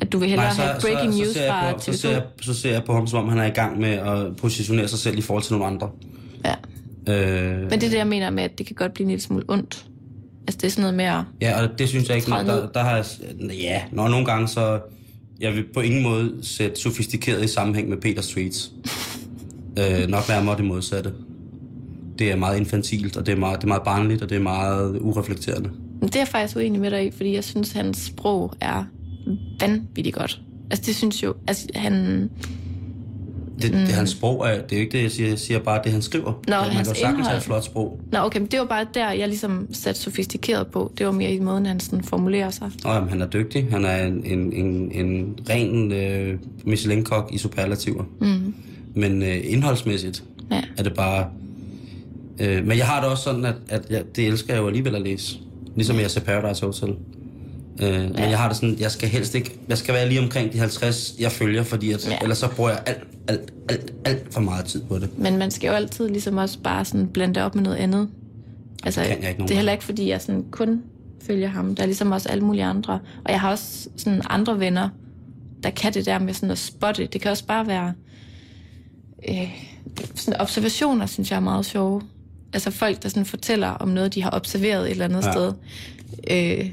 at 0.01 0.12
du 0.12 0.19
vil 0.19 0.29
hellere 0.29 0.47
Nej, 0.47 0.57
så, 0.57 0.62
have 0.62 0.81
breaking 0.81 1.12
så, 1.12 1.19
news 1.19 1.35
så 1.35 1.47
fra 1.49 1.73
TV2? 1.73 1.81
Så 1.81 1.93
ser, 1.93 2.11
jeg, 2.11 2.23
så 2.41 2.55
ser 2.55 2.73
jeg 2.73 2.85
på 2.85 2.95
ham, 2.95 3.07
som 3.07 3.25
om 3.25 3.29
han 3.29 3.38
er 3.38 3.45
i 3.45 3.51
gang 3.51 3.81
med 3.81 3.88
at 3.88 4.37
positionere 4.37 4.88
sig 4.88 4.99
selv 4.99 5.19
i 5.19 5.21
forhold 5.21 5.45
til 5.45 5.53
nogle 5.53 5.67
andre. 5.67 5.91
Ja. 6.45 6.55
Øh... 7.12 7.61
Men 7.61 7.71
det 7.71 7.83
er 7.83 7.91
det, 7.91 7.99
jeg 7.99 8.07
mener 8.07 8.31
med, 8.31 8.43
at 8.43 8.59
det 8.59 8.67
kan 8.67 8.77
godt 8.77 8.95
blive 8.95 9.05
en 9.05 9.11
lille 9.11 9.23
smule 9.23 9.45
ondt. 9.49 9.85
Altså, 10.47 10.59
det 10.61 10.65
er 10.65 10.71
sådan 10.71 10.83
noget 10.83 10.95
med 10.95 11.05
at... 11.05 11.21
Ja, 11.41 11.62
og 11.62 11.79
det 11.79 11.88
synes 11.88 12.09
jeg 12.09 12.17
ikke... 12.17 12.31
Der, 12.31 12.69
der 12.69 12.81
har 12.81 12.97
jeg... 12.97 13.05
Ja, 13.41 13.83
når 13.93 14.09
nogle 14.09 14.27
gange 14.27 14.49
så... 14.49 14.81
Jeg 15.41 15.53
vil 15.53 15.65
på 15.75 15.81
ingen 15.81 16.03
måde 16.03 16.33
sætte 16.43 16.81
sofistikeret 16.81 17.45
i 17.45 17.49
sammenhæng 17.49 17.88
med 17.88 17.97
Peters 17.97 18.29
tweets. 18.29 18.71
øh, 19.79 20.09
nok 20.09 20.29
nærmere 20.29 20.57
det 20.57 20.65
modsatte. 20.65 21.12
Det 22.23 22.31
er 22.31 22.37
meget 22.37 22.59
infantilt, 22.59 23.17
og 23.17 23.27
det 23.27 23.33
er 23.33 23.37
meget, 23.37 23.57
det 23.57 23.65
er 23.65 23.69
meget 23.69 23.83
barnligt, 23.83 24.23
og 24.23 24.29
det 24.29 24.37
er 24.37 24.41
meget 24.41 24.99
ureflekterende. 25.01 25.71
Det 26.03 26.17
er 26.17 26.21
jeg 26.21 26.29
faktisk 26.29 26.57
uenig 26.57 26.81
med 26.81 26.91
dig 26.91 27.07
i, 27.07 27.11
fordi 27.11 27.35
jeg 27.35 27.45
synes, 27.45 27.73
hans 27.73 27.99
sprog 27.99 28.53
er 28.61 28.85
vanvittigt 29.61 30.17
godt. 30.17 30.41
Altså, 30.71 30.85
det 30.87 30.97
synes 30.97 31.23
jo... 31.23 31.35
Altså, 31.47 31.67
han 31.75 32.31
det, 33.63 33.71
mm. 33.73 33.79
det 33.79 33.89
hans 33.89 34.11
sprog 34.11 34.47
er, 34.47 34.63
det 34.63 34.73
er 34.73 34.77
jo 34.77 34.81
ikke 34.81 34.93
det, 34.93 35.03
jeg 35.03 35.11
siger, 35.11 35.29
jeg 35.29 35.39
siger 35.39 35.59
bare 35.59 35.81
det, 35.85 35.93
han 35.93 36.03
skriver. 36.03 36.33
Nå, 36.49 36.57
man 36.57 36.85
kan 36.85 36.85
sagtens 36.85 37.27
have 37.27 37.37
et 37.37 37.43
flot 37.43 37.65
sprog. 37.65 38.01
Nå, 38.13 38.19
okay, 38.19 38.39
men 38.39 38.49
det 38.49 38.59
var 38.59 38.67
bare 38.67 38.87
der, 38.95 39.11
jeg 39.11 39.29
ligesom 39.29 39.69
satte 39.73 40.01
sofistikeret 40.01 40.67
på. 40.67 40.93
Det 40.99 41.07
var 41.07 41.13
mere 41.13 41.33
i 41.33 41.41
måden, 41.41 41.67
han 41.67 41.81
sådan 41.81 42.05
formulerer 42.05 42.51
sig. 42.51 42.71
Nå, 42.85 42.91
jamen, 42.91 43.09
han 43.09 43.23
er 43.23 43.27
dygtig. 43.27 43.67
Han 43.71 43.85
er 43.85 44.07
en, 44.07 44.25
en, 44.25 44.53
en, 44.53 44.93
en 44.93 45.39
ren 45.51 45.93
øh, 45.93 46.39
Michelin-kok 46.65 47.31
i 47.33 47.39
superlativer. 47.39 48.05
Mm. 48.21 48.55
Men 48.95 49.23
øh, 49.23 49.39
indholdsmæssigt 49.45 50.25
ja. 50.51 50.63
er 50.79 50.83
det 50.83 50.95
bare... 50.95 51.27
Øh, 52.40 52.66
men 52.66 52.79
jeg 52.79 52.87
har 52.87 53.01
det 53.01 53.11
også 53.11 53.25
sådan, 53.25 53.45
at, 53.45 53.55
at 53.68 53.83
jeg, 53.90 54.03
det 54.16 54.27
elsker 54.27 54.55
jeg 54.55 54.61
jo 54.62 54.66
alligevel 54.66 54.95
at 54.95 55.03
læse. 55.03 55.38
Ligesom 55.75 55.97
jeg 56.01 56.11
ser 56.11 56.21
Paradise 56.21 56.66
Hotel. 56.66 56.97
Øh, 57.83 57.88
ja. 57.88 58.01
Men 58.01 58.18
jeg 58.18 58.38
har 58.38 58.49
det 58.49 58.57
sådan, 58.57 58.77
jeg 58.81 58.90
skal 58.90 59.09
helst 59.09 59.35
ikke, 59.35 59.59
jeg 59.68 59.79
skal 59.79 59.95
være 59.95 60.09
lige 60.09 60.21
omkring 60.21 60.53
de 60.53 60.59
50, 60.59 61.14
jeg 61.18 61.33
følger, 61.33 61.62
fordi 61.62 61.92
at, 61.92 62.09
ja. 62.11 62.18
ellers 62.23 62.38
så 62.38 62.49
bruger 62.49 62.71
jeg 62.71 62.83
alt, 62.87 63.05
alt, 63.29 63.53
alt, 63.68 63.92
alt 64.05 64.35
for 64.35 64.40
meget 64.40 64.64
tid 64.64 64.83
på 64.83 64.99
det. 64.99 65.18
Men 65.18 65.38
man 65.38 65.51
skal 65.51 65.68
jo 65.68 65.75
altid 65.75 66.09
ligesom 66.09 66.37
også 66.37 66.59
bare 66.59 66.85
sådan 66.85 67.09
blande 67.09 67.35
det 67.35 67.42
op 67.42 67.55
med 67.55 67.62
noget 67.62 67.77
andet. 67.77 68.09
Altså, 68.85 69.01
det, 69.01 69.09
kan 69.09 69.23
jeg 69.23 69.31
ikke 69.31 69.42
det 69.42 69.51
er 69.51 69.55
heller 69.55 69.73
ikke, 69.73 69.85
fordi 69.85 70.09
jeg 70.09 70.21
sådan 70.21 70.45
kun 70.51 70.83
følger 71.27 71.49
ham. 71.49 71.75
Der 71.75 71.83
er 71.83 71.87
ligesom 71.87 72.12
også 72.12 72.29
alle 72.29 72.45
mulige 72.45 72.64
andre. 72.64 73.01
Og 73.25 73.31
jeg 73.31 73.40
har 73.40 73.51
også 73.51 73.88
sådan 73.97 74.23
andre 74.31 74.61
venner, 74.61 74.88
der 75.62 75.71
kan 75.71 75.95
det 75.95 76.07
der 76.07 76.18
med 76.18 76.35
sådan 76.35 76.51
at 76.51 76.59
spotte. 76.59 77.07
Det 77.07 77.21
kan 77.21 77.31
også 77.31 77.47
bare 77.47 77.66
være 77.66 77.92
øh, 79.29 79.55
sådan 80.14 80.40
observationer, 80.40 81.07
synes 81.07 81.31
jeg 81.31 81.37
er 81.37 81.40
meget 81.40 81.66
sjove. 81.66 82.03
Altså 82.53 82.71
folk, 82.71 83.03
der 83.03 83.09
sådan 83.09 83.25
fortæller 83.25 83.69
om 83.69 83.88
noget, 83.88 84.15
de 84.15 84.23
har 84.23 84.31
observeret 84.31 84.85
et 84.85 84.91
eller 84.91 85.05
andet 85.05 85.25
ja. 85.25 85.33
sted. 85.33 85.53
Øh, 86.31 86.71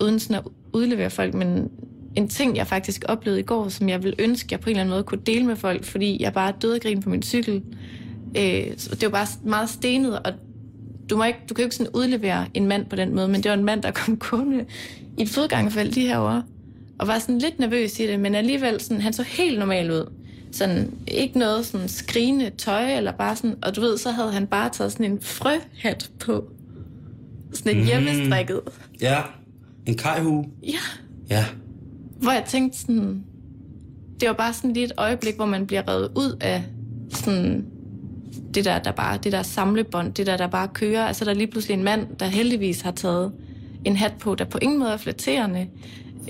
uden 0.00 0.18
sådan 0.18 0.36
at 0.36 0.42
udlevere 0.72 1.10
folk, 1.10 1.34
men 1.34 1.70
en 2.16 2.28
ting, 2.28 2.56
jeg 2.56 2.66
faktisk 2.66 3.04
oplevede 3.08 3.40
i 3.40 3.44
går, 3.44 3.68
som 3.68 3.88
jeg 3.88 4.02
vil 4.02 4.14
ønske, 4.18 4.48
jeg 4.50 4.60
på 4.60 4.70
en 4.70 4.70
eller 4.70 4.80
anden 4.80 4.92
måde 4.92 5.02
kunne 5.02 5.20
dele 5.26 5.46
med 5.46 5.56
folk, 5.56 5.84
fordi 5.84 6.22
jeg 6.22 6.32
bare 6.32 6.52
døde 6.62 6.80
grin 6.80 7.02
på 7.02 7.10
min 7.10 7.22
cykel. 7.22 7.62
Øh, 8.38 8.66
så 8.76 8.94
det 8.94 9.02
var 9.02 9.10
bare 9.10 9.26
meget 9.44 9.70
stenet, 9.70 10.18
og 10.18 10.32
du, 11.10 11.16
må 11.16 11.24
ikke, 11.24 11.38
du 11.48 11.54
kan 11.54 11.62
jo 11.62 11.66
ikke 11.66 11.76
sådan 11.76 11.92
udlevere 11.94 12.46
en 12.54 12.66
mand 12.66 12.86
på 12.86 12.96
den 12.96 13.14
måde, 13.14 13.28
men 13.28 13.42
det 13.42 13.50
var 13.50 13.56
en 13.56 13.64
mand, 13.64 13.82
der 13.82 13.90
kom 13.90 14.16
gående 14.30 14.64
i 15.18 15.22
et 15.22 15.28
fodgangfelt 15.28 15.94
lige 15.94 16.08
herovre, 16.08 16.42
og 16.98 17.06
var 17.06 17.18
sådan 17.18 17.38
lidt 17.38 17.58
nervøs 17.58 18.00
i 18.00 18.06
det, 18.06 18.20
men 18.20 18.34
alligevel 18.34 18.80
sådan, 18.80 19.00
han 19.00 19.12
så 19.12 19.22
helt 19.22 19.58
normal 19.58 19.90
ud. 19.90 20.12
Sådan, 20.52 20.90
ikke 21.06 21.38
noget 21.38 21.66
sådan 21.66 21.88
skrigende 21.88 22.50
tøj, 22.58 22.96
eller 22.96 23.12
bare 23.12 23.36
sådan, 23.36 23.56
og 23.62 23.76
du 23.76 23.80
ved, 23.80 23.98
så 23.98 24.10
havde 24.10 24.32
han 24.32 24.46
bare 24.46 24.70
taget 24.70 24.92
sådan 24.92 25.12
en 25.12 25.20
frøhat 25.20 26.10
på. 26.20 26.44
Sådan 27.52 27.72
en 27.72 27.78
mm. 27.78 27.86
hjemmestrikket. 27.86 28.60
Ja. 29.00 29.22
En 29.86 29.96
kajhue? 29.96 30.46
Ja. 30.62 30.78
Ja. 31.30 31.44
Hvor 32.16 32.32
jeg 32.32 32.44
tænkte 32.48 32.78
sådan... 32.78 33.24
Det 34.20 34.28
var 34.28 34.34
bare 34.34 34.52
sådan 34.52 34.72
lige 34.72 34.84
et 34.84 34.92
øjeblik, 34.96 35.36
hvor 35.36 35.46
man 35.46 35.66
bliver 35.66 35.88
revet 35.88 36.10
ud 36.16 36.36
af 36.40 36.64
sådan 37.10 37.66
det 38.54 38.64
der, 38.64 38.78
der 38.78 38.92
bare, 38.92 39.18
det 39.24 39.32
der 39.32 39.42
samlebånd, 39.42 40.14
det 40.14 40.26
der, 40.26 40.36
der 40.36 40.46
bare 40.46 40.68
kører. 40.68 41.06
Altså 41.06 41.24
der 41.24 41.30
er 41.30 41.34
lige 41.34 41.46
pludselig 41.46 41.74
en 41.74 41.84
mand, 41.84 42.06
der 42.20 42.26
heldigvis 42.26 42.80
har 42.80 42.90
taget 42.90 43.32
en 43.84 43.96
hat 43.96 44.12
på, 44.20 44.34
der 44.34 44.44
på 44.44 44.58
ingen 44.62 44.78
måde 44.78 44.90
er 44.92 44.96
flatterende, 44.96 45.66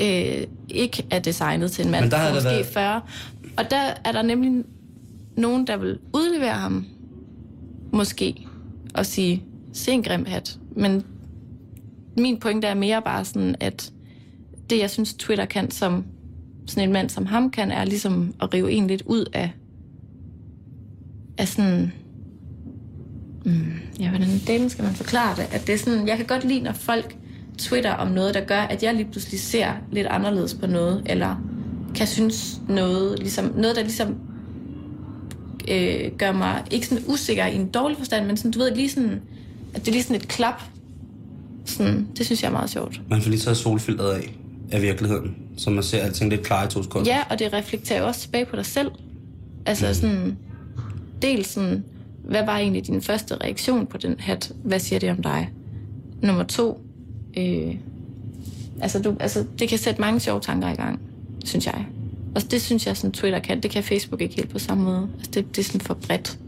øh, 0.01 0.47
ikke 0.69 1.07
er 1.11 1.19
designet 1.19 1.73
til 1.73 1.85
en 1.85 1.91
mand, 1.91 2.11
der 2.11 2.35
måske 2.35 2.49
været... 2.49 2.67
40. 2.67 3.01
Og 3.57 3.71
der 3.71 3.95
er 4.05 4.13
der 4.13 4.23
nemlig 4.23 4.65
nogen, 5.37 5.67
der 5.67 5.77
vil 5.77 5.99
udlevere 6.15 6.55
ham, 6.55 6.87
måske, 7.93 8.47
og 8.95 9.07
sige, 9.07 9.45
se 9.73 9.93
en 9.93 10.03
grim 10.03 10.25
hat. 10.27 10.59
Men 10.77 11.05
min 12.17 12.41
pointe 12.41 12.67
er 12.67 12.75
mere 12.75 13.03
bare 13.03 13.25
sådan, 13.25 13.55
at 13.61 13.93
det, 14.71 14.79
jeg 14.79 14.91
synes, 14.91 15.15
Twitter 15.15 15.45
kan, 15.45 15.71
som 15.71 16.05
sådan 16.67 16.89
en 16.89 16.93
mand 16.93 17.11
som 17.11 17.27
ham 17.27 17.51
kan, 17.51 17.71
er 17.71 17.85
ligesom 17.85 18.35
at 18.43 18.55
rive 18.55 18.73
en 18.73 18.87
lidt 18.87 19.03
ud 19.07 19.25
af, 19.33 19.53
af 21.39 21.49
sådan... 21.49 21.93
Mm, 23.45 23.73
ja, 24.01 24.09
hvordan 24.09 24.29
delen 24.47 24.69
skal 24.69 24.85
man 24.85 24.95
forklare 24.95 25.37
det? 25.37 25.55
At 25.55 25.67
det 25.67 25.73
er 25.73 25.79
sådan, 25.79 26.09
jeg 26.09 26.17
kan 26.17 26.27
godt 26.27 26.45
lide, 26.45 26.61
når 26.61 26.73
folk 26.73 27.17
twitter 27.59 27.93
om 27.93 28.09
noget, 28.09 28.35
der 28.35 28.45
gør, 28.45 28.61
at 28.61 28.83
jeg 28.83 28.95
lige 28.95 29.11
pludselig 29.11 29.41
ser 29.41 29.73
lidt 29.93 30.07
anderledes 30.07 30.55
på 30.55 30.67
noget, 30.67 31.03
eller 31.07 31.37
kan 31.95 32.07
synes 32.07 32.61
noget, 32.69 33.19
ligesom, 33.19 33.53
noget 33.57 33.77
der 33.77 33.83
ligesom 33.83 34.17
øh, 35.69 36.13
gør 36.19 36.33
mig 36.33 36.63
ikke 36.71 36.87
sådan 36.87 37.05
usikker 37.07 37.47
i 37.47 37.55
en 37.55 37.69
dårlig 37.69 37.99
forstand, 37.99 38.27
men 38.27 38.37
sådan, 38.37 38.51
du 38.51 38.59
ved, 38.59 38.75
lige 38.75 38.91
sådan, 38.91 39.21
at 39.75 39.81
det 39.81 39.89
er 39.89 39.93
lige 39.93 40.03
sådan 40.03 40.17
et 40.17 40.29
klap 40.29 40.63
sådan, 41.65 42.09
det 42.19 42.27
synes 42.27 42.43
jeg 42.43 42.49
er 42.49 42.53
meget 42.53 42.71
sjovt. 42.71 43.01
Man 43.11 43.23
får 43.23 43.31
lige 43.31 43.41
taget 43.41 43.57
solfilteret 43.57 44.13
af 44.13 44.35
af 44.73 44.83
virkeligheden, 44.83 45.37
så 45.57 45.71
man 45.71 45.83
ser 45.83 45.99
alting 45.99 46.31
lidt 46.31 46.43
klar 46.43 46.67
i 46.67 46.69
to 46.69 46.83
sekunder. 46.83 47.11
Ja, 47.11 47.23
og 47.31 47.39
det 47.39 47.53
reflekterer 47.53 48.01
jo 48.01 48.07
også 48.07 48.21
tilbage 48.21 48.47
på 48.47 48.57
dig 48.57 48.67
selv. 48.67 48.91
Altså 49.67 49.87
mm. 49.87 49.95
sådan, 49.95 50.39
dels 51.23 51.49
sådan, 51.49 51.85
hvad 52.25 52.45
var 52.45 52.59
egentlig 52.59 52.87
din 52.87 53.03
første 53.03 53.37
reaktion 53.37 53.87
på 53.87 53.97
den 53.97 54.21
hat? 54.21 54.53
Hvad 54.65 54.79
siger 54.79 54.99
det 54.99 55.11
om 55.11 55.23
dig? 55.23 55.51
Nummer 56.23 56.43
to, 56.43 56.81
øh, 57.37 57.75
altså, 58.81 59.03
du, 59.03 59.17
altså 59.21 59.45
det 59.59 59.69
kan 59.69 59.79
sætte 59.79 60.01
mange 60.01 60.21
sjove 60.21 60.41
tanker 60.41 60.69
i 60.69 60.75
gang, 60.75 61.01
synes 61.45 61.67
jeg. 61.67 61.87
Og 62.35 62.51
det 62.51 62.63
synes 62.63 62.87
jeg, 62.87 62.97
sådan 62.97 63.13
Twitter 63.13 63.39
kan. 63.39 63.61
Det 63.61 63.71
kan 63.71 63.85
Facebook 63.85 64.21
ikke 64.21 64.37
helt 64.37 64.51
på 64.51 64.59
samme 64.59 64.85
måde. 64.85 65.09
Altså, 65.17 65.31
det, 65.35 65.57
det 65.57 65.63
er 65.63 65.65
sådan 65.65 65.81
for 65.81 65.95
bredt. 65.95 66.39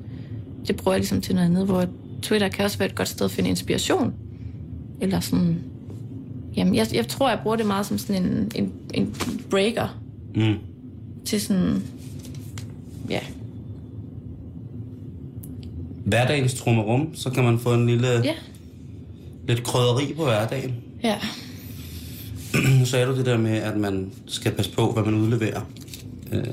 Det 0.69 0.77
bruger 0.77 0.95
jeg 0.95 1.01
ligesom 1.01 1.21
til 1.21 1.35
noget 1.35 1.47
andet, 1.47 1.67
hvor 1.67 1.87
Twitter 2.23 2.49
kan 2.49 2.65
også 2.65 2.79
være 2.79 2.89
et 2.89 2.95
godt 2.95 3.09
sted 3.09 3.25
at 3.25 3.31
finde 3.31 3.51
inspiration 3.51 4.15
eller 5.01 5.21
sådan... 5.21 5.59
Jamen, 6.57 6.75
jeg, 6.75 6.87
jeg 6.95 7.09
tror, 7.09 7.29
jeg 7.29 7.39
bruger 7.43 7.57
det 7.57 7.67
meget 7.67 7.87
som 7.87 7.99
sådan 7.99 8.25
en, 8.25 8.53
en, 8.55 8.73
en 8.95 9.15
breaker. 9.51 10.01
Mm. 10.35 10.55
Til 11.25 11.41
sådan... 11.41 11.83
Ja. 13.11 13.21
Hverdagens 16.05 16.55
trummerum, 16.55 17.15
så 17.15 17.31
kan 17.31 17.45
man 17.45 17.59
få 17.59 17.75
en 17.75 17.87
lille... 17.87 18.09
Ja. 18.09 18.35
Lidt 19.49 19.63
krydderi 19.65 20.15
på 20.17 20.25
hverdagen. 20.25 20.75
Ja. 21.03 21.17
Nu 22.55 22.87
sagde 22.87 23.07
du 23.07 23.17
det 23.17 23.27
der 23.27 23.39
med, 23.39 23.57
at 23.57 23.77
man 23.77 24.13
skal 24.27 24.53
passe 24.53 24.73
på, 24.73 24.93
hvad 24.93 25.05
man 25.05 25.15
udleverer. 25.15 25.61
Øh, 26.33 26.45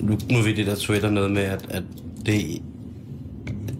nu, 0.00 0.18
nu 0.30 0.42
ved 0.42 0.56
det 0.56 0.66
der 0.66 0.74
Twitter 0.74 1.10
noget 1.10 1.30
med, 1.30 1.42
at, 1.42 1.66
at 1.68 1.82
det, 2.26 2.62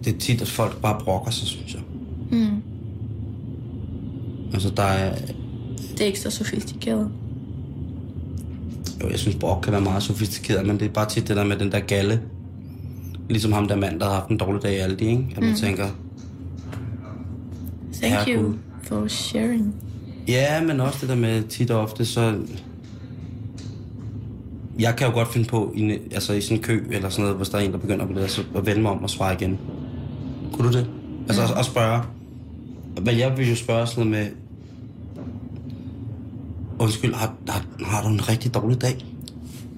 det 0.05 0.15
er 0.15 0.19
tit, 0.19 0.41
at 0.41 0.47
folk 0.47 0.81
bare 0.81 0.99
brokker 1.03 1.31
sig, 1.31 1.47
synes 1.47 1.73
jeg. 1.73 1.81
Mm. 2.31 2.61
Altså, 4.53 4.69
der 4.69 4.83
er... 4.83 5.15
Det 5.91 6.01
er 6.01 6.05
ikke 6.05 6.19
så 6.19 6.29
sofistikeret. 6.29 7.09
Jo, 9.03 9.09
jeg 9.09 9.19
synes, 9.19 9.35
brok 9.35 9.61
kan 9.63 9.71
være 9.71 9.81
meget 9.81 10.03
sofistikeret, 10.03 10.65
men 10.65 10.79
det 10.79 10.85
er 10.85 10.89
bare 10.93 11.09
tit 11.09 11.27
det 11.27 11.35
der 11.35 11.43
med 11.43 11.57
den 11.57 11.71
der 11.71 11.79
galle. 11.79 12.21
Ligesom 13.29 13.51
ham 13.51 13.67
der 13.67 13.75
mand, 13.75 13.99
der 13.99 14.05
har 14.05 14.13
haft 14.13 14.29
en 14.29 14.37
dårlig 14.37 14.63
dag 14.63 14.73
i 14.73 14.77
Aldi, 14.77 15.05
ikke? 15.07 15.27
At 15.35 15.41
man 15.41 15.49
mm. 15.49 15.55
tænker... 15.55 15.85
Thank 18.01 18.27
you 18.27 18.53
for 18.83 19.07
sharing. 19.07 19.75
Ja, 20.27 20.63
men 20.63 20.79
også 20.79 20.97
det 21.01 21.09
der 21.09 21.15
med 21.15 21.43
tit 21.43 21.71
og 21.71 21.81
ofte, 21.81 22.05
så... 22.05 22.39
Jeg 24.79 24.95
kan 24.95 25.07
jo 25.07 25.13
godt 25.13 25.33
finde 25.33 25.47
på, 25.47 25.73
i, 25.75 25.81
en- 25.81 25.99
altså 26.11 26.33
i 26.33 26.41
sådan 26.41 26.57
en 26.57 26.63
kø 26.63 26.83
eller 26.91 27.09
sådan 27.09 27.23
noget, 27.23 27.37
hvis 27.37 27.49
der 27.49 27.57
er 27.57 27.61
en, 27.61 27.71
der 27.71 27.77
begynder 27.77 28.05
på 28.05 28.13
det, 28.13 28.31
så 28.31 28.43
at 28.55 28.65
vende 28.65 28.81
mig 28.81 28.91
om 28.91 29.03
og 29.03 29.09
svare 29.09 29.33
igen. 29.33 29.57
Kunne 30.53 30.67
du 30.67 30.73
det? 30.77 30.89
Altså 31.27 31.41
ja. 31.41 31.51
at, 31.51 31.57
at 31.59 31.65
spørge. 31.65 32.01
Men 33.05 33.17
jeg 33.19 33.37
vil 33.37 33.49
jo 33.49 33.55
spørge 33.55 33.87
sådan 33.87 34.07
noget 34.07 34.25
med... 34.25 34.31
Undskyld, 36.79 37.13
har, 37.13 37.33
har, 37.49 37.65
har 37.85 38.03
du 38.03 38.09
en 38.09 38.29
rigtig 38.29 38.53
dårlig 38.53 38.81
dag? 38.81 39.05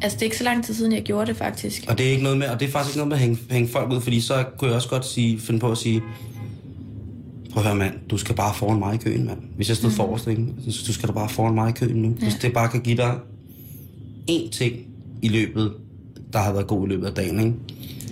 Altså, 0.01 0.15
det 0.15 0.21
er 0.21 0.25
ikke 0.25 0.37
så 0.37 0.43
lang 0.43 0.65
tid 0.65 0.73
siden, 0.73 0.91
jeg 0.91 1.03
gjorde 1.03 1.27
det, 1.27 1.35
faktisk. 1.37 1.85
Og 1.87 1.97
det 1.97 2.07
er 2.07 2.11
ikke 2.11 2.23
noget 2.23 2.37
med, 2.37 2.47
og 2.47 2.59
det 2.59 2.67
er 2.67 2.71
faktisk 2.71 2.95
ikke 2.95 2.97
noget 2.97 3.07
med 3.07 3.17
at 3.17 3.21
hænge, 3.21 3.39
hænge 3.49 3.69
folk 3.69 3.91
ud, 3.91 4.01
fordi 4.01 4.21
så 4.21 4.45
kunne 4.57 4.67
jeg 4.67 4.75
også 4.75 4.89
godt 4.89 5.05
sige, 5.05 5.39
finde 5.39 5.59
på 5.59 5.71
at 5.71 5.77
sige, 5.77 6.01
prøv 7.53 7.63
at 7.63 7.67
høre 7.67 7.77
mand, 7.77 7.93
du 8.09 8.17
skal 8.17 8.35
bare 8.35 8.53
foran 8.53 8.79
mig 8.79 8.95
i 8.95 8.97
køen, 8.97 9.25
mand. 9.25 9.39
Hvis 9.55 9.69
jeg 9.69 9.77
stod 9.77 9.89
mm. 9.89 9.95
forrest, 9.95 10.27
ikke? 10.27 10.45
Så 10.69 10.83
du 10.87 10.93
skal 10.93 11.09
da 11.09 11.13
bare 11.13 11.29
foran 11.29 11.55
mig 11.55 11.69
i 11.69 11.73
køen 11.73 11.95
nu. 11.95 12.15
Ja. 12.19 12.23
Hvis 12.23 12.35
det 12.35 12.53
bare 12.53 12.69
kan 12.69 12.81
give 12.81 12.97
dig 12.97 13.15
én 14.31 14.49
ting 14.51 14.75
i 15.21 15.27
løbet, 15.27 15.73
der 16.33 16.39
har 16.39 16.53
været 16.53 16.67
god 16.67 16.87
i 16.87 16.89
løbet 16.89 17.07
af 17.07 17.13
dagen, 17.13 17.39
ikke? 17.39 17.53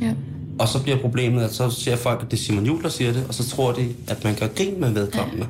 Ja. 0.01 0.13
Og 0.59 0.67
så 0.67 0.83
bliver 0.83 0.97
problemet, 0.97 1.43
at 1.43 1.53
så 1.53 1.69
ser 1.69 1.95
folk, 1.95 2.23
at 2.23 2.31
det 2.31 2.37
er 2.37 2.41
Simon 2.41 2.65
Juhl, 2.65 2.83
der 2.83 2.89
siger 2.89 3.13
det, 3.13 3.25
og 3.27 3.33
så 3.33 3.49
tror 3.49 3.71
de, 3.71 3.87
at 4.07 4.23
man 4.23 4.35
gør 4.35 4.47
grin 4.47 4.79
med 4.79 4.91
vedkommende. 4.91 5.47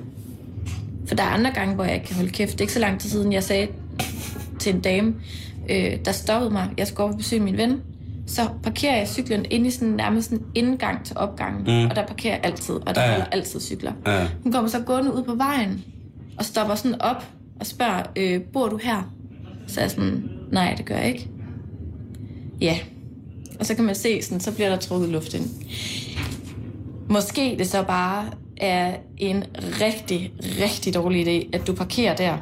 For 1.08 1.16
der 1.16 1.24
er 1.24 1.28
andre 1.28 1.52
gange, 1.52 1.76
hvor 1.76 1.84
jeg 1.84 1.94
ikke 1.94 2.06
kan 2.06 2.16
holde 2.16 2.30
kæft. 2.30 2.52
Det 2.52 2.58
er 2.58 2.62
ikke 2.62 2.74
så 2.74 2.80
lang 2.80 3.00
tid 3.00 3.10
siden, 3.10 3.34
jeg 3.34 3.44
sagde 3.44 3.68
til 4.60 4.76
en 4.76 4.82
dame, 4.82 5.14
øh, 5.70 5.98
der 6.06 6.12
stoppede 6.12 6.52
mig. 6.52 6.70
Jeg 6.78 6.88
skulle 6.88 7.04
over 7.04 7.12
og 7.12 7.18
besøge 7.18 7.42
min 7.42 7.58
ven. 7.58 7.82
Så 8.28 8.42
parkerer 8.64 8.98
jeg 8.98 9.08
cyklen 9.08 9.46
inde 9.50 9.68
i 9.68 9.72
sådan 9.72 9.88
nærmest 9.88 10.32
en 10.32 10.42
indgang 10.56 11.06
til 11.06 11.18
opgangen. 11.18 11.62
Mm. 11.62 11.90
Og 11.90 11.96
der 11.96 12.06
parkerer 12.06 12.34
jeg 12.34 12.42
altid, 12.44 12.76
og 12.76 12.96
der 12.96 13.02
ja. 13.02 13.10
holder 13.10 13.26
altid 13.26 13.60
cykler. 13.60 13.92
Ja. 14.08 14.28
Hun 14.44 14.52
kommer 14.52 14.70
så 14.70 14.80
gående 14.80 15.14
ud 15.14 15.24
på 15.24 15.36
vejen 15.36 15.84
og 16.38 16.46
stopper 16.46 16.76
sådan 16.76 17.02
op 17.02 17.26
og 17.60 17.66
spørger, 17.66 18.04
øh, 18.16 18.42
bor 18.42 18.68
du 18.68 18.78
her? 18.78 19.14
Så 19.68 19.80
er 19.80 19.84
jeg 19.84 19.92
sådan, 19.92 20.30
nej, 20.52 20.74
det 20.78 20.86
gør 20.86 20.96
jeg 20.96 21.08
ikke. 21.08 21.30
Ja. 22.62 22.78
Og 23.60 23.66
så 23.66 23.76
kan 23.76 23.86
man 23.86 23.96
se, 23.96 24.22
sådan, 24.22 24.40
så 24.40 24.56
bliver 24.56 24.70
der 24.70 24.78
trukket 24.78 25.10
luft 25.10 25.34
ind. 25.34 25.50
Måske 27.10 27.56
det 27.60 27.68
så 27.68 27.84
bare 27.84 28.26
er 28.58 28.96
en 29.18 29.44
rigtig, 29.58 30.34
rigtig 30.42 30.94
dårlig 30.94 31.28
idé, 31.28 31.50
at 31.54 31.68
du 31.68 31.74
parkerer 31.74 32.16
der. 32.16 32.38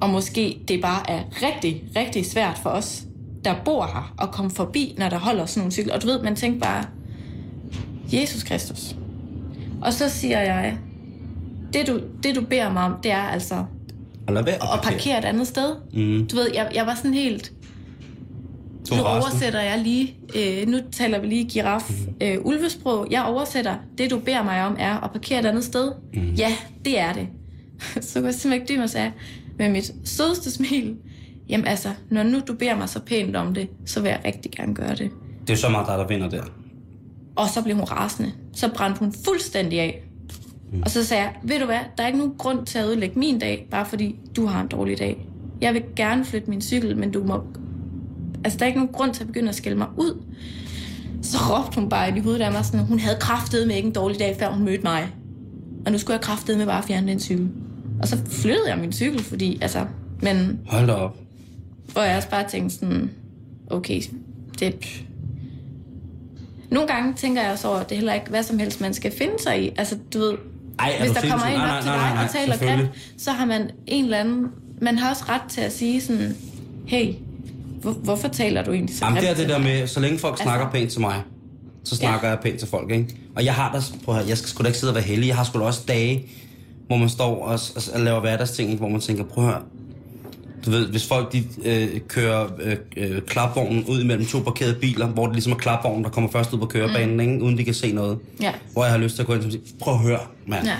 Og 0.00 0.10
måske 0.10 0.60
det 0.68 0.82
bare 0.82 1.10
er 1.10 1.22
rigtig, 1.42 1.82
rigtig 1.96 2.26
svært 2.26 2.58
for 2.58 2.70
os, 2.70 3.02
der 3.44 3.54
bor 3.64 3.86
her, 3.86 4.14
at 4.22 4.30
komme 4.30 4.50
forbi, 4.50 4.94
når 4.98 5.08
der 5.08 5.18
holder 5.18 5.46
sådan 5.46 5.60
nogle 5.60 5.72
cykler. 5.72 5.94
Og 5.94 6.02
du 6.02 6.06
ved, 6.06 6.22
man 6.22 6.36
tænker 6.36 6.60
bare, 6.60 6.84
Jesus 8.12 8.42
Kristus. 8.42 8.96
Og 9.82 9.92
så 9.92 10.08
siger 10.08 10.40
jeg, 10.40 10.78
det 11.72 11.86
du, 11.86 12.00
det 12.22 12.36
du 12.36 12.40
beder 12.40 12.72
mig 12.72 12.82
om, 12.82 12.94
det 13.02 13.10
er 13.10 13.22
altså 13.22 13.64
Og 14.26 14.34
lad 14.34 14.44
være 14.44 14.54
at 14.54 14.68
at 14.74 14.80
parkere 14.82 15.18
et 15.18 15.24
andet 15.24 15.46
sted. 15.46 15.74
Mm. 15.92 16.26
Du 16.26 16.36
ved, 16.36 16.50
jeg, 16.54 16.70
jeg 16.74 16.86
var 16.86 16.94
sådan 16.94 17.14
helt... 17.14 17.52
Tog 18.88 18.98
Nu 18.98 19.04
oversætter 19.04 19.60
jeg 19.60 19.78
lige, 19.78 20.16
øh, 20.36 20.68
nu 20.68 20.78
taler 20.92 21.18
vi 21.18 21.26
lige 21.26 21.44
giraf 21.44 21.90
øh, 22.20 22.36
ulvesprog. 22.44 23.06
Jeg 23.10 23.24
oversætter, 23.24 23.74
det 23.98 24.10
du 24.10 24.18
beder 24.18 24.44
mig 24.44 24.66
om 24.66 24.76
er 24.78 25.00
at 25.04 25.10
parkere 25.10 25.40
et 25.40 25.46
andet 25.46 25.64
sted. 25.64 25.92
Mm. 26.14 26.34
Ja, 26.34 26.52
det 26.84 26.98
er 26.98 27.12
det. 27.12 27.28
så 28.04 28.14
kunne 28.14 28.26
jeg 28.26 28.34
simpelthen 28.34 28.52
ikke 28.52 28.72
dybe 28.72 28.80
mig 28.80 28.90
sagde, 28.90 29.12
med 29.58 29.70
mit 29.70 29.92
sødeste 30.04 30.50
smil, 30.50 30.96
jamen 31.48 31.66
altså, 31.66 31.88
når 32.10 32.22
nu 32.22 32.40
du 32.48 32.54
beder 32.54 32.76
mig 32.76 32.88
så 32.88 33.00
pænt 33.00 33.36
om 33.36 33.54
det, 33.54 33.68
så 33.86 34.00
vil 34.00 34.08
jeg 34.08 34.20
rigtig 34.24 34.50
gerne 34.50 34.74
gøre 34.74 34.94
det. 34.94 35.10
Det 35.46 35.52
er 35.52 35.56
så 35.56 35.68
meget 35.68 35.86
dig, 35.86 35.98
der 35.98 36.06
vinder 36.06 36.28
der. 36.28 36.42
Og 37.36 37.48
så 37.48 37.62
blev 37.62 37.76
hun 37.76 37.84
rasende. 37.84 38.32
Så 38.52 38.70
brændte 38.74 38.98
hun 38.98 39.12
fuldstændig 39.24 39.80
af. 39.80 40.04
Mm. 40.72 40.82
Og 40.82 40.90
så 40.90 41.04
sagde 41.04 41.22
jeg, 41.22 41.32
ved 41.42 41.60
du 41.60 41.66
hvad, 41.66 41.78
der 41.96 42.02
er 42.02 42.06
ikke 42.06 42.18
nogen 42.18 42.34
grund 42.38 42.66
til 42.66 42.78
at 42.78 42.86
ødelægge 42.86 43.18
min 43.18 43.38
dag, 43.38 43.68
bare 43.70 43.86
fordi 43.86 44.16
du 44.36 44.46
har 44.46 44.60
en 44.60 44.68
dårlig 44.68 44.98
dag. 44.98 45.28
Jeg 45.60 45.74
vil 45.74 45.82
gerne 45.96 46.24
flytte 46.24 46.50
min 46.50 46.62
cykel, 46.62 46.96
men 46.96 47.10
du 47.10 47.24
må... 47.24 47.42
Altså, 48.44 48.58
der 48.58 48.64
er 48.64 48.66
ikke 48.66 48.78
nogen 48.78 48.92
grund 48.92 49.14
til 49.14 49.22
at 49.22 49.26
begynde 49.26 49.48
at 49.48 49.54
skælde 49.54 49.78
mig 49.78 49.88
ud. 49.96 50.22
Så 51.22 51.38
råbte 51.38 51.80
hun 51.80 51.88
bare 51.88 52.08
ind 52.08 52.16
i 52.16 52.20
hovedet 52.20 52.40
af 52.40 52.52
mig 52.52 52.64
sådan, 52.64 52.86
hun 52.86 52.98
havde 52.98 53.16
kraftet 53.20 53.66
med 53.66 53.76
ikke 53.76 53.86
en 53.86 53.94
dårlig 53.94 54.18
dag, 54.18 54.36
før 54.38 54.50
hun 54.50 54.64
mødte 54.64 54.82
mig. 54.82 55.08
Og 55.86 55.92
nu 55.92 55.98
skulle 55.98 56.14
jeg 56.14 56.20
kraftet 56.20 56.58
med 56.58 56.66
bare 56.66 56.78
at 56.78 56.84
fjerne 56.84 57.08
den 57.08 57.20
cykel. 57.20 57.48
Og 58.02 58.08
så 58.08 58.18
flyttede 58.30 58.68
jeg 58.68 58.78
min 58.78 58.92
cykel, 58.92 59.22
fordi, 59.22 59.58
altså... 59.62 59.86
Men 60.22 60.60
Hold 60.66 60.86
da 60.86 60.92
op. 60.92 61.16
hvor 61.92 62.02
jeg 62.02 62.16
også 62.16 62.28
bare 62.30 62.48
tænkte 62.48 62.76
sådan, 62.76 63.10
okay, 63.70 64.02
det... 64.60 65.02
Nogle 66.70 66.88
gange 66.88 67.14
tænker 67.14 67.42
jeg 67.42 67.52
også 67.52 67.68
over, 67.68 67.76
at 67.78 67.88
det 67.88 67.94
er 67.94 67.98
heller 67.98 68.14
ikke 68.14 68.30
hvad 68.30 68.42
som 68.42 68.58
helst, 68.58 68.80
man 68.80 68.94
skal 68.94 69.12
finde 69.12 69.34
sig 69.42 69.64
i. 69.64 69.70
Altså, 69.76 69.96
du 70.14 70.18
ved, 70.18 70.32
Ej, 70.78 70.92
hvis 71.00 71.10
der 71.10 71.20
kommer 71.30 71.46
en 71.46 71.54
op 71.54 71.60
nej, 71.60 71.80
til 71.80 71.90
dig 71.90 71.98
nej, 72.14 72.24
og 72.24 72.30
taler 72.30 72.56
grimt, 72.56 72.90
så 73.18 73.30
har 73.32 73.46
man 73.46 73.70
en 73.86 74.04
eller 74.04 74.18
anden... 74.18 74.46
Man 74.82 74.98
har 74.98 75.10
også 75.10 75.24
ret 75.28 75.42
til 75.50 75.60
at 75.60 75.72
sige 75.72 76.00
sådan, 76.00 76.36
hey, 76.86 77.14
hvor, 77.80 77.92
hvorfor 77.92 78.28
taler 78.28 78.64
du 78.64 78.72
egentlig 78.72 78.96
så 78.96 79.04
Jamen, 79.04 79.22
det 79.22 79.30
er 79.30 79.34
det 79.34 79.48
der 79.48 79.58
med, 79.58 79.86
så 79.86 80.00
længe 80.00 80.18
folk 80.18 80.38
snakker 80.42 80.66
Altså- 80.66 80.78
pænt 80.78 80.90
til 80.92 81.00
mig, 81.00 81.22
så 81.84 81.96
snakker 81.96 82.28
jeg 82.28 82.38
pænt 82.42 82.58
til 82.58 82.68
folk, 82.68 82.90
ikke? 82.90 83.16
Og 83.36 83.44
jeg 83.44 83.54
har 83.54 83.72
da, 83.72 83.80
prøv 84.04 84.14
at 84.14 84.20
høre, 84.20 84.28
jeg 84.28 84.38
skal 84.38 84.48
sgu 84.48 84.62
da 84.62 84.68
ikke 84.68 84.78
sidde 84.78 84.90
og 84.90 84.94
være 84.94 85.04
heldig. 85.04 85.26
Jeg 85.28 85.36
har 85.36 85.44
sgu 85.44 85.58
da 85.58 85.64
også 85.64 85.82
dage, 85.88 86.26
hvor 86.88 86.96
man 86.96 87.08
står 87.08 87.44
og, 87.44 87.52
og, 87.76 87.82
og 87.94 88.00
laver 88.00 88.20
hverdagsting, 88.20 88.78
hvor 88.78 88.88
man 88.88 89.00
tænker, 89.00 89.24
prøv 89.24 89.44
at 89.44 89.50
høre, 89.50 89.62
du 90.66 90.70
ved, 90.70 90.86
hvis 90.88 91.06
folk 91.06 91.32
de 91.32 91.44
øh, 91.64 92.00
kører 92.08 92.48
øh, 92.62 92.76
øh, 92.96 93.22
klapvognen 93.22 93.84
ud 93.84 94.00
imellem 94.00 94.26
to 94.26 94.38
parkerede 94.40 94.74
biler, 94.74 95.06
hvor 95.06 95.26
det 95.26 95.34
ligesom 95.34 95.52
er 95.52 95.56
klapvognen, 95.56 96.04
der 96.04 96.10
kommer 96.10 96.30
først 96.30 96.52
ud 96.52 96.58
på 96.58 96.66
kørebanen, 96.66 97.14
mm. 97.14 97.20
ikke? 97.20 97.42
uden 97.42 97.58
de 97.58 97.64
kan 97.64 97.74
se 97.74 97.92
noget. 97.92 98.18
Ja. 98.42 98.52
Hvor 98.72 98.84
jeg 98.84 98.92
har 98.92 98.98
lyst 98.98 99.14
til 99.14 99.22
at 99.22 99.26
gå 99.26 99.34
ind 99.34 99.44
og 99.44 99.52
sige, 99.52 99.62
prøv 99.80 99.94
at 99.94 100.00
høre, 100.00 100.18
mand. 100.46 100.66
Ja. 100.66 100.76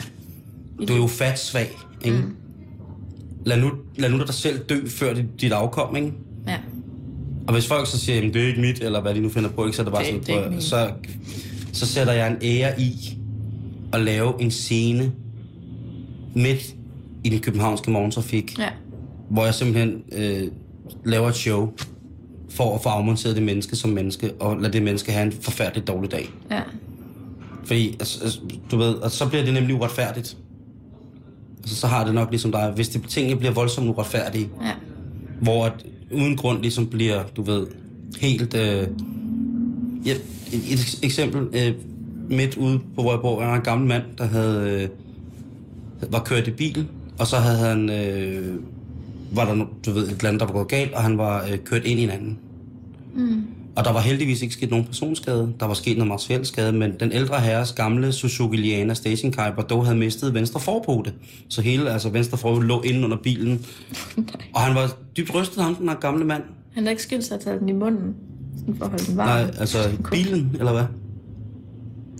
Du 0.88 0.92
er 0.92 0.96
jo 0.96 1.06
fat 1.06 1.38
svag, 1.38 1.70
ikke? 2.04 2.16
Mm. 2.16 2.36
Lad, 3.46 3.60
nu, 3.60 3.70
lad 3.96 4.10
nu 4.10 4.18
dig 4.18 4.34
selv 4.34 4.58
dø 4.58 4.88
før 4.88 5.14
dit, 5.14 5.24
dit 5.40 5.52
afkom, 5.52 5.96
ikke? 5.96 6.12
ja. 6.48 6.56
Og 7.46 7.52
hvis 7.54 7.66
folk 7.66 7.86
så 7.86 7.98
siger, 7.98 8.18
at 8.28 8.34
det 8.34 8.42
er 8.42 8.46
ikke 8.46 8.60
mit, 8.60 8.80
eller 8.80 9.00
hvad 9.00 9.14
de 9.14 9.20
nu 9.20 9.28
finder 9.28 9.50
på, 9.50 9.64
ikke, 9.66 9.76
så 9.76 9.82
er 9.82 9.84
det 9.84 9.92
bare 9.92 10.02
Det- 10.04 10.26
sådan, 10.26 10.42
det 10.42 10.50
prøv, 10.52 10.60
så, 10.60 10.90
så 11.72 11.86
sætter 11.86 12.12
jeg 12.12 12.28
en 12.30 12.36
ære 12.42 12.80
i 12.80 13.18
at 13.92 14.00
lave 14.00 14.32
en 14.42 14.50
scene 14.50 15.12
midt 16.34 16.74
i 17.24 17.28
den 17.28 17.40
københavnske 17.40 17.90
morgentrafik, 17.90 18.58
Ja. 18.58 18.68
hvor 19.30 19.44
jeg 19.44 19.54
simpelthen 19.54 20.02
øh, 20.12 20.42
laver 21.04 21.28
et 21.28 21.34
show 21.36 21.68
for 22.50 22.74
at 22.74 22.82
få 22.82 22.88
afmonteret 22.88 23.36
det 23.36 23.42
menneske 23.44 23.76
som 23.76 23.90
menneske, 23.90 24.32
og 24.40 24.56
lade 24.60 24.72
det 24.72 24.82
menneske 24.82 25.12
have 25.12 25.26
en 25.26 25.32
forfærdelig 25.32 25.86
dårlig 25.88 26.10
dag. 26.12 26.30
Ja. 26.50 26.60
Fordi, 27.64 27.88
altså, 28.00 28.24
altså, 28.24 28.40
du 28.70 28.76
ved, 28.76 28.94
og 28.94 29.10
så 29.10 29.28
bliver 29.28 29.44
det 29.44 29.54
nemlig 29.54 29.74
uretfærdigt. 29.76 30.36
Altså, 31.58 31.76
så 31.76 31.86
har 31.86 32.04
det 32.04 32.14
nok 32.14 32.30
ligesom 32.30 32.52
dig, 32.52 32.72
hvis 32.74 32.88
det 32.88 33.02
tingene 33.08 33.36
bliver 33.36 33.52
voldsomt 33.54 33.88
uretfærdige, 33.88 34.48
Ja. 34.64 34.72
hvor 35.40 35.64
at 35.64 35.72
uden 36.12 36.36
grund 36.36 36.62
ligesom 36.62 36.86
bliver, 36.86 37.22
du 37.36 37.42
ved, 37.42 37.66
helt... 38.20 38.54
Øh, 38.54 38.86
ja, 40.06 40.12
et, 40.12 40.72
et 40.72 40.98
eksempel, 41.02 41.48
øh, 41.52 41.74
midt 42.30 42.56
ude 42.56 42.78
på, 42.94 43.02
hvor 43.02 43.10
jeg 43.12 43.20
bor, 43.20 43.42
er 43.42 43.54
en 43.54 43.60
gammel 43.62 43.88
mand, 43.88 44.02
der 44.18 44.24
havde, 44.24 44.82
øh, 44.82 44.88
var 46.10 46.22
kørt 46.24 46.48
i 46.48 46.50
bil, 46.50 46.88
og 47.18 47.26
så 47.26 47.36
havde 47.36 47.58
han, 47.58 47.90
øh, 47.90 48.60
var 49.32 49.44
der, 49.44 49.66
du 49.86 49.92
ved, 49.92 50.02
et 50.02 50.10
eller 50.10 50.28
andet, 50.28 50.40
der 50.40 50.46
var 50.46 50.52
gået 50.52 50.68
galt, 50.68 50.92
og 50.92 51.02
han 51.02 51.18
var 51.18 51.44
øh, 51.52 51.58
kørt 51.64 51.84
ind 51.84 52.00
i 52.00 52.02
en 52.02 52.10
anden. 52.10 52.38
Mm. 53.14 53.44
Og 53.76 53.84
der 53.84 53.92
var 53.92 54.00
heldigvis 54.00 54.42
ikke 54.42 54.54
sket 54.54 54.70
nogen 54.70 54.86
personskade. 54.86 55.52
Der 55.60 55.66
var 55.66 55.74
sket 55.74 55.98
noget 55.98 56.08
materiel 56.08 56.46
skade, 56.46 56.72
men 56.72 56.92
den 57.00 57.12
ældre 57.12 57.40
herres 57.40 57.72
gamle 57.72 58.12
Suzuki 58.12 58.56
Liana 58.56 58.94
stationcar 58.94 59.50
dog 59.50 59.84
havde 59.84 59.98
mistet 59.98 60.34
venstre 60.34 60.60
forpote. 60.60 61.12
Så 61.48 61.62
hele 61.62 61.90
altså 61.90 62.08
venstre 62.08 62.38
forpote 62.38 62.66
lå 62.66 62.80
inde 62.80 63.04
under 63.04 63.16
bilen. 63.16 63.66
og 64.54 64.60
han 64.60 64.74
var 64.74 64.96
dybt 65.16 65.34
rystet, 65.34 65.62
ham 65.62 65.74
den 65.74 65.88
her 65.88 65.96
gamle 65.96 66.24
mand. 66.24 66.42
Han 66.74 66.82
har 66.82 66.90
ikke 66.90 67.02
skyndt 67.02 67.24
sig 67.24 67.34
at 67.34 67.40
tage 67.40 67.58
den 67.58 67.68
i 67.68 67.72
munden, 67.72 68.14
sådan 68.58 68.76
for 68.76 68.84
at 68.84 68.90
holde 68.90 69.04
den 69.04 69.16
varm. 69.16 69.28
Nej, 69.28 69.54
altså 69.58 69.78
bilen, 70.10 70.56
eller 70.58 70.72
hvad? 70.72 70.84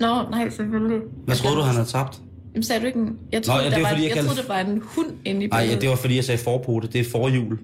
Nå, 0.01 0.31
nej, 0.31 0.51
selvfølgelig. 0.51 1.01
Hvad 1.25 1.37
troede 1.37 1.57
du, 1.57 1.63
han 1.63 1.75
havde 1.75 1.89
tabt? 1.89 2.21
Jamen, 2.55 2.63
sagde 2.63 2.81
du 2.81 2.87
ikke 2.87 2.99
en... 2.99 3.17
Jeg 3.33 3.43
troede, 3.43 3.61
ja, 3.63 3.65
det 3.65 3.73
der 3.73 3.79
er 3.79 3.83
var, 3.83 3.89
fordi, 3.89 4.03
jeg 4.03 4.09
jeg, 4.09 4.17
kaldte- 4.17 4.29
troede, 4.35 4.49
der 4.49 4.55
var 4.55 4.61
en 4.61 4.83
hund 4.85 5.07
inde 5.25 5.45
i 5.45 5.49
Nej, 5.49 5.61
ja, 5.71 5.77
det 5.77 5.89
var 5.89 5.97
fordi, 5.97 6.17
jeg 6.17 6.25
sagde 6.25 6.39
forpote. 6.45 6.89
Det 6.89 7.01
er 7.01 7.05
forhjul. 7.11 7.59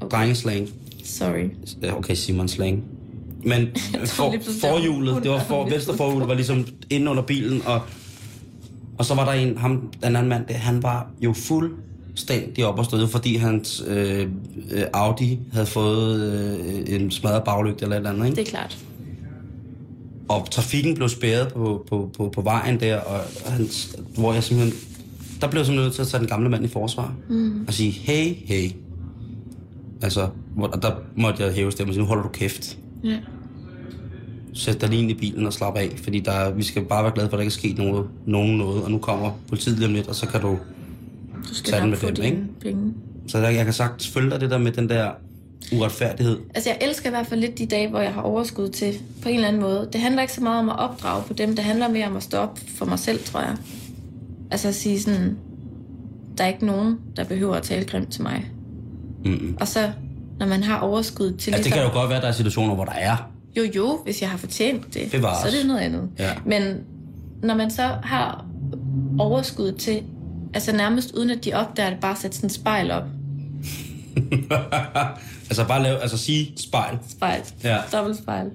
Okay. 0.00 0.16
Drengeslang. 0.18 0.68
Sorry. 1.04 1.50
Okay, 1.96 2.14
Simon 2.14 2.48
slang. 2.48 2.84
Men 3.44 3.68
for, 4.06 4.30
det 4.30 4.40
var 4.62 4.68
forhjulet, 4.70 5.22
det 5.22 5.30
var 5.30 5.44
for, 5.44 5.68
venstre 5.68 5.96
forhjul 5.96 6.22
var 6.22 6.34
ligesom 6.34 6.66
inde 6.90 7.10
under 7.10 7.22
bilen, 7.22 7.62
og, 7.66 7.80
og 8.98 9.04
så 9.04 9.14
var 9.14 9.24
der 9.24 9.32
en, 9.32 9.58
ham, 9.58 9.92
den 10.02 10.16
anden 10.16 10.28
mand, 10.28 10.46
der, 10.46 10.54
han 10.54 10.82
var 10.82 11.10
jo 11.20 11.32
fuldstændig 11.32 12.66
op 12.66 12.78
og 12.78 12.84
støde, 12.84 13.08
fordi 13.08 13.36
hans 13.36 13.84
øh, 13.86 14.20
øh, 14.70 14.82
Audi 14.92 15.38
havde 15.52 15.66
fået 15.66 16.20
øh, 16.88 16.94
en 17.00 17.10
smadret 17.10 17.44
baglygte 17.44 17.82
eller 17.82 17.96
et 17.96 18.00
eller 18.00 18.10
andet, 18.10 18.24
ikke? 18.26 18.36
Det 18.36 18.46
er 18.46 18.50
klart. 18.50 18.78
Og 20.32 20.50
trafikken 20.50 20.94
blev 20.94 21.08
spærret 21.08 21.52
på, 21.52 21.84
på, 21.88 22.10
på, 22.16 22.28
på 22.34 22.40
vejen 22.40 22.80
der, 22.80 23.00
og 23.00 23.20
han, 23.46 23.68
hvor 24.14 24.32
jeg 24.32 24.44
simpelthen, 24.44 24.78
der 25.40 25.50
blev 25.50 25.60
jeg 25.60 25.66
simpelthen 25.66 25.84
nødt 25.86 25.94
til 25.94 26.02
at 26.02 26.08
tage 26.08 26.20
den 26.20 26.28
gamle 26.28 26.48
mand 26.48 26.64
i 26.64 26.68
forsvar, 26.68 27.14
mm. 27.28 27.64
og 27.66 27.74
sige, 27.74 27.90
hey, 27.90 28.34
hey. 28.46 28.70
Altså, 30.02 30.28
hvor, 30.54 30.66
og 30.66 30.82
der 30.82 30.90
måtte 31.16 31.42
jeg 31.42 31.52
hæve 31.52 31.72
stemmen 31.72 31.90
og 31.90 31.94
sige, 31.94 32.02
nu 32.02 32.08
holder 32.08 32.22
du 32.22 32.28
kæft. 32.28 32.78
Ja. 33.04 33.18
Sæt 34.54 34.80
dig 34.80 34.88
lige 34.88 35.02
ind 35.02 35.10
i 35.10 35.14
bilen 35.14 35.46
og 35.46 35.52
slap 35.52 35.76
af, 35.76 35.92
fordi 35.96 36.20
der, 36.20 36.50
vi 36.50 36.62
skal 36.62 36.84
bare 36.84 37.04
være 37.04 37.12
glade 37.14 37.28
for, 37.28 37.36
at 37.36 37.38
der 37.38 37.42
ikke 37.42 37.50
er 37.50 37.58
sket 37.58 37.78
noget, 37.78 38.06
nogen 38.26 38.58
noget, 38.58 38.82
og 38.82 38.90
nu 38.90 38.98
kommer 38.98 39.30
politiet 39.48 39.78
lige 39.78 39.88
om 39.88 39.94
lidt, 39.94 40.08
og 40.08 40.14
så 40.14 40.26
kan 40.26 40.40
du 40.40 40.58
Du 41.48 41.54
skal 41.54 41.72
Tag 41.72 41.82
den 41.82 41.90
med 41.90 41.98
dem, 41.98 42.24
ikke? 42.24 42.42
penge. 42.60 42.94
Så 43.26 43.38
der, 43.38 43.48
jeg 43.48 43.64
kan 43.64 43.74
sagtens 43.74 44.08
følge 44.08 44.30
dig 44.30 44.40
det 44.40 44.50
der 44.50 44.58
med 44.58 44.72
den 44.72 44.88
der 44.88 45.10
uretfærdighed. 45.72 46.38
Altså, 46.54 46.70
jeg 46.70 46.88
elsker 46.88 47.08
i 47.08 47.10
hvert 47.10 47.26
fald 47.26 47.40
lidt 47.40 47.58
de 47.58 47.66
dage, 47.66 47.88
hvor 47.88 48.00
jeg 48.00 48.12
har 48.12 48.22
overskud 48.22 48.68
til, 48.68 48.94
på 49.22 49.28
en 49.28 49.34
eller 49.34 49.48
anden 49.48 49.62
måde. 49.62 49.88
Det 49.92 50.00
handler 50.00 50.22
ikke 50.22 50.34
så 50.34 50.40
meget 50.40 50.58
om 50.58 50.68
at 50.68 50.78
opdrage 50.78 51.22
på 51.26 51.32
dem. 51.32 51.56
Det 51.56 51.64
handler 51.64 51.88
mere 51.88 52.06
om 52.06 52.16
at 52.16 52.22
stå 52.22 52.36
op 52.36 52.58
for 52.76 52.84
mig 52.86 52.98
selv, 52.98 53.24
tror 53.24 53.40
jeg. 53.40 53.56
Altså 54.50 54.68
at 54.68 54.74
sige 54.74 55.00
sådan, 55.02 55.36
der 56.38 56.44
er 56.44 56.48
ikke 56.48 56.66
nogen, 56.66 56.98
der 57.16 57.24
behøver 57.24 57.54
at 57.54 57.62
tale 57.62 57.84
grimt 57.84 58.12
til 58.12 58.22
mig. 58.22 58.50
Mm-mm. 59.24 59.56
Og 59.60 59.68
så, 59.68 59.90
når 60.38 60.46
man 60.46 60.62
har 60.62 60.78
overskud 60.80 61.32
til 61.32 61.32
Altså, 61.32 61.50
det 61.50 61.56
ligesom... 61.56 61.72
kan 61.72 61.82
jo 61.82 62.00
godt 62.00 62.08
være, 62.08 62.16
at 62.16 62.22
der 62.22 62.28
er 62.28 62.32
situationer, 62.32 62.74
hvor 62.74 62.84
der 62.84 62.92
er. 62.92 63.16
Jo, 63.56 63.62
jo, 63.76 64.00
hvis 64.04 64.22
jeg 64.22 64.30
har 64.30 64.38
fortjent 64.38 64.94
det, 64.94 65.10
Bevares. 65.10 65.38
så 65.42 65.46
er 65.46 65.50
det 65.60 65.66
noget 65.66 65.80
andet. 65.80 66.08
Ja. 66.18 66.30
Men 66.46 66.62
når 67.42 67.54
man 67.54 67.70
så 67.70 67.82
har 68.02 68.46
overskud 69.18 69.72
til, 69.72 70.02
altså 70.54 70.76
nærmest 70.76 71.14
uden 71.14 71.30
at 71.30 71.44
de 71.44 71.52
opdager 71.52 71.90
det, 71.90 72.00
bare 72.00 72.16
sætte 72.16 72.36
sådan 72.36 72.46
et 72.46 72.52
spejl 72.52 72.90
op. 72.90 73.04
altså 75.50 75.66
bare 75.68 75.82
lave, 75.82 75.98
altså 75.98 76.18
sige 76.18 76.52
spejl. 76.56 76.98
Spejl. 77.08 77.40
Ja. 77.64 77.78
Dobbeltspejl. 77.92 78.50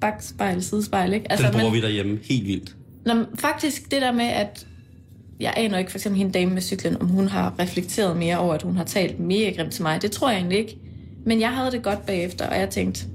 Bakspejl, 0.00 0.62
sidespejl, 0.62 1.12
ikke? 1.12 1.32
Altså, 1.32 1.46
den 1.46 1.52
bruger 1.52 1.66
man, 1.66 1.74
vi 1.74 1.80
derhjemme 1.80 2.18
helt 2.24 2.46
vildt. 2.46 2.76
når, 3.06 3.24
faktisk 3.38 3.90
det 3.90 4.02
der 4.02 4.12
med, 4.12 4.24
at 4.24 4.66
jeg 5.40 5.54
aner 5.56 5.78
ikke 5.78 5.90
for 5.90 5.98
eksempel 5.98 6.18
hende 6.18 6.32
dame 6.32 6.54
med 6.54 6.62
cyklen, 6.62 7.00
om 7.00 7.08
hun 7.08 7.28
har 7.28 7.54
reflekteret 7.58 8.16
mere 8.16 8.38
over, 8.38 8.54
at 8.54 8.62
hun 8.62 8.76
har 8.76 8.84
talt 8.84 9.20
mega 9.20 9.50
grimt 9.56 9.72
til 9.72 9.82
mig. 9.82 10.02
Det 10.02 10.10
tror 10.12 10.30
jeg 10.30 10.36
egentlig 10.36 10.58
ikke. 10.58 10.78
Men 11.26 11.40
jeg 11.40 11.50
havde 11.50 11.70
det 11.70 11.82
godt 11.82 12.06
bagefter, 12.06 12.46
og 12.46 12.58
jeg 12.58 12.70
tænkte, 12.70 13.06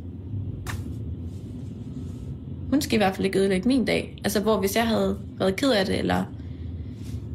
hun 2.70 2.82
skal 2.82 2.94
i 2.94 2.98
hvert 2.98 3.16
fald 3.16 3.26
ikke 3.26 3.40
ødelægge 3.40 3.68
min 3.68 3.86
dag. 3.86 4.20
Altså, 4.24 4.40
hvor 4.40 4.60
hvis 4.60 4.76
jeg 4.76 4.88
havde 4.88 5.18
været 5.40 5.56
ked 5.56 5.72
af 5.72 5.86
det, 5.86 6.00
eller 6.00 6.24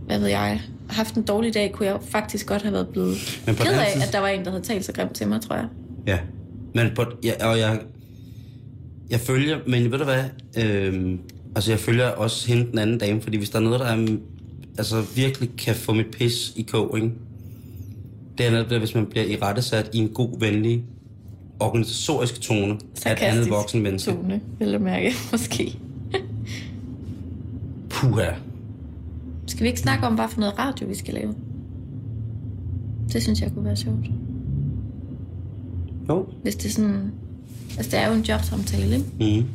hvad 0.07 0.19
ved 0.19 0.29
jeg, 0.29 0.61
haft 0.95 1.15
en 1.15 1.23
dårlig 1.23 1.55
dag, 1.55 1.73
kunne 1.73 1.87
jeg 1.89 1.99
faktisk 2.09 2.47
godt 2.47 2.63
have 2.63 2.73
været 2.73 2.89
blevet 2.89 3.17
Men 3.47 3.55
ked 3.55 3.67
af, 3.73 3.91
side- 3.93 4.05
at 4.05 4.13
der 4.13 4.19
var 4.19 4.29
en, 4.29 4.45
der 4.45 4.51
havde 4.51 4.63
talt 4.65 4.85
så 4.85 4.93
grimt 4.93 5.13
til 5.15 5.29
mig, 5.29 5.41
tror 5.41 5.57
jeg. 5.57 5.67
Ja. 6.07 6.19
Men 6.75 6.87
på, 6.97 7.05
ja, 7.25 7.49
og 7.51 7.59
jeg, 7.59 7.81
jeg 9.11 9.21
følger, 9.21 9.59
men 9.67 9.91
ved 9.93 9.99
du 9.99 10.05
hvad, 10.05 10.25
øhm, 10.65 11.19
altså 11.57 11.71
jeg 11.71 11.79
følger 11.79 12.09
også 12.09 12.49
hende 12.49 12.71
den 12.71 12.79
anden 12.79 12.99
dame, 12.99 13.21
fordi 13.23 13.37
hvis 13.37 13.51
der 13.51 13.59
er 13.59 13.63
noget, 13.63 13.81
der 13.81 13.87
er, 13.87 14.17
altså 14.79 15.03
virkelig 15.15 15.51
kan 15.59 15.75
få 15.75 15.93
mit 15.93 16.07
pis 16.19 16.53
i 16.57 16.63
kog, 16.63 16.97
ikke? 16.97 17.11
det 18.39 18.47
er 18.47 18.51
netop 18.51 18.79
hvis 18.79 18.95
man 18.95 19.07
bliver 19.07 19.27
i 19.27 19.37
rettesat 19.43 19.91
i 19.93 19.99
en 19.99 20.09
god, 20.09 20.41
venlig, 20.41 20.85
organisatorisk 21.61 22.41
tone 22.41 22.79
af 23.07 23.13
et 23.13 23.19
andet 23.19 23.51
voksen 23.51 23.83
menneske. 23.83 24.11
Tone, 24.11 24.41
vil 24.59 24.69
jeg 24.69 24.81
mærke, 24.81 25.13
måske. 25.33 25.79
Puha. 27.91 28.31
Skal 29.55 29.65
vi 29.65 29.69
ikke 29.69 29.81
snakke 29.81 30.07
om, 30.07 30.15
hvad 30.15 30.29
for 30.29 30.41
noget 30.41 30.59
radio 30.59 30.87
vi 30.87 30.95
skal 30.95 31.15
lave? 31.15 31.35
Det 33.13 33.23
synes 33.23 33.41
jeg 33.41 33.53
kunne 33.55 33.65
være 33.65 33.77
sjovt. 33.77 34.07
Jo. 36.09 36.27
Hvis 36.43 36.57
det 36.57 36.67
er 36.67 36.73
sådan... 36.73 37.13
Altså, 37.77 37.91
det 37.91 38.01
er 38.01 38.09
jo 38.09 38.15
en 38.15 38.23
jobsamtale, 38.23 38.97
ikke? 38.97 39.41
Mm. 39.41 39.47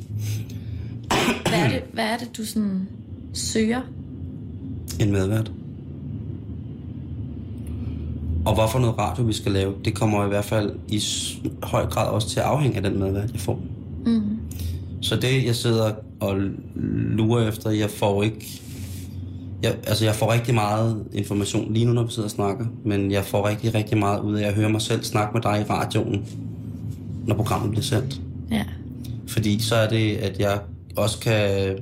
Hvad 1.49 1.59
er 1.59 1.69
det, 1.69 1.81
hvad 1.93 2.03
er 2.03 2.17
det 2.17 2.37
du 2.37 2.45
sådan 2.45 2.87
søger? 3.33 3.81
En 4.99 5.11
medvært. 5.11 5.51
Og 8.45 8.53
hvorfor 8.53 8.79
noget 8.79 8.97
radio, 8.97 9.23
vi 9.23 9.33
skal 9.33 9.51
lave, 9.51 9.73
det 9.85 9.95
kommer 9.95 10.25
i 10.25 10.27
hvert 10.27 10.45
fald 10.45 10.71
i 10.87 11.01
høj 11.63 11.85
grad 11.85 12.07
også 12.07 12.29
til 12.29 12.39
at 12.39 12.45
afhænge 12.45 12.77
af 12.77 12.83
den 12.83 12.99
medvært, 12.99 13.31
jeg 13.31 13.39
får. 13.39 13.59
Mm. 14.05 14.21
Så 15.01 15.15
det, 15.15 15.45
jeg 15.45 15.55
sidder 15.55 15.91
og 16.19 16.37
lurer 17.15 17.47
efter, 17.47 17.69
jeg 17.69 17.89
får 17.89 18.23
ikke... 18.23 18.61
Jeg, 19.63 19.75
altså, 19.87 20.05
jeg 20.05 20.15
får 20.15 20.33
rigtig 20.33 20.55
meget 20.55 21.03
information 21.13 21.73
lige 21.73 21.85
nu, 21.85 21.93
når 21.93 22.03
vi 22.03 22.11
sidder 22.11 22.27
og 22.27 22.31
snakker, 22.31 22.65
men 22.85 23.11
jeg 23.11 23.23
får 23.25 23.47
rigtig, 23.47 23.75
rigtig 23.75 23.97
meget 23.97 24.19
ud 24.19 24.35
af 24.35 24.47
at 24.47 24.53
høre 24.53 24.69
mig 24.69 24.81
selv 24.81 25.03
snakke 25.03 25.33
med 25.33 25.41
dig 25.41 25.65
i 25.67 25.71
radioen, 25.71 26.25
når 27.27 27.35
programmet 27.35 27.71
bliver 27.71 27.83
sendt. 27.83 28.21
Ja. 28.51 28.63
Fordi 29.27 29.59
så 29.61 29.75
er 29.75 29.89
det, 29.89 30.15
at 30.15 30.39
jeg 30.39 30.59
også 30.97 31.19
kan 31.19 31.75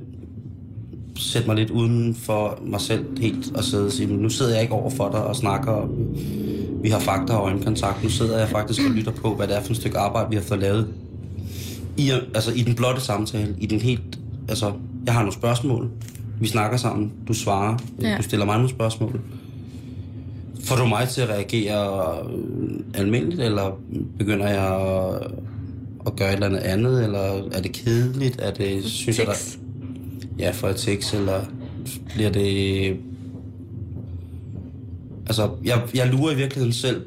sætte 1.16 1.48
mig 1.48 1.56
lidt 1.56 1.70
uden 1.70 2.14
for 2.14 2.58
mig 2.66 2.80
selv 2.80 3.20
helt 3.20 3.56
og 3.56 3.64
sidde 3.64 3.86
og 3.86 3.92
sige, 3.92 4.06
"Men 4.06 4.18
nu 4.18 4.28
sidder 4.28 4.52
jeg 4.52 4.62
ikke 4.62 4.74
over 4.74 4.90
for 4.90 5.10
dig 5.10 5.24
og 5.24 5.36
snakker, 5.36 5.72
og 5.72 5.88
vi 6.82 6.88
har 6.88 6.98
fakta 6.98 7.32
og 7.32 7.44
øjenkontakt. 7.44 8.02
Nu 8.02 8.08
sidder 8.08 8.38
jeg 8.38 8.48
faktisk 8.48 8.80
og 8.88 8.90
lytter 8.90 9.12
på, 9.12 9.34
hvad 9.34 9.46
det 9.46 9.56
er 9.56 9.62
for 9.62 9.70
et 9.70 9.76
stykke 9.76 9.98
arbejde, 9.98 10.30
vi 10.30 10.36
har 10.36 10.42
fået 10.42 10.60
lavet. 10.60 10.88
I, 11.96 12.10
altså 12.10 12.52
i 12.52 12.62
den 12.62 12.74
blotte 12.74 13.00
samtale, 13.00 13.54
i 13.60 13.66
den 13.66 13.80
helt, 13.80 14.18
altså 14.48 14.72
jeg 15.06 15.14
har 15.14 15.20
nogle 15.20 15.32
spørgsmål, 15.32 15.90
vi 16.40 16.46
snakker 16.46 16.76
sammen, 16.76 17.12
du 17.28 17.32
svarer, 17.34 17.76
Ja. 18.00 18.16
du 18.16 18.22
stiller 18.22 18.46
mig 18.46 18.54
nogle 18.56 18.70
spørgsmål. 18.70 19.20
Får 20.64 20.76
du 20.76 20.86
mig 20.86 21.08
til 21.08 21.20
at 21.20 21.28
reagere 21.28 22.16
øh, 22.32 22.80
almindeligt, 22.94 23.40
eller 23.40 23.78
begynder 24.18 24.48
jeg 24.48 24.74
at, 26.06 26.16
gøre 26.16 26.28
et 26.28 26.34
eller 26.34 26.46
andet 26.46 26.58
andet, 26.58 27.04
eller 27.04 27.18
er 27.52 27.62
det 27.62 27.72
kedeligt? 27.72 28.40
Er 28.40 28.52
det, 28.54 28.84
synes 28.84 29.18
jeg, 29.18 29.26
der, 29.26 29.32
ja, 30.38 30.50
for 30.50 30.68
et 30.68 30.76
tekst, 30.76 31.14
eller 31.14 31.40
bliver 32.14 32.30
det... 32.30 32.96
Altså, 35.26 35.50
jeg, 35.64 35.82
jeg 35.94 36.08
lurer 36.12 36.32
i 36.32 36.36
virkeligheden 36.36 36.72
selv 36.72 37.02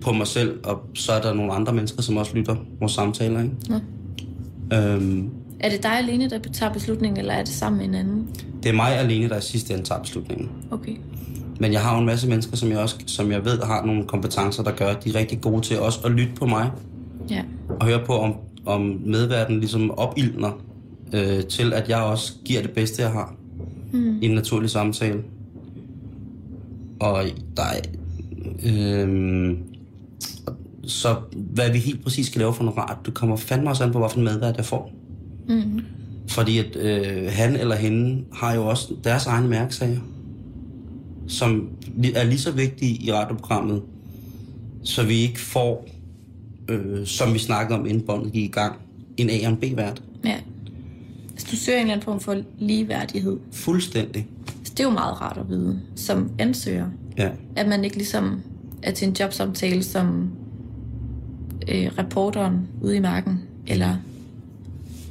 på 0.00 0.12
mig 0.12 0.26
selv, 0.26 0.58
og 0.64 0.80
så 0.94 1.12
er 1.12 1.20
der 1.22 1.34
nogle 1.34 1.52
andre 1.52 1.72
mennesker, 1.72 2.02
som 2.02 2.16
også 2.16 2.34
lytter 2.36 2.56
vores 2.80 2.92
samtaler, 2.92 3.42
ikke? 3.42 3.54
Nå. 3.68 4.76
Øhm, 4.76 5.30
Er 5.66 5.70
det 5.70 5.82
dig 5.82 5.98
alene, 5.98 6.30
der 6.30 6.38
tager 6.52 6.72
beslutningen, 6.72 7.18
eller 7.20 7.34
er 7.34 7.44
det 7.44 7.54
sammen 7.54 7.78
med 7.78 7.86
en 7.88 7.94
anden? 7.94 8.28
det 8.62 8.68
er 8.68 8.76
mig 8.76 8.98
alene, 8.98 9.28
der 9.28 9.38
i 9.38 9.40
sidste 9.40 9.74
ende 9.74 9.84
tager 9.84 10.00
beslutningen. 10.00 10.48
Okay. 10.70 10.96
Men 11.60 11.72
jeg 11.72 11.80
har 11.80 11.94
jo 11.94 12.00
en 12.00 12.06
masse 12.06 12.28
mennesker, 12.28 12.56
som 12.56 12.70
jeg, 12.70 12.78
også, 12.78 12.96
som 13.06 13.32
jeg 13.32 13.44
ved 13.44 13.62
har 13.62 13.86
nogle 13.86 14.04
kompetencer, 14.04 14.62
der 14.62 14.70
gør, 14.70 14.86
at 14.86 15.04
de 15.04 15.10
er 15.10 15.14
rigtig 15.14 15.40
gode 15.40 15.60
til 15.60 15.80
også 15.80 16.00
at 16.04 16.10
lytte 16.10 16.32
på 16.34 16.46
mig, 16.46 16.70
Ja. 17.30 17.42
og 17.80 17.86
høre 17.86 18.00
på, 18.06 18.12
om, 18.12 18.34
om 18.66 19.00
medverden 19.04 19.60
ligesom 19.60 19.90
opildner 19.90 20.60
øh, 21.12 21.44
til, 21.44 21.72
at 21.72 21.88
jeg 21.88 21.98
også 21.98 22.32
giver 22.44 22.62
det 22.62 22.70
bedste, 22.70 23.02
jeg 23.02 23.10
har 23.10 23.34
mm. 23.92 24.18
i 24.22 24.26
en 24.26 24.34
naturlig 24.34 24.70
samtale. 24.70 25.22
Og 27.00 27.24
der 27.56 27.62
er... 27.62 27.80
Øh, 28.66 29.56
så 30.86 31.16
hvad 31.34 31.72
vi 31.72 31.78
helt 31.78 32.02
præcis 32.02 32.26
skal 32.26 32.38
lave 32.38 32.54
for 32.54 32.64
noget 32.64 32.78
rart, 32.78 32.98
det 33.06 33.14
kommer 33.14 33.36
fandme 33.36 33.70
også 33.70 33.84
an 33.84 33.92
på, 33.92 33.98
hvilken 33.98 34.24
medvært 34.24 34.56
jeg 34.56 34.64
får. 34.64 34.90
Mm. 34.92 35.05
Fordi 36.28 36.58
at 36.58 36.76
øh, 36.76 37.28
han 37.32 37.56
eller 37.56 37.76
hende 37.76 38.24
har 38.32 38.54
jo 38.54 38.66
også 38.66 38.94
deres 39.04 39.26
egne 39.26 39.48
mærkesager, 39.48 40.00
som 41.28 41.68
er 42.14 42.24
lige 42.24 42.38
så 42.38 42.50
vigtige 42.50 43.02
i 43.04 43.12
radioprogrammet, 43.12 43.82
så 44.82 45.04
vi 45.04 45.14
ikke 45.14 45.40
får, 45.40 45.88
øh, 46.68 47.06
som 47.06 47.34
vi 47.34 47.38
snakkede 47.38 47.78
om 47.78 47.86
inden 47.86 48.02
båndet 48.02 48.32
gik 48.32 48.44
i 48.44 48.52
gang, 48.52 48.76
en 49.16 49.30
A 49.30 49.46
og 49.46 49.52
en 49.52 49.56
B-vært. 49.56 50.02
Ja. 50.24 50.36
Altså, 51.32 51.46
du 51.50 51.56
søger 51.56 51.78
en 51.78 51.82
eller 51.82 51.94
anden 51.94 52.04
form 52.04 52.20
for 52.20 52.42
ligeværdighed. 52.58 53.38
Fuldstændig. 53.52 54.26
Så 54.64 54.72
det 54.72 54.80
er 54.80 54.84
jo 54.84 54.90
meget 54.90 55.20
rart 55.20 55.38
at 55.38 55.48
vide, 55.48 55.80
som 55.96 56.30
ansøger. 56.38 56.86
Ja. 57.18 57.30
At 57.56 57.68
man 57.68 57.84
ikke 57.84 57.96
ligesom 57.96 58.40
er 58.82 58.90
til 58.90 59.08
en 59.08 59.16
jobsamtale 59.20 59.82
som 59.82 60.30
øh, 61.68 61.90
reporteren 61.98 62.68
ude 62.82 62.96
i 62.96 63.00
marken. 63.00 63.42
Eller 63.66 63.96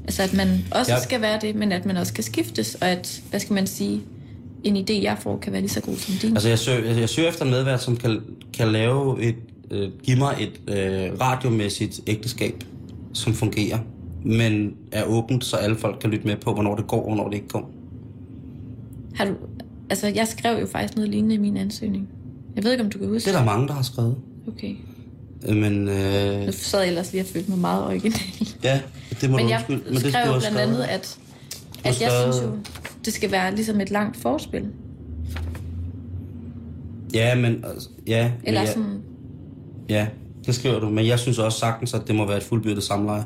altså 0.07 0.23
at 0.23 0.33
man 0.33 0.47
også 0.71 0.91
Ja. 0.91 0.99
skal 0.99 1.21
være 1.21 1.39
det, 1.41 1.55
men 1.55 1.71
at 1.71 1.85
man 1.85 1.97
også 1.97 2.13
kan 2.13 2.23
skiftes. 2.23 2.75
Og 2.75 2.87
at, 2.89 3.21
hvad 3.29 3.39
skal 3.39 3.53
man 3.53 3.67
sige, 3.67 4.01
en 4.63 4.77
idé 4.77 4.93
jeg 5.03 5.17
får 5.19 5.37
kan 5.37 5.51
være 5.51 5.61
lige 5.61 5.71
så 5.71 5.81
god 5.81 5.95
som 5.95 6.13
din. 6.21 6.31
Altså, 6.33 6.49
jeg 6.49 6.59
søger, 6.59 6.93
jeg 6.99 7.09
søger 7.09 7.29
efter 7.29 7.45
en 7.45 7.51
medvært, 7.51 7.81
som 7.83 7.97
kan, 7.97 8.21
kan 8.53 8.71
lave 8.71 9.21
et, 9.23 9.35
øh, 9.71 9.89
give 10.03 10.17
mig 10.17 10.35
et 10.39 10.73
øh, 10.75 11.19
radiomæssigt 11.21 11.99
ægteskab, 12.07 12.63
som 13.13 13.33
fungerer, 13.33 13.79
men 14.25 14.73
er 14.91 15.03
åbent, 15.03 15.45
så 15.45 15.55
alle 15.55 15.75
folk 15.75 15.99
kan 16.01 16.09
lytte 16.09 16.27
med 16.27 16.35
på, 16.35 16.53
hvornår 16.53 16.75
det 16.75 16.87
går, 16.87 16.97
og 16.97 17.07
hvornår 17.07 17.27
det 17.29 17.35
ikke 17.35 17.47
går. 17.47 17.71
Har 19.15 19.25
du, 19.25 19.33
altså 19.89 20.07
jeg 20.07 20.27
skrev 20.27 20.59
jo 20.59 20.65
faktisk 20.65 20.95
noget 20.95 21.11
lignende 21.11 21.35
i 21.35 21.37
min 21.37 21.57
ansøgning. 21.57 22.07
Jeg 22.55 22.63
ved 22.63 22.71
ikke, 22.71 22.83
om 22.83 22.89
du 22.89 22.97
kan 22.97 23.07
huske 23.07 23.25
Det 23.29 23.35
er 23.35 23.39
der 23.39 23.45
mange, 23.45 23.67
der 23.67 23.73
har 23.73 23.81
skrevet. 23.81 24.15
Okay. 24.47 24.75
Øh, 25.47 25.55
Men 25.55 25.87
øh, 25.87 26.45
Nu 26.45 26.51
sad 26.51 26.79
jeg 26.79 26.87
ellers 26.87 27.11
lige 27.11 27.21
og 27.23 27.27
følte 27.27 27.49
mig 27.49 27.59
meget 27.59 27.83
original. 27.85 28.19
ja, 28.63 28.81
det 29.21 29.29
må 29.29 29.37
Men 29.37 29.45
du 29.45 29.49
jeg 29.51 29.57
undskylde. 29.69 29.93
Men 29.93 30.01
det 30.03 30.11
skrev 30.11 30.39
blandt 30.39 30.57
andet, 30.57 30.75
skrevet. 30.75 30.83
at, 30.83 31.17
har 31.83 31.89
at 31.91 32.01
jeg 32.01 32.11
skrevet- 32.11 32.35
synes 32.35 32.45
jo, 32.55 32.59
det 33.05 33.13
skal 33.13 33.31
være 33.31 33.55
ligesom 33.55 33.81
et 33.81 33.91
langt 33.91 34.17
forspil. 34.17 34.65
Ja, 37.13 37.35
men 37.35 37.65
altså, 37.67 37.89
ja, 38.07 38.31
Eller 38.43 38.61
men 38.61 38.67
ja, 38.67 38.73
sådan, 38.73 39.01
ja, 39.89 40.07
det 40.45 40.55
skriver 40.55 40.79
du. 40.79 40.89
Men 40.89 41.07
jeg 41.07 41.19
synes 41.19 41.39
også 41.39 41.59
sagtens, 41.59 41.93
at 41.93 42.01
det 42.07 42.15
må 42.15 42.27
være 42.27 42.37
et 42.37 42.43
fuldbyrdet 42.43 42.83
samleje. 42.83 43.23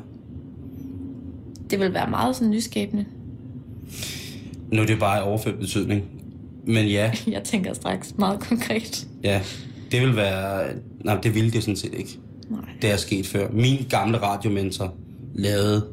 det 1.70 1.80
vil 1.80 1.94
være 1.94 2.10
meget 2.10 2.36
sådan 2.36 2.50
nyskabende. 2.50 3.04
Nu 4.72 4.82
er 4.82 4.86
det 4.86 4.98
bare 4.98 5.18
i 5.18 5.22
overført 5.22 5.58
betydning. 5.58 6.02
Men 6.66 6.86
ja, 6.86 7.12
Jeg 7.26 7.42
tænker 7.44 7.72
straks 7.72 8.14
meget 8.18 8.40
konkret. 8.40 9.06
ja, 9.24 9.40
det 9.92 10.00
vil 10.00 10.16
være... 10.16 10.64
Nej, 11.04 11.18
det 11.22 11.34
ville 11.34 11.50
det 11.50 11.62
sådan 11.62 11.76
set 11.76 11.94
ikke. 11.94 12.18
Nej. 12.50 12.60
Det 12.82 12.90
er 12.92 12.96
sket 12.96 13.26
før. 13.26 13.50
Min 13.52 13.86
gamle 13.88 14.18
radiomentor 14.22 14.94
lavede 15.34 15.86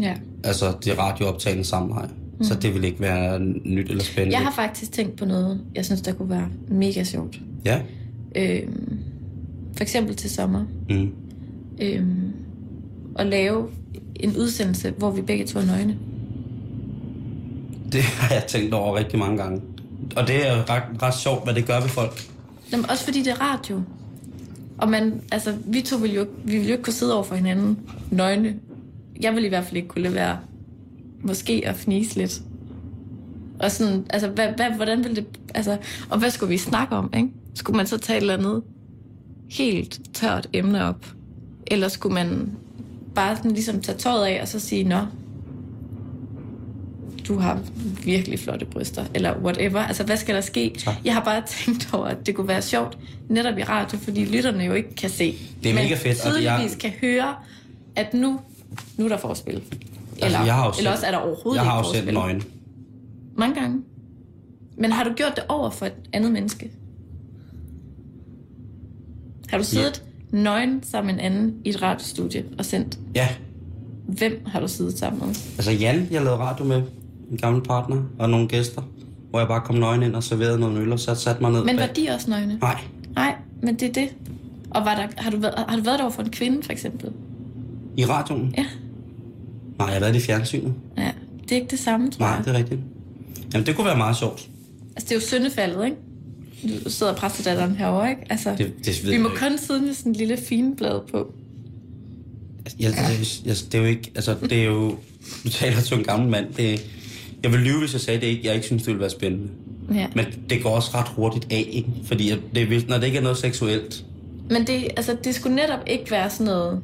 Ja. 0.00 0.14
altså 0.44 0.72
det 0.84 0.98
radiooptagende 0.98 1.64
samleje. 1.64 2.08
Mm. 2.38 2.44
Så 2.44 2.54
det 2.54 2.74
vil 2.74 2.84
ikke 2.84 3.00
være 3.00 3.40
nyt 3.64 3.90
eller 3.90 4.04
spændende? 4.04 4.36
Jeg 4.36 4.44
har 4.44 4.52
faktisk 4.52 4.92
tænkt 4.92 5.16
på 5.16 5.24
noget, 5.24 5.60
jeg 5.74 5.84
synes, 5.84 6.00
der 6.02 6.12
kunne 6.12 6.30
være 6.30 6.48
mega 6.68 7.04
sjovt. 7.04 7.40
Ja? 7.64 7.80
Øhm, 8.36 8.98
for 9.76 9.82
eksempel 9.82 10.16
til 10.16 10.30
sommer. 10.30 10.64
Mm. 10.90 11.10
Øhm, 11.80 12.32
at 13.18 13.26
lave 13.26 13.66
en 14.16 14.36
udsendelse, 14.36 14.90
hvor 14.98 15.10
vi 15.10 15.22
begge 15.22 15.46
to 15.46 15.58
er 15.58 15.64
nøgne. 15.66 15.96
Det 17.92 18.02
har 18.02 18.34
jeg 18.34 18.44
tænkt 18.48 18.74
over 18.74 18.96
rigtig 18.98 19.18
mange 19.18 19.36
gange. 19.42 19.60
Og 20.16 20.26
det 20.28 20.48
er 20.48 20.70
ret, 20.70 20.82
ret 21.02 21.14
sjovt, 21.14 21.44
hvad 21.44 21.54
det 21.54 21.66
gør 21.66 21.80
ved 21.80 21.88
folk. 21.88 22.22
Jamen, 22.72 22.90
også 22.90 23.04
fordi 23.04 23.22
det 23.22 23.32
er 23.32 23.40
radio. 23.40 23.82
Og 24.78 24.88
man, 24.88 25.22
altså, 25.32 25.54
vi 25.66 25.80
to 25.80 25.96
ville 25.96 26.16
jo, 26.16 26.26
vi 26.44 26.52
ville 26.52 26.66
jo 26.66 26.72
ikke 26.72 26.84
kunne 26.84 26.92
sidde 26.92 27.14
over 27.14 27.24
for 27.24 27.34
hinanden 27.34 27.78
nøgne. 28.10 28.56
Jeg 29.20 29.34
ville 29.34 29.46
i 29.46 29.48
hvert 29.48 29.64
fald 29.64 29.76
ikke 29.76 29.88
kunne 29.88 30.02
lade 30.02 30.14
være 30.14 30.38
måske 31.22 31.62
at 31.66 31.76
fnise 31.76 32.16
lidt. 32.18 32.42
Og 33.58 33.70
sådan, 33.70 34.06
altså, 34.10 34.28
hvad, 34.28 34.48
hvad, 34.56 34.70
hvordan 34.70 35.04
ville 35.04 35.16
det, 35.16 35.26
altså, 35.54 35.78
og 36.10 36.18
hvad 36.18 36.30
skulle 36.30 36.50
vi 36.50 36.58
snakke 36.58 36.96
om, 36.96 37.10
ikke? 37.16 37.28
Skulle 37.54 37.76
man 37.76 37.86
så 37.86 37.98
tage 37.98 38.16
et 38.16 38.20
eller 38.20 38.34
andet 38.34 38.62
helt 39.50 40.00
tørt 40.14 40.48
emne 40.52 40.84
op? 40.84 41.06
Eller 41.66 41.88
skulle 41.88 42.14
man 42.14 42.52
bare 43.14 43.36
sådan 43.36 43.50
ligesom 43.50 43.80
tage 43.80 43.98
tøjet 43.98 44.26
af 44.26 44.42
og 44.42 44.48
så 44.48 44.60
sige, 44.60 44.84
nå, 44.84 45.00
du 47.28 47.38
har 47.38 47.60
virkelig 48.04 48.38
flotte 48.38 48.64
bryster, 48.66 49.04
eller 49.14 49.36
whatever. 49.38 49.80
Altså, 49.80 50.04
hvad 50.04 50.16
skal 50.16 50.34
der 50.34 50.40
ske? 50.40 50.74
Tak. 50.78 50.94
Jeg 51.04 51.14
har 51.14 51.24
bare 51.24 51.42
tænkt 51.64 51.88
over, 51.94 52.06
at 52.06 52.26
det 52.26 52.34
kunne 52.34 52.48
være 52.48 52.62
sjovt 52.62 52.98
netop 53.28 53.58
i 53.58 53.62
radio, 53.62 53.98
fordi 53.98 54.24
lytterne 54.24 54.64
jo 54.64 54.72
ikke 54.72 54.94
kan 54.94 55.10
se. 55.10 55.36
Det 55.62 55.70
er 55.70 55.74
men 55.74 55.82
mega 55.84 55.94
fedt, 55.94 56.18
tydeligvis 56.18 56.42
jeg- 56.72 56.78
kan 56.80 56.90
høre, 57.00 57.34
at 57.96 58.14
nu, 58.14 58.40
nu 58.96 59.04
er 59.04 59.08
der 59.08 59.16
forspil. 59.18 59.54
Eller, 59.54 59.62
Altså, 60.26 60.38
jeg 60.44 60.54
har 60.54 60.66
jo 60.66 60.72
eller 60.78 60.90
også 60.92 61.06
er 61.06 61.10
der 61.10 61.18
overhovedet 61.18 61.62
Jeg 61.62 61.70
har 61.70 61.78
ikke 61.80 61.88
jo 61.88 61.94
selv 61.94 62.04
forspil. 62.04 62.14
nøgen. 62.14 62.42
Mange 63.36 63.60
gange. 63.60 63.82
Men 64.78 64.92
har 64.92 65.04
du 65.04 65.12
gjort 65.12 65.32
det 65.36 65.44
over 65.48 65.70
for 65.70 65.86
et 65.86 65.92
andet 66.12 66.32
menneske? 66.32 66.70
Har 69.48 69.58
du 69.58 69.64
siddet 69.64 70.02
nøgen 70.30 70.82
sammen 70.82 71.16
med 71.16 71.24
en 71.24 71.32
anden 71.32 71.54
i 71.64 71.68
et 71.68 71.82
radiostudie 71.82 72.44
og 72.58 72.64
sendt? 72.64 72.98
Ja, 73.14 73.28
Hvem 74.08 74.42
har 74.46 74.60
du 74.60 74.68
siddet 74.68 74.98
sammen 74.98 75.20
med? 75.20 75.28
altså 75.28 75.70
Jan, 75.72 76.08
jeg 76.10 76.22
lavede 76.22 76.38
radio 76.40 76.64
med, 76.64 76.82
en 77.30 77.36
gammel 77.36 77.62
partner, 77.62 78.02
og 78.18 78.30
nogle 78.30 78.48
gæster, 78.48 78.82
hvor 79.30 79.38
jeg 79.38 79.48
bare 79.48 79.60
kom 79.60 79.74
nøgen 79.76 80.02
ind 80.02 80.14
og 80.14 80.22
serverede 80.24 80.58
noget 80.60 80.78
øl, 80.78 80.92
og 80.92 81.00
så 81.00 81.14
satte 81.14 81.42
mig 81.42 81.50
ned 81.52 81.64
Men 81.64 81.76
bag. 81.76 81.88
var 81.88 81.94
de 81.94 82.08
også 82.14 82.30
nøgne? 82.30 82.58
Nej, 82.60 82.78
Nej, 83.14 83.34
men 83.62 83.74
det 83.74 83.88
er 83.88 83.92
det. 83.92 84.08
Og 84.70 84.84
var 84.84 84.94
der, 84.94 85.22
har, 85.22 85.30
du 85.30 85.36
været, 85.38 85.54
har 85.68 85.76
du 85.76 85.82
været 85.82 85.98
der 85.98 86.04
over 86.04 86.12
for 86.12 86.22
en 86.22 86.30
kvinde, 86.30 86.62
for 86.62 86.72
eksempel? 86.72 87.10
i 87.96 88.04
radioen? 88.04 88.54
Ja. 88.56 88.64
Nej, 89.78 89.86
jeg 89.86 89.94
har 89.94 90.00
været 90.00 90.16
i 90.16 90.20
fjernsynet. 90.20 90.74
Ja, 90.98 91.10
det 91.42 91.52
er 91.52 91.56
ikke 91.56 91.70
det 91.70 91.78
samme, 91.78 92.10
tror 92.10 92.24
Nej, 92.26 92.34
jeg. 92.34 92.44
det 92.44 92.54
er 92.54 92.58
rigtigt. 92.58 92.80
Jamen, 93.52 93.66
det 93.66 93.76
kunne 93.76 93.84
være 93.86 93.96
meget 93.96 94.16
sjovt. 94.16 94.48
Altså, 94.96 95.04
det 95.08 95.10
er 95.10 95.14
jo 95.14 95.20
syndefaldet, 95.20 95.84
ikke? 95.84 95.96
Du 96.84 96.90
sidder 96.90 97.14
præstedatteren 97.14 97.76
herovre, 97.76 98.10
ikke? 98.10 98.22
Altså, 98.30 98.54
Det, 98.58 98.72
det 98.86 99.10
vi 99.10 99.18
må 99.18 99.28
jeg 99.28 99.38
kun 99.38 99.58
sidde 99.58 99.80
med 99.82 99.94
sådan 99.94 100.12
en 100.12 100.16
lille 100.16 100.36
finblad 100.36 101.00
på. 101.12 101.32
ikke. 102.66 102.76
Jeg, 102.84 102.92
jeg, 102.96 103.26
jeg, 103.44 103.56
det 103.72 103.74
er 103.74 103.78
jo 103.78 103.84
ikke, 103.88 104.12
altså, 104.14 104.36
det 104.42 104.52
er 104.52 104.64
jo, 104.64 104.96
du 105.44 105.48
taler 105.50 105.80
til 105.80 105.98
en 105.98 106.04
gammel 106.04 106.28
mand. 106.30 106.46
Det, 106.56 106.86
jeg 107.44 107.52
vil 107.52 107.60
lyve, 107.60 107.78
hvis 107.78 107.92
jeg 107.92 108.00
sagde 108.00 108.20
det 108.20 108.26
ikke. 108.26 108.46
Jeg 108.46 108.54
ikke 108.54 108.66
synes, 108.66 108.82
det 108.82 108.88
ville 108.88 109.00
være 109.00 109.10
spændende. 109.10 109.48
Ja. 109.94 110.06
Men 110.14 110.24
det 110.50 110.62
går 110.62 110.70
også 110.70 110.90
ret 110.94 111.08
hurtigt 111.08 111.46
af, 111.50 111.68
ikke? 111.72 111.88
Fordi 112.04 112.32
det, 112.54 112.88
når 112.88 112.98
det 112.98 113.06
ikke 113.06 113.18
er 113.18 113.22
noget 113.22 113.38
seksuelt, 113.38 114.04
Men 114.50 114.66
det, 114.66 114.88
altså, 114.96 115.16
det 115.24 115.34
skulle 115.34 115.56
netop 115.56 115.80
ikke 115.86 116.10
være 116.10 116.30
sådan 116.30 116.46
noget, 116.46 116.82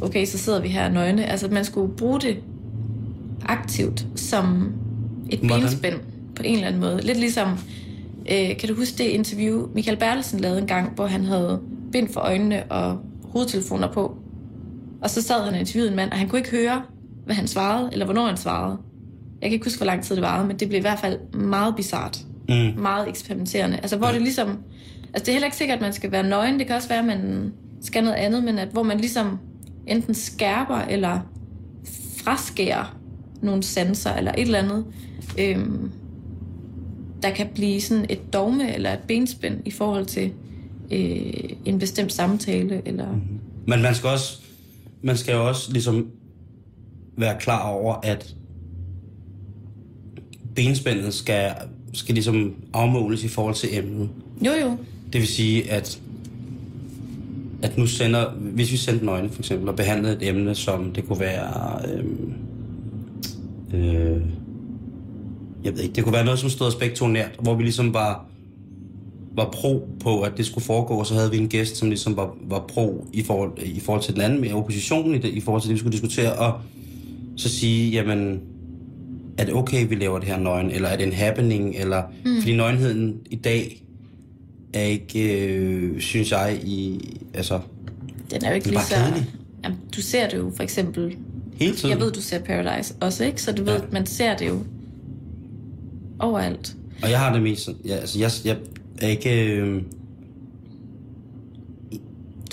okay, 0.00 0.26
så 0.26 0.38
sidder 0.38 0.60
vi 0.60 0.68
her 0.68 0.88
nøgne. 0.88 1.26
Altså, 1.26 1.48
man 1.48 1.64
skulle 1.64 1.92
bruge 1.96 2.20
det 2.20 2.36
aktivt 3.46 4.06
som 4.16 4.72
et 5.30 5.38
Hvordan? 5.38 5.60
benspænd 5.60 5.94
på 6.36 6.42
en 6.44 6.54
eller 6.54 6.66
anden 6.66 6.80
måde. 6.80 7.00
Lidt 7.02 7.18
ligesom, 7.18 7.48
øh, 8.32 8.56
kan 8.56 8.68
du 8.68 8.74
huske 8.74 8.98
det 8.98 9.04
interview, 9.04 9.68
Michael 9.74 9.96
Bertelsen 9.96 10.40
lavede 10.40 10.58
en 10.60 10.66
gang, 10.66 10.94
hvor 10.94 11.06
han 11.06 11.24
havde 11.24 11.60
bind 11.92 12.08
for 12.12 12.20
øjnene 12.20 12.62
og 12.64 12.98
hovedtelefoner 13.24 13.92
på. 13.92 14.16
Og 15.02 15.10
så 15.10 15.22
sad 15.22 15.44
han 15.44 15.54
og 15.54 15.60
interviewede 15.60 15.90
en 15.90 15.96
mand, 15.96 16.10
og 16.10 16.18
han 16.18 16.28
kunne 16.28 16.38
ikke 16.38 16.50
høre, 16.50 16.82
hvad 17.24 17.34
han 17.34 17.48
svarede, 17.48 17.88
eller 17.92 18.04
hvornår 18.04 18.26
han 18.26 18.36
svarede. 18.36 18.78
Jeg 19.42 19.50
kan 19.50 19.52
ikke 19.52 19.66
huske, 19.66 19.78
hvor 19.78 19.86
lang 19.86 20.04
tid 20.04 20.16
det 20.16 20.22
varede, 20.22 20.46
men 20.46 20.58
det 20.58 20.68
blev 20.68 20.78
i 20.78 20.80
hvert 20.80 20.98
fald 20.98 21.34
meget 21.34 21.76
bizart. 21.76 22.18
Mm. 22.48 22.82
Meget 22.82 23.08
eksperimenterende. 23.08 23.76
Altså, 23.76 23.96
hvor 23.96 24.08
det 24.08 24.22
ligesom... 24.22 24.48
Altså, 24.48 25.24
det 25.24 25.28
er 25.28 25.32
heller 25.32 25.46
ikke 25.46 25.56
sikkert, 25.56 25.76
at 25.76 25.82
man 25.82 25.92
skal 25.92 26.12
være 26.12 26.28
nøgen. 26.28 26.58
Det 26.58 26.66
kan 26.66 26.76
også 26.76 26.88
være, 26.88 26.98
at 26.98 27.04
man 27.04 27.52
skal 27.82 28.04
noget 28.04 28.16
andet, 28.16 28.44
men 28.44 28.58
at, 28.58 28.68
hvor 28.68 28.82
man 28.82 28.98
ligesom 28.98 29.38
enten 29.86 30.14
skærper 30.14 30.76
eller 30.76 31.20
fraskærer 32.24 32.98
nogle 33.42 33.62
sanser 33.62 34.14
eller 34.14 34.32
et 34.32 34.40
eller 34.40 34.58
andet, 34.58 34.84
øhm, 35.38 35.90
der 37.22 37.30
kan 37.30 37.46
blive 37.54 37.80
sådan 37.80 38.06
et 38.08 38.32
dogme 38.32 38.74
eller 38.74 38.92
et 38.92 39.00
benspænd 39.08 39.60
i 39.64 39.70
forhold 39.70 40.06
til 40.06 40.32
øh, 40.92 41.50
en 41.64 41.78
bestemt 41.78 42.12
samtale. 42.12 42.82
Eller... 42.84 43.08
Men 43.66 43.82
man 43.82 43.94
skal 43.94 44.08
også, 44.08 44.40
man 45.02 45.16
skal 45.16 45.34
jo 45.34 45.48
også 45.48 45.72
ligesom 45.72 46.10
være 47.18 47.36
klar 47.40 47.68
over, 47.68 47.94
at 48.02 48.34
benspændet 50.56 51.14
skal, 51.14 51.52
skal 51.92 52.14
ligesom 52.14 52.54
afmåles 52.72 53.24
i 53.24 53.28
forhold 53.28 53.54
til 53.54 53.78
emnet. 53.78 54.08
Jo, 54.46 54.52
jo. 54.62 54.76
Det 55.12 55.20
vil 55.20 55.28
sige, 55.28 55.70
at, 55.70 56.00
at 57.62 57.78
nu 57.78 57.86
sender, 57.86 58.30
hvis 58.30 58.72
vi 58.72 58.76
sendte 58.76 59.06
nøgne 59.06 59.30
for 59.30 59.38
eksempel, 59.38 59.68
og 59.68 59.76
behandlede 59.76 60.16
et 60.16 60.28
emne, 60.28 60.54
som 60.54 60.92
det 60.92 61.06
kunne 61.08 61.20
være, 61.20 61.80
øhm, 61.92 62.32
øh, 63.74 64.20
jeg 65.64 65.74
ved 65.74 65.82
ikke, 65.82 65.94
det 65.94 66.04
kunne 66.04 66.12
være 66.12 66.24
noget, 66.24 66.38
som 66.38 66.50
stod 66.50 67.08
nært, 67.08 67.30
hvor 67.40 67.54
vi 67.54 67.62
ligesom 67.62 67.94
var, 67.94 68.26
var 69.32 69.50
pro 69.52 69.88
på, 70.00 70.20
at 70.20 70.32
det 70.36 70.46
skulle 70.46 70.64
foregå, 70.64 70.94
og 70.94 71.06
så 71.06 71.14
havde 71.14 71.30
vi 71.30 71.36
en 71.36 71.48
gæst, 71.48 71.76
som 71.76 71.88
ligesom 71.88 72.16
var, 72.16 72.36
var 72.48 72.64
pro 72.68 73.06
i 73.12 73.22
forhold, 73.22 73.52
i 73.64 73.80
forhold 73.80 74.02
til 74.02 74.14
den 74.14 74.22
anden, 74.22 74.40
med 74.40 74.52
oppositionen 74.52 75.14
i, 75.14 75.18
det, 75.18 75.28
i 75.28 75.40
forhold 75.40 75.62
til 75.62 75.68
det, 75.68 75.74
vi 75.74 75.78
skulle 75.78 75.92
diskutere, 75.92 76.32
og 76.32 76.60
så 77.36 77.48
sige, 77.48 77.90
jamen, 77.90 78.40
er 79.38 79.44
det 79.44 79.54
okay, 79.54 79.88
vi 79.88 79.94
laver 79.94 80.18
det 80.18 80.28
her 80.28 80.38
nøgen, 80.38 80.70
eller 80.70 80.88
er 80.88 80.96
det 80.96 81.06
en 81.06 81.12
happening, 81.12 81.74
eller, 81.76 82.02
mm. 82.24 82.36
fordi 82.40 82.56
nøgenheden 82.56 83.16
i 83.30 83.36
dag 83.36 83.82
er 84.72 84.82
ikke, 84.82 85.46
øh, 85.48 86.00
synes 86.00 86.30
jeg, 86.32 86.60
i, 86.64 87.00
altså, 87.34 87.60
Den 88.30 88.44
er 88.44 88.48
jo 88.48 88.54
ikke 88.54 88.68
lige 88.68 88.80
så... 88.80 88.94
kedelig. 88.94 89.30
Jamen, 89.64 89.78
du 89.96 90.02
ser 90.02 90.28
det 90.28 90.36
jo 90.38 90.52
for 90.56 90.62
eksempel... 90.62 91.16
hele 91.56 91.74
tiden. 91.76 91.90
Jeg 91.90 92.00
ved, 92.00 92.12
du 92.12 92.20
ser 92.20 92.38
Paradise 92.38 92.94
også, 93.00 93.24
ikke? 93.24 93.42
Så 93.42 93.52
du 93.52 93.64
ved, 93.64 93.74
Ja. 93.74 93.80
man 93.92 94.06
ser 94.06 94.36
det 94.36 94.48
jo 94.48 94.58
overalt. 96.18 96.76
Og 97.02 97.10
jeg 97.10 97.18
har 97.20 97.32
det 97.32 97.42
mest 97.42 97.68
ja, 97.84 97.94
altså, 97.94 98.18
jeg, 98.18 98.30
jeg 98.44 98.56
er 99.02 99.08
ikke, 99.08 99.52
øh, 99.52 99.82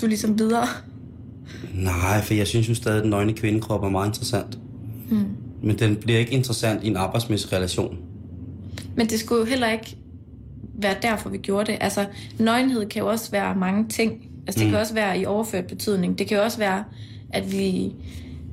Du 0.00 0.06
er 0.06 0.08
ligesom 0.08 0.38
videre. 0.38 0.66
nej, 1.74 2.22
for 2.22 2.34
jeg 2.34 2.46
synes 2.46 2.68
jo 2.68 2.74
stadig, 2.74 2.96
at 2.96 3.02
den 3.02 3.10
nøgne 3.10 3.32
kvindekrop 3.32 3.84
er 3.84 3.88
meget 3.88 4.08
interessant. 4.08 4.58
Mm. 5.10 5.24
Men 5.64 5.78
den 5.78 5.96
bliver 5.96 6.18
ikke 6.18 6.32
interessant 6.32 6.84
i 6.84 6.86
en 6.86 6.96
arbejdsmæssig 6.96 7.52
relation. 7.52 7.98
Men 8.96 9.06
det 9.06 9.20
skulle 9.20 9.40
jo 9.40 9.46
heller 9.46 9.70
ikke 9.70 9.96
være 10.74 10.94
derfor, 11.02 11.28
vi 11.28 11.38
gjorde 11.38 11.72
det. 11.72 11.78
Altså, 11.80 12.06
nøgenhed 12.38 12.86
kan 12.86 13.02
jo 13.02 13.08
også 13.08 13.30
være 13.30 13.54
mange 13.56 13.88
ting. 13.88 14.28
Altså, 14.46 14.58
det 14.58 14.66
mm. 14.66 14.70
kan 14.70 14.80
også 14.80 14.94
være 14.94 15.18
i 15.18 15.26
overført 15.26 15.66
betydning. 15.66 16.18
Det 16.18 16.26
kan 16.26 16.36
jo 16.36 16.42
også 16.42 16.58
være, 16.58 16.84
at 17.30 17.52
vi 17.52 17.92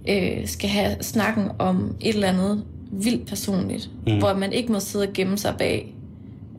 øh, 0.10 0.48
skal 0.48 0.70
have 0.70 0.96
snakken 1.02 1.48
om 1.60 1.96
et 2.00 2.16
eller 2.16 2.28
andet 2.28 2.64
vildt 2.92 3.28
personligt, 3.28 3.90
mm. 4.08 4.18
hvor 4.18 4.34
man 4.34 4.54
ikke 4.54 4.72
må 4.72 4.80
sidde 4.80 5.08
og 5.08 5.14
gemme 5.14 5.38
sig 5.38 5.56
bag 5.58 5.96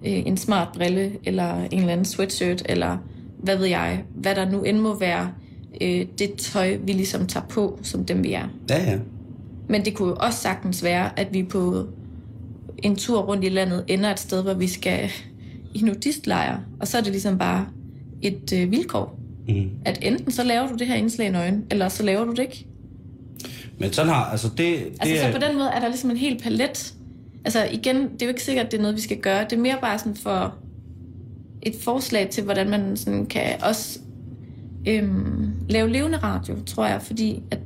øh, 0.06 0.26
en 0.26 0.36
smart 0.36 0.68
brille, 0.74 1.12
eller 1.24 1.64
en 1.64 1.78
eller 1.78 1.92
anden 1.92 2.06
sweatshirt, 2.06 2.62
eller 2.66 2.98
hvad 3.38 3.56
ved 3.56 3.66
jeg, 3.66 4.04
hvad 4.14 4.34
der 4.34 4.50
nu 4.50 4.62
end 4.62 4.78
må 4.78 4.98
være 4.98 5.30
øh, 5.80 6.06
det 6.18 6.32
tøj, 6.38 6.76
vi 6.84 6.92
ligesom 6.92 7.26
tager 7.26 7.46
på, 7.46 7.78
som 7.82 8.04
dem 8.04 8.24
vi 8.24 8.32
er. 8.32 8.48
Ja, 8.70 8.90
ja. 8.90 8.98
Men 9.72 9.84
det 9.84 9.94
kunne 9.94 10.08
jo 10.08 10.16
også 10.20 10.38
sagtens 10.38 10.82
være, 10.82 11.18
at 11.18 11.28
vi 11.32 11.42
på 11.42 11.86
en 12.78 12.96
tur 12.96 13.20
rundt 13.20 13.44
i 13.44 13.48
landet 13.48 13.84
ender 13.88 14.10
et 14.10 14.20
sted, 14.20 14.42
hvor 14.42 14.54
vi 14.54 14.68
skal 14.68 15.10
i 15.74 15.80
nudistlejr. 15.82 16.58
Og 16.80 16.88
så 16.88 16.98
er 16.98 17.02
det 17.02 17.12
ligesom 17.12 17.38
bare 17.38 17.66
et 18.22 18.52
øh, 18.52 18.70
vilkår. 18.70 19.18
Mm. 19.48 19.70
At 19.84 19.98
enten 20.02 20.32
så 20.32 20.44
laver 20.44 20.68
du 20.68 20.74
det 20.74 20.86
her 20.86 20.94
indslag 20.94 21.26
i 21.28 21.30
nøgen, 21.30 21.64
eller 21.70 21.88
så 21.88 22.02
laver 22.02 22.24
du 22.24 22.30
det 22.30 22.38
ikke. 22.38 22.66
Men 23.78 23.92
sådan 23.92 24.12
har, 24.12 24.24
altså 24.24 24.48
det, 24.48 24.58
det 24.58 24.92
Altså 25.00 25.16
så 25.26 25.32
på 25.32 25.46
den 25.46 25.58
måde 25.58 25.68
er 25.68 25.80
der 25.80 25.88
ligesom 25.88 26.10
en 26.10 26.16
hel 26.16 26.40
palet. 26.42 26.94
Altså 27.44 27.68
igen, 27.72 27.96
det 27.96 28.22
er 28.22 28.26
jo 28.26 28.28
ikke 28.28 28.42
sikkert, 28.42 28.66
at 28.66 28.72
det 28.72 28.78
er 28.78 28.82
noget, 28.82 28.96
vi 28.96 29.00
skal 29.00 29.16
gøre. 29.16 29.44
Det 29.44 29.52
er 29.52 29.60
mere 29.60 29.78
bare 29.80 29.98
sådan 29.98 30.16
for 30.16 30.54
et 31.62 31.74
forslag 31.80 32.28
til, 32.30 32.44
hvordan 32.44 32.70
man 32.70 32.96
sådan 32.96 33.26
kan 33.26 33.42
også 33.62 33.98
øhm, 34.88 35.50
lave 35.68 35.88
levende 35.88 36.18
radio, 36.18 36.56
tror 36.66 36.86
jeg. 36.86 37.02
Fordi 37.02 37.42
at 37.50 37.58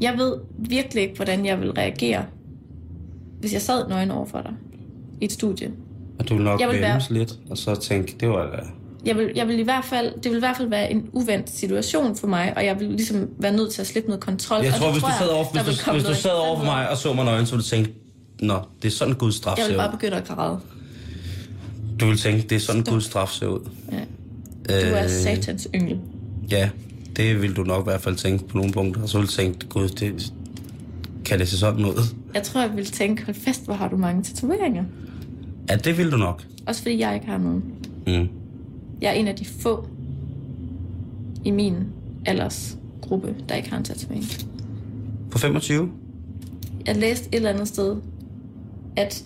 jeg 0.00 0.14
ved 0.18 0.36
virkelig 0.58 1.02
ikke, 1.02 1.16
hvordan 1.16 1.46
jeg 1.46 1.60
vil 1.60 1.70
reagere, 1.72 2.24
hvis 3.40 3.52
jeg 3.52 3.62
sad 3.62 3.88
nøgen 3.88 4.10
over 4.10 4.26
for 4.26 4.40
dig 4.40 4.52
i 5.20 5.24
et 5.24 5.32
studie. 5.32 5.70
og 6.18 6.28
du 6.28 6.34
vil 6.34 6.44
nok 6.44 6.60
Jeg 6.60 6.68
vil 6.68 6.80
være- 6.80 7.00
lidt, 7.10 7.38
og 7.50 7.58
så 7.58 7.74
tænke, 7.74 8.16
det 8.20 8.28
var 8.28 8.50
da... 8.50 8.58
Jeg 9.06 9.16
vil, 9.16 9.32
jeg 9.36 9.48
vil 9.48 9.58
i 9.58 9.62
hvert 9.62 9.84
fald, 9.84 10.14
det 10.22 10.30
vil 10.30 10.36
i 10.36 10.40
hvert 10.40 10.56
fald 10.56 10.68
være 10.68 10.90
en 10.92 11.08
uventet 11.12 11.54
situation 11.54 12.16
for 12.16 12.26
mig, 12.26 12.52
og 12.56 12.64
jeg 12.64 12.80
vil 12.80 12.88
ligesom 12.88 13.28
være 13.38 13.52
nødt 13.52 13.72
til 13.72 13.80
at 13.80 13.86
slippe 13.86 14.08
noget 14.08 14.24
kontrol. 14.24 14.62
Jeg 14.64 14.72
tror, 14.74 14.92
hvis 14.92 15.02
du 15.02 15.08
sad 15.18 15.28
over, 15.28 15.44
hvis 15.64 15.78
du, 15.78 15.92
hvis 15.92 16.04
du 16.04 16.14
sad 16.14 16.30
over 16.48 16.58
for 16.58 16.64
mig 16.64 16.90
og 16.90 16.96
så 16.96 17.12
mig 17.12 17.24
nøgen, 17.24 17.46
så 17.46 17.52
ville 17.52 17.62
du 17.62 17.68
tænke, 17.68 17.94
Nå, 18.40 18.58
det 18.82 18.88
er 18.88 18.92
sådan 18.92 19.14
Guds 19.14 19.34
straf 19.34 19.58
Jeg 19.58 19.66
vil 19.68 19.76
bare 19.76 19.90
begynde 19.92 20.16
at 20.16 20.24
græde. 20.24 20.58
Du 22.00 22.06
vil 22.06 22.18
tænke, 22.18 22.42
det 22.48 22.56
er 22.56 22.60
sådan 22.60 22.82
Guds 22.82 23.04
straf 23.04 23.28
ser 23.28 23.46
ud. 23.46 23.60
Ja. 23.92 23.98
Du 24.90 24.94
er 24.94 25.08
satans 25.08 25.68
yngel. 25.74 25.98
Ja, 26.50 26.68
det 27.16 27.42
vil 27.42 27.56
du 27.56 27.62
nok 27.62 27.82
i 27.82 27.90
hvert 27.90 28.00
fald 28.00 28.16
tænke 28.16 28.48
på 28.48 28.56
nogle 28.56 28.72
punkter. 28.72 29.06
Så 29.06 29.18
vil 29.18 29.26
du 29.26 29.32
tænke, 29.32 29.66
gud, 29.66 29.88
det, 29.88 30.32
kan 31.24 31.38
det 31.38 31.48
se 31.48 31.58
sådan 31.58 31.84
ud? 31.84 32.02
Jeg 32.34 32.42
tror, 32.42 32.60
jeg 32.60 32.76
vil 32.76 32.86
tænke, 32.86 33.24
hold 33.24 33.36
fest, 33.36 33.64
hvor 33.64 33.74
har 33.74 33.88
du 33.88 33.96
mange 33.96 34.22
tatoveringer. 34.22 34.84
Ja, 35.70 35.76
det 35.76 35.98
vil 35.98 36.12
du 36.12 36.16
nok. 36.16 36.44
Også 36.66 36.82
fordi 36.82 36.98
jeg 36.98 37.14
ikke 37.14 37.26
har 37.26 37.38
nogen. 37.38 37.64
Mm. 38.06 38.28
Jeg 39.00 39.08
er 39.08 39.12
en 39.12 39.28
af 39.28 39.36
de 39.36 39.44
få 39.44 39.88
i 41.44 41.50
min 41.50 41.74
aldersgruppe, 42.26 43.34
der 43.48 43.54
ikke 43.54 43.70
har 43.70 43.76
en 43.76 43.84
tatovering. 43.84 44.24
På 45.30 45.38
25? 45.38 45.90
Jeg 46.86 46.96
læste 46.96 47.28
et 47.28 47.34
eller 47.34 47.50
andet 47.50 47.68
sted, 47.68 47.96
at 48.96 49.24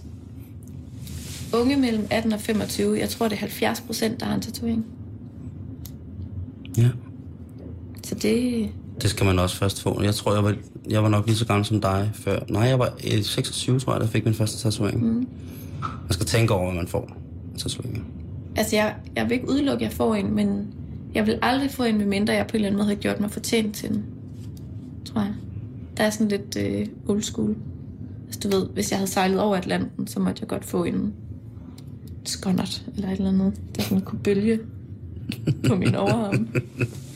unge 1.53 1.77
mellem 1.77 2.07
18 2.11 2.33
og 2.33 2.41
25, 2.41 2.99
jeg 2.99 3.09
tror 3.09 3.29
det 3.29 3.35
er 3.35 3.41
70 3.41 3.81
procent, 3.81 4.21
der 4.21 4.27
har 4.27 4.35
en 4.35 4.41
tatovering. 4.41 4.87
Ja. 6.77 6.89
Det, 8.23 8.69
Det 9.03 9.11
skal 9.11 9.27
man 9.27 9.39
også 9.39 9.57
først 9.57 9.83
få. 9.83 10.03
Jeg 10.03 10.15
tror, 10.15 10.35
jeg 10.35 10.45
var, 10.45 10.55
jeg 10.91 11.03
var 11.03 11.09
nok 11.09 11.27
lige 11.27 11.37
så 11.37 11.47
gammel 11.47 11.65
som 11.65 11.81
dig 11.81 12.11
før. 12.15 12.39
Nej, 12.49 12.63
jeg 12.63 12.79
var 12.79 12.93
øh, 13.15 13.23
26, 13.23 13.81
tror 13.81 13.93
jeg, 13.93 14.01
der 14.01 14.07
fik 14.07 14.25
min 14.25 14.35
første 14.35 14.59
tatovering. 14.59 15.05
Mm. 15.07 15.29
Man 15.81 16.11
skal 16.11 16.27
tænke 16.27 16.55
over, 16.55 16.65
hvad 16.65 16.75
man 16.81 16.89
får. 16.89 17.11
Tatoveringer. 17.59 18.01
altså 18.57 18.77
jeg, 18.77 18.95
jeg 19.17 19.25
vil 19.25 19.33
ikke 19.33 19.49
udelukke, 19.51 19.85
at 19.85 19.91
jeg 19.91 19.97
får 19.97 20.15
en, 20.15 20.35
men 20.35 20.67
jeg 21.15 21.27
vil 21.27 21.39
aldrig 21.43 21.71
få 21.71 21.83
en, 21.85 21.99
medmindre 21.99 22.35
jeg 22.35 22.47
på 22.47 22.51
en 22.51 22.55
eller 22.55 22.67
anden 22.67 22.79
måde 22.79 22.89
har 22.89 22.95
gjort 22.95 23.21
mig 23.21 23.31
fortjent 23.31 23.75
til 23.75 23.89
den. 23.89 24.05
Tror 25.05 25.21
jeg. 25.21 25.35
Der 25.97 26.05
er 26.05 26.11
sådan 26.11 26.29
lidt 26.29 26.57
øh, 26.57 26.87
old 27.09 27.23
school. 27.23 27.57
Altså 28.27 28.41
du 28.41 28.49
ved, 28.49 28.67
hvis 28.75 28.91
jeg 28.91 28.99
havde 28.99 29.11
sejlet 29.11 29.41
over 29.41 29.57
Atlanten, 29.57 30.07
så 30.07 30.21
måtte 30.21 30.41
jeg 30.41 30.49
godt 30.49 30.65
få 30.65 30.85
en 30.85 31.13
skonnert 32.25 32.83
eller 32.97 33.09
et 33.09 33.17
eller 33.17 33.29
andet, 33.29 33.53
der 33.77 33.83
sådan 33.83 34.01
kunne 34.01 34.19
bølge 34.19 34.59
på 35.67 35.75
min 35.75 35.95
overarm. 35.95 36.49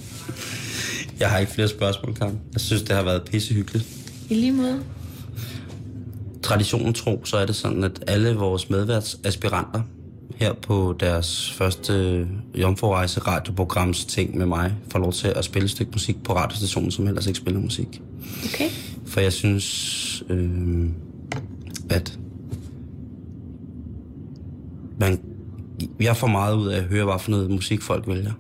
Jeg 1.21 1.31
har 1.31 1.39
ikke 1.39 1.53
flere 1.53 1.69
spørgsmål, 1.69 2.15
Karen. 2.15 2.41
Jeg 2.53 2.61
synes, 2.61 2.83
det 2.83 2.97
har 2.97 3.03
været 3.03 3.23
pissehyggeligt. 3.23 3.87
I 4.31 4.35
lige 4.35 4.53
måde. 4.53 4.81
Traditionen 6.43 6.95
tro, 6.95 7.25
så 7.25 7.37
er 7.37 7.47
det 7.47 7.57
sådan, 7.57 7.85
at 7.85 8.05
alle 8.07 8.35
vores 8.35 8.71
medværtsaspiranter 8.71 9.83
her 10.37 10.53
på 10.53 10.97
deres 11.01 11.53
første 11.53 12.27
jomfrurejse 12.55 13.21
radioprograms 13.21 14.05
ting 14.05 14.39
med 14.39 14.47
mig, 14.47 14.75
får 14.91 14.99
lov 14.99 15.13
til 15.13 15.29
at 15.29 15.45
spille 15.45 15.65
et 15.65 15.71
stykke 15.71 15.93
musik 15.93 16.23
på 16.25 16.37
radiostationen, 16.37 16.91
som 16.91 17.07
ellers 17.07 17.27
ikke 17.27 17.37
spiller 17.37 17.61
musik. 17.61 18.03
Okay. 18.45 18.69
For 19.07 19.21
jeg 19.21 19.33
synes, 19.33 20.25
øh, 20.29 20.89
at 21.91 22.19
man, 25.01 25.21
jeg 26.01 26.17
får 26.17 26.27
meget 26.27 26.57
ud 26.57 26.69
af 26.69 26.79
at 26.79 26.85
høre, 26.85 27.05
hvad 27.05 27.19
for 27.19 27.31
noget 27.31 27.51
musik 27.51 27.83
folk 27.83 28.09
vælger. 28.09 28.33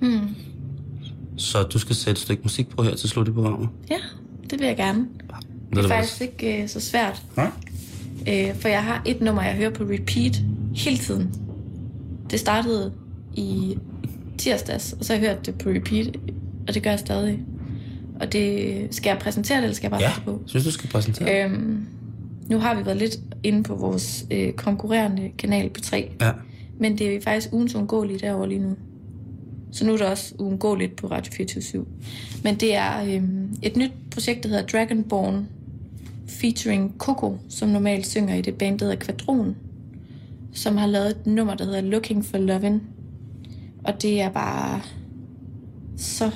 Hmm. 0.00 0.28
Så 1.36 1.62
du 1.62 1.78
skal 1.78 1.96
sætte 1.96 2.10
et 2.12 2.18
stykke 2.18 2.42
musik 2.42 2.68
på 2.68 2.82
her 2.82 2.94
til 2.94 3.08
slut 3.08 3.28
i 3.28 3.30
programmet. 3.30 3.68
Ja, 3.90 3.96
det 4.50 4.58
vil 4.58 4.66
jeg 4.66 4.76
gerne. 4.76 5.06
Det 5.70 5.84
er 5.84 5.88
faktisk 5.88 6.20
ikke 6.20 6.62
øh, 6.62 6.68
så 6.68 6.80
svært, 6.80 7.22
Nej? 7.36 7.50
øh, 8.28 8.54
for 8.54 8.68
jeg 8.68 8.84
har 8.84 9.02
et 9.06 9.20
nummer, 9.20 9.42
jeg 9.42 9.54
hører 9.54 9.70
på 9.70 9.84
repeat 9.84 10.42
hele 10.76 10.98
tiden. 10.98 11.34
Det 12.30 12.40
startede 12.40 12.92
i 13.34 13.78
tirsdags, 14.38 14.92
og 14.92 15.04
så 15.04 15.12
har 15.14 15.20
jeg 15.20 15.30
hørt 15.30 15.46
det 15.46 15.54
på 15.58 15.68
repeat, 15.70 16.16
og 16.68 16.74
det 16.74 16.82
gør 16.82 16.90
jeg 16.90 16.98
stadig. 16.98 17.38
Og 18.20 18.32
det 18.32 18.78
skal 18.94 19.10
jeg 19.10 19.18
præsentere 19.18 19.56
det, 19.56 19.64
eller 19.64 19.74
skal 19.74 19.84
jeg 19.84 19.90
bare 19.90 20.02
Ja, 20.02 20.12
på? 20.24 20.42
synes 20.46 20.64
du 20.64 20.70
skal 20.70 20.90
præsentere. 20.90 21.44
Øhm, 21.44 21.86
nu 22.50 22.58
har 22.58 22.74
vi 22.78 22.86
været 22.86 22.96
lidt 22.98 23.16
inde 23.42 23.62
på 23.62 23.74
vores 23.74 24.26
øh, 24.30 24.52
konkurrerende 24.52 25.30
kanal 25.38 25.70
på 25.70 25.80
3, 25.80 26.10
Ja. 26.20 26.32
men 26.80 26.98
det 26.98 27.14
er 27.16 27.20
faktisk 27.20 27.52
ugens 27.52 27.74
uundgåelige 27.74 28.18
derovre 28.18 28.48
lige 28.48 28.60
nu. 28.60 28.76
Så 29.76 29.84
nu 29.84 29.92
er 29.92 29.96
det 29.96 30.06
også 30.06 30.34
uundgåeligt 30.38 30.96
på 30.96 31.06
Radio 31.06 31.32
24 31.32 31.86
Men 32.44 32.54
det 32.54 32.74
er 32.74 33.02
øh, 33.02 33.22
et 33.62 33.76
nyt 33.76 33.92
projekt, 34.10 34.42
der 34.42 34.48
hedder 34.48 34.66
Dragonborn, 34.66 35.48
featuring 36.28 36.94
Coco, 36.98 37.38
som 37.48 37.68
normalt 37.68 38.06
synger 38.06 38.34
i 38.34 38.40
det 38.40 38.54
band, 38.54 38.78
der 38.78 38.84
hedder 38.84 39.04
Quadron, 39.04 39.56
som 40.52 40.76
har 40.76 40.86
lavet 40.86 41.10
et 41.10 41.26
nummer, 41.26 41.54
der 41.54 41.64
hedder 41.64 41.80
Looking 41.80 42.24
for 42.24 42.38
Lovin'. 42.38 42.80
Og 43.84 44.02
det 44.02 44.20
er 44.20 44.30
bare 44.30 44.80
så 45.96 46.30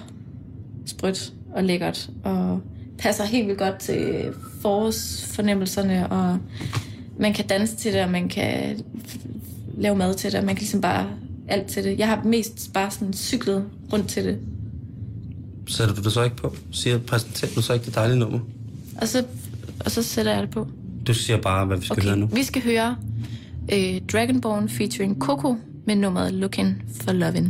sprødt 0.86 1.32
og 1.52 1.64
lækkert, 1.64 2.10
og 2.24 2.60
passer 2.98 3.24
helt 3.24 3.46
vildt 3.46 3.58
godt 3.58 3.78
til 3.78 4.32
forårsfornemmelserne, 4.60 6.08
og 6.08 6.38
man 7.18 7.34
kan 7.34 7.46
danse 7.46 7.76
til 7.76 7.92
det, 7.92 8.02
og 8.02 8.10
man 8.10 8.28
kan 8.28 8.84
lave 9.78 9.96
mad 9.96 10.14
til 10.14 10.32
det, 10.32 10.38
og 10.38 10.46
man 10.46 10.54
kan 10.54 10.60
ligesom 10.60 10.80
bare 10.80 11.10
alt 11.50 11.66
til 11.66 11.84
det. 11.84 11.98
Jeg 11.98 12.08
har 12.08 12.22
mest 12.24 12.72
bare 12.74 12.90
sådan 12.90 13.12
cyklet 13.12 13.64
rundt 13.92 14.08
til 14.08 14.24
det. 14.24 14.38
Sætter 15.66 15.94
du 15.94 16.02
det 16.02 16.12
så 16.12 16.22
ikke 16.22 16.36
på? 16.36 16.56
Siger, 16.70 16.98
præsenterer 16.98 17.50
du 17.54 17.62
så 17.62 17.72
ikke 17.72 17.86
det 17.86 17.94
dejlige 17.94 18.18
nummer? 18.18 18.38
Og 19.00 19.08
så, 19.08 19.24
og 19.84 19.90
så 19.90 20.02
sætter 20.02 20.32
jeg 20.32 20.42
det 20.42 20.50
på. 20.50 20.68
Du 21.06 21.14
siger 21.14 21.40
bare, 21.40 21.66
hvad 21.66 21.76
vi 21.76 21.84
skal 21.84 21.92
okay. 21.92 22.08
høre 22.08 22.16
nu. 22.16 22.26
vi 22.26 22.42
skal 22.42 22.62
høre 22.62 22.96
øh, 23.72 24.00
Dragonborn 24.12 24.68
featuring 24.68 25.18
Coco 25.18 25.56
med 25.86 25.96
nummeret 25.96 26.34
Looking 26.34 26.84
for 27.00 27.12
Lovin'. 27.12 27.48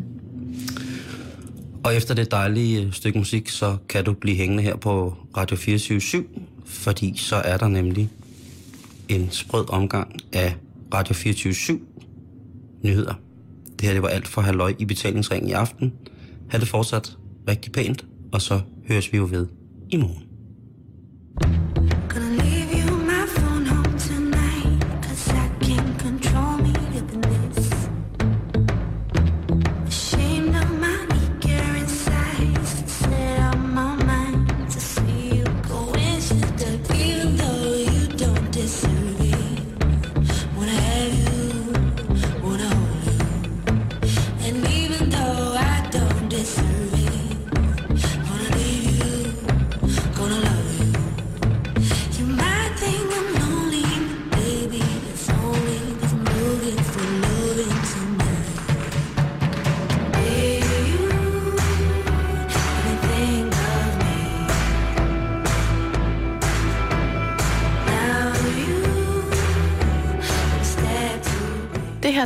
Og 1.84 1.96
efter 1.96 2.14
det 2.14 2.30
dejlige 2.30 2.82
øh, 2.82 2.92
stykke 2.92 3.18
musik, 3.18 3.48
så 3.48 3.76
kan 3.88 4.04
du 4.04 4.12
blive 4.12 4.36
hængende 4.36 4.62
her 4.62 4.76
på 4.76 5.16
Radio 5.36 5.56
24 5.56 6.00
fordi 6.64 7.16
så 7.16 7.36
er 7.36 7.56
der 7.56 7.68
nemlig 7.68 8.10
en 9.08 9.30
sprød 9.30 9.70
omgang 9.70 10.16
af 10.32 10.54
Radio 10.94 11.14
24 11.14 11.80
nyheder. 12.82 13.14
Det 13.80 13.88
her 13.88 13.92
det 13.92 14.02
var 14.02 14.08
alt 14.08 14.28
for 14.28 14.40
halvøj 14.40 14.74
i 14.78 14.84
betalingsringen 14.84 15.50
i 15.50 15.52
aften. 15.52 15.92
Ha' 16.50 16.58
det 16.58 16.68
fortsat 16.68 17.16
rigtig 17.48 17.72
pænt, 17.72 18.04
og 18.32 18.42
så 18.42 18.60
høres 18.88 19.12
vi 19.12 19.16
jo 19.16 19.28
ved 19.30 19.46
i 19.90 19.96
morgen. 19.96 20.29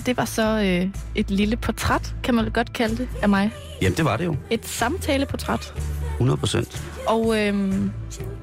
Det 0.06 0.16
var 0.16 0.24
så 0.24 0.42
øh, 0.42 0.90
et 1.14 1.30
lille 1.30 1.56
portræt, 1.56 2.14
kan 2.22 2.34
man 2.34 2.50
godt 2.50 2.72
kalde 2.72 2.96
det, 2.96 3.08
af 3.22 3.28
mig. 3.28 3.50
Jamen, 3.82 3.96
det 3.96 4.04
var 4.04 4.16
det 4.16 4.24
jo. 4.24 4.36
Et 4.50 4.66
samtaleportræt. 4.66 5.74
100 6.14 6.36
procent. 6.36 6.82
Og 7.06 7.40
øhm, 7.40 7.90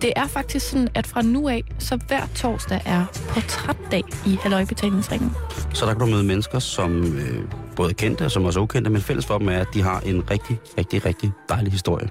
det 0.02 0.14
er 0.16 0.28
faktisk 0.28 0.70
sådan, 0.70 0.90
at 0.96 1.08
fra 1.08 1.22
nu 1.22 1.50
af, 1.50 1.64
så 1.80 2.00
hver 2.08 2.28
torsdag 2.36 2.82
er 2.86 3.06
portrætdag 3.30 4.04
i 4.26 4.38
Halløjbetalingsringen. 4.44 5.32
Så 5.74 5.86
der 5.86 5.94
kan 5.94 6.00
du 6.00 6.06
møde 6.06 6.24
mennesker, 6.24 6.60
som 6.60 7.04
øh, 7.04 7.44
både 7.76 7.94
kendte 7.94 8.26
og 8.26 8.32
som 8.32 8.46
også 8.46 8.60
er 8.60 8.64
ukendte, 8.64 8.92
men 8.92 9.02
fælles 9.02 9.26
for 9.26 9.38
dem 9.38 9.50
er, 9.50 9.60
at 9.60 9.68
de 9.74 9.82
har 9.82 10.00
en 10.00 10.32
rigtig, 10.32 10.60
rigtig, 10.78 11.06
rigtig 11.06 11.32
dejlig 11.50 11.72
historie. 11.72 12.10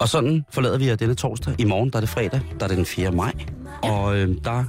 Og 0.00 0.08
sådan 0.08 0.44
forlader 0.50 0.78
vi 0.78 0.86
jer 0.88 0.96
denne 0.96 1.14
torsdag. 1.14 1.54
I 1.58 1.64
morgen, 1.64 1.90
der 1.90 1.96
er 1.96 2.00
det 2.00 2.08
fredag, 2.08 2.40
der 2.58 2.64
er 2.64 2.68
det 2.68 2.76
den 2.76 2.86
4. 2.86 3.10
maj. 3.10 3.32
Og 3.82 4.18
øh, 4.18 4.36
der 4.44 4.64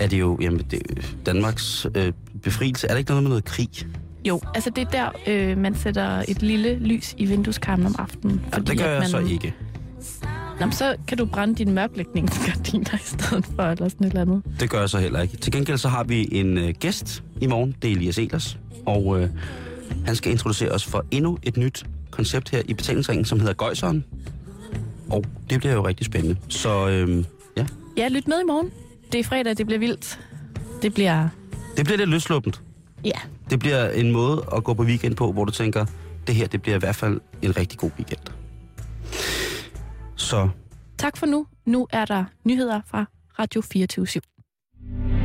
er 0.00 0.06
det 0.06 0.20
jo 0.20 0.38
jamen, 0.40 0.66
det, 0.70 0.82
Danmarks 1.26 1.86
øh, 1.94 2.12
befrielse. 2.44 2.86
Er 2.86 2.90
der 2.92 2.98
ikke 2.98 3.10
noget 3.10 3.22
med 3.22 3.28
noget 3.28 3.44
krig? 3.44 3.68
Jo, 4.28 4.40
altså 4.54 4.70
det 4.70 4.82
er 4.82 4.90
der, 4.90 5.10
øh, 5.26 5.58
man 5.58 5.74
sætter 5.74 6.24
et 6.28 6.42
lille 6.42 6.74
lys 6.78 7.14
i 7.18 7.24
vindueskarmen 7.26 7.86
om 7.86 7.94
aftenen. 7.98 8.40
Ja, 8.52 8.58
det 8.58 8.78
gør 8.78 8.86
jeg 8.90 8.98
man, 9.00 9.08
så 9.08 9.18
ikke. 9.18 9.54
Nå, 10.60 10.70
så 10.70 10.96
kan 11.08 11.18
du 11.18 11.24
brænde 11.24 11.54
dine 11.54 11.72
mørklægningsgardiner 11.72 12.94
i 12.94 12.98
stedet 13.04 13.46
for, 13.46 13.62
eller 13.62 13.88
sådan 13.88 14.06
et 14.06 14.10
eller 14.10 14.20
andet. 14.20 14.42
Det 14.60 14.70
gør 14.70 14.80
jeg 14.80 14.90
så 14.90 14.98
heller 14.98 15.20
ikke. 15.22 15.36
Til 15.36 15.52
gengæld 15.52 15.78
så 15.78 15.88
har 15.88 16.04
vi 16.04 16.28
en 16.32 16.58
øh, 16.58 16.74
gæst 16.80 17.22
i 17.40 17.46
morgen. 17.46 17.74
Det 17.82 17.90
er 17.90 17.94
Elias 17.96 18.18
Elers. 18.18 18.58
Og 18.86 19.20
øh, 19.20 19.28
han 20.06 20.16
skal 20.16 20.32
introducere 20.32 20.70
os 20.70 20.84
for 20.84 21.04
endnu 21.10 21.38
et 21.42 21.56
nyt 21.56 21.86
koncept 22.10 22.50
her 22.50 22.62
i 22.68 22.74
betalingsringen, 22.74 23.24
som 23.24 23.40
hedder 23.40 23.54
Gøjseren. 23.54 24.04
Og 25.10 25.24
det 25.50 25.58
bliver 25.60 25.74
jo 25.74 25.86
rigtig 25.86 26.06
spændende. 26.06 26.36
Så 26.48 26.88
øh, 26.88 27.24
ja, 27.56 27.66
Ja, 27.96 28.08
lyt 28.08 28.28
med 28.28 28.40
i 28.40 28.46
morgen. 28.46 28.70
det 29.12 29.20
er 29.20 29.24
fredag, 29.24 29.56
det 29.58 29.66
bliver 29.66 29.78
vildt. 29.78 30.20
Det 30.82 30.94
bliver... 30.94 31.28
Det 31.76 31.84
bliver 31.84 31.96
lidt 31.96 32.10
løsluppent. 32.10 32.62
Ja. 33.04 33.18
Det 33.50 33.58
bliver 33.58 33.90
en 33.90 34.10
måde 34.10 34.44
at 34.56 34.64
gå 34.64 34.74
på 34.74 34.82
weekend 34.82 35.16
på, 35.16 35.32
hvor 35.32 35.44
du 35.44 35.52
tænker, 35.52 35.86
det 36.26 36.34
her 36.34 36.46
det 36.46 36.62
bliver 36.62 36.76
i 36.76 36.78
hvert 36.78 36.96
fald 36.96 37.20
en 37.42 37.56
rigtig 37.56 37.78
god 37.78 37.90
weekend. 37.98 38.20
Så 40.16 40.48
Tak 40.98 41.16
for 41.16 41.26
nu. 41.26 41.46
Nu 41.66 41.86
er 41.90 42.04
der 42.04 42.24
nyheder 42.44 42.80
fra 42.86 43.04
Radio 43.38 43.60
24 43.60 44.06
/7. 44.08 45.23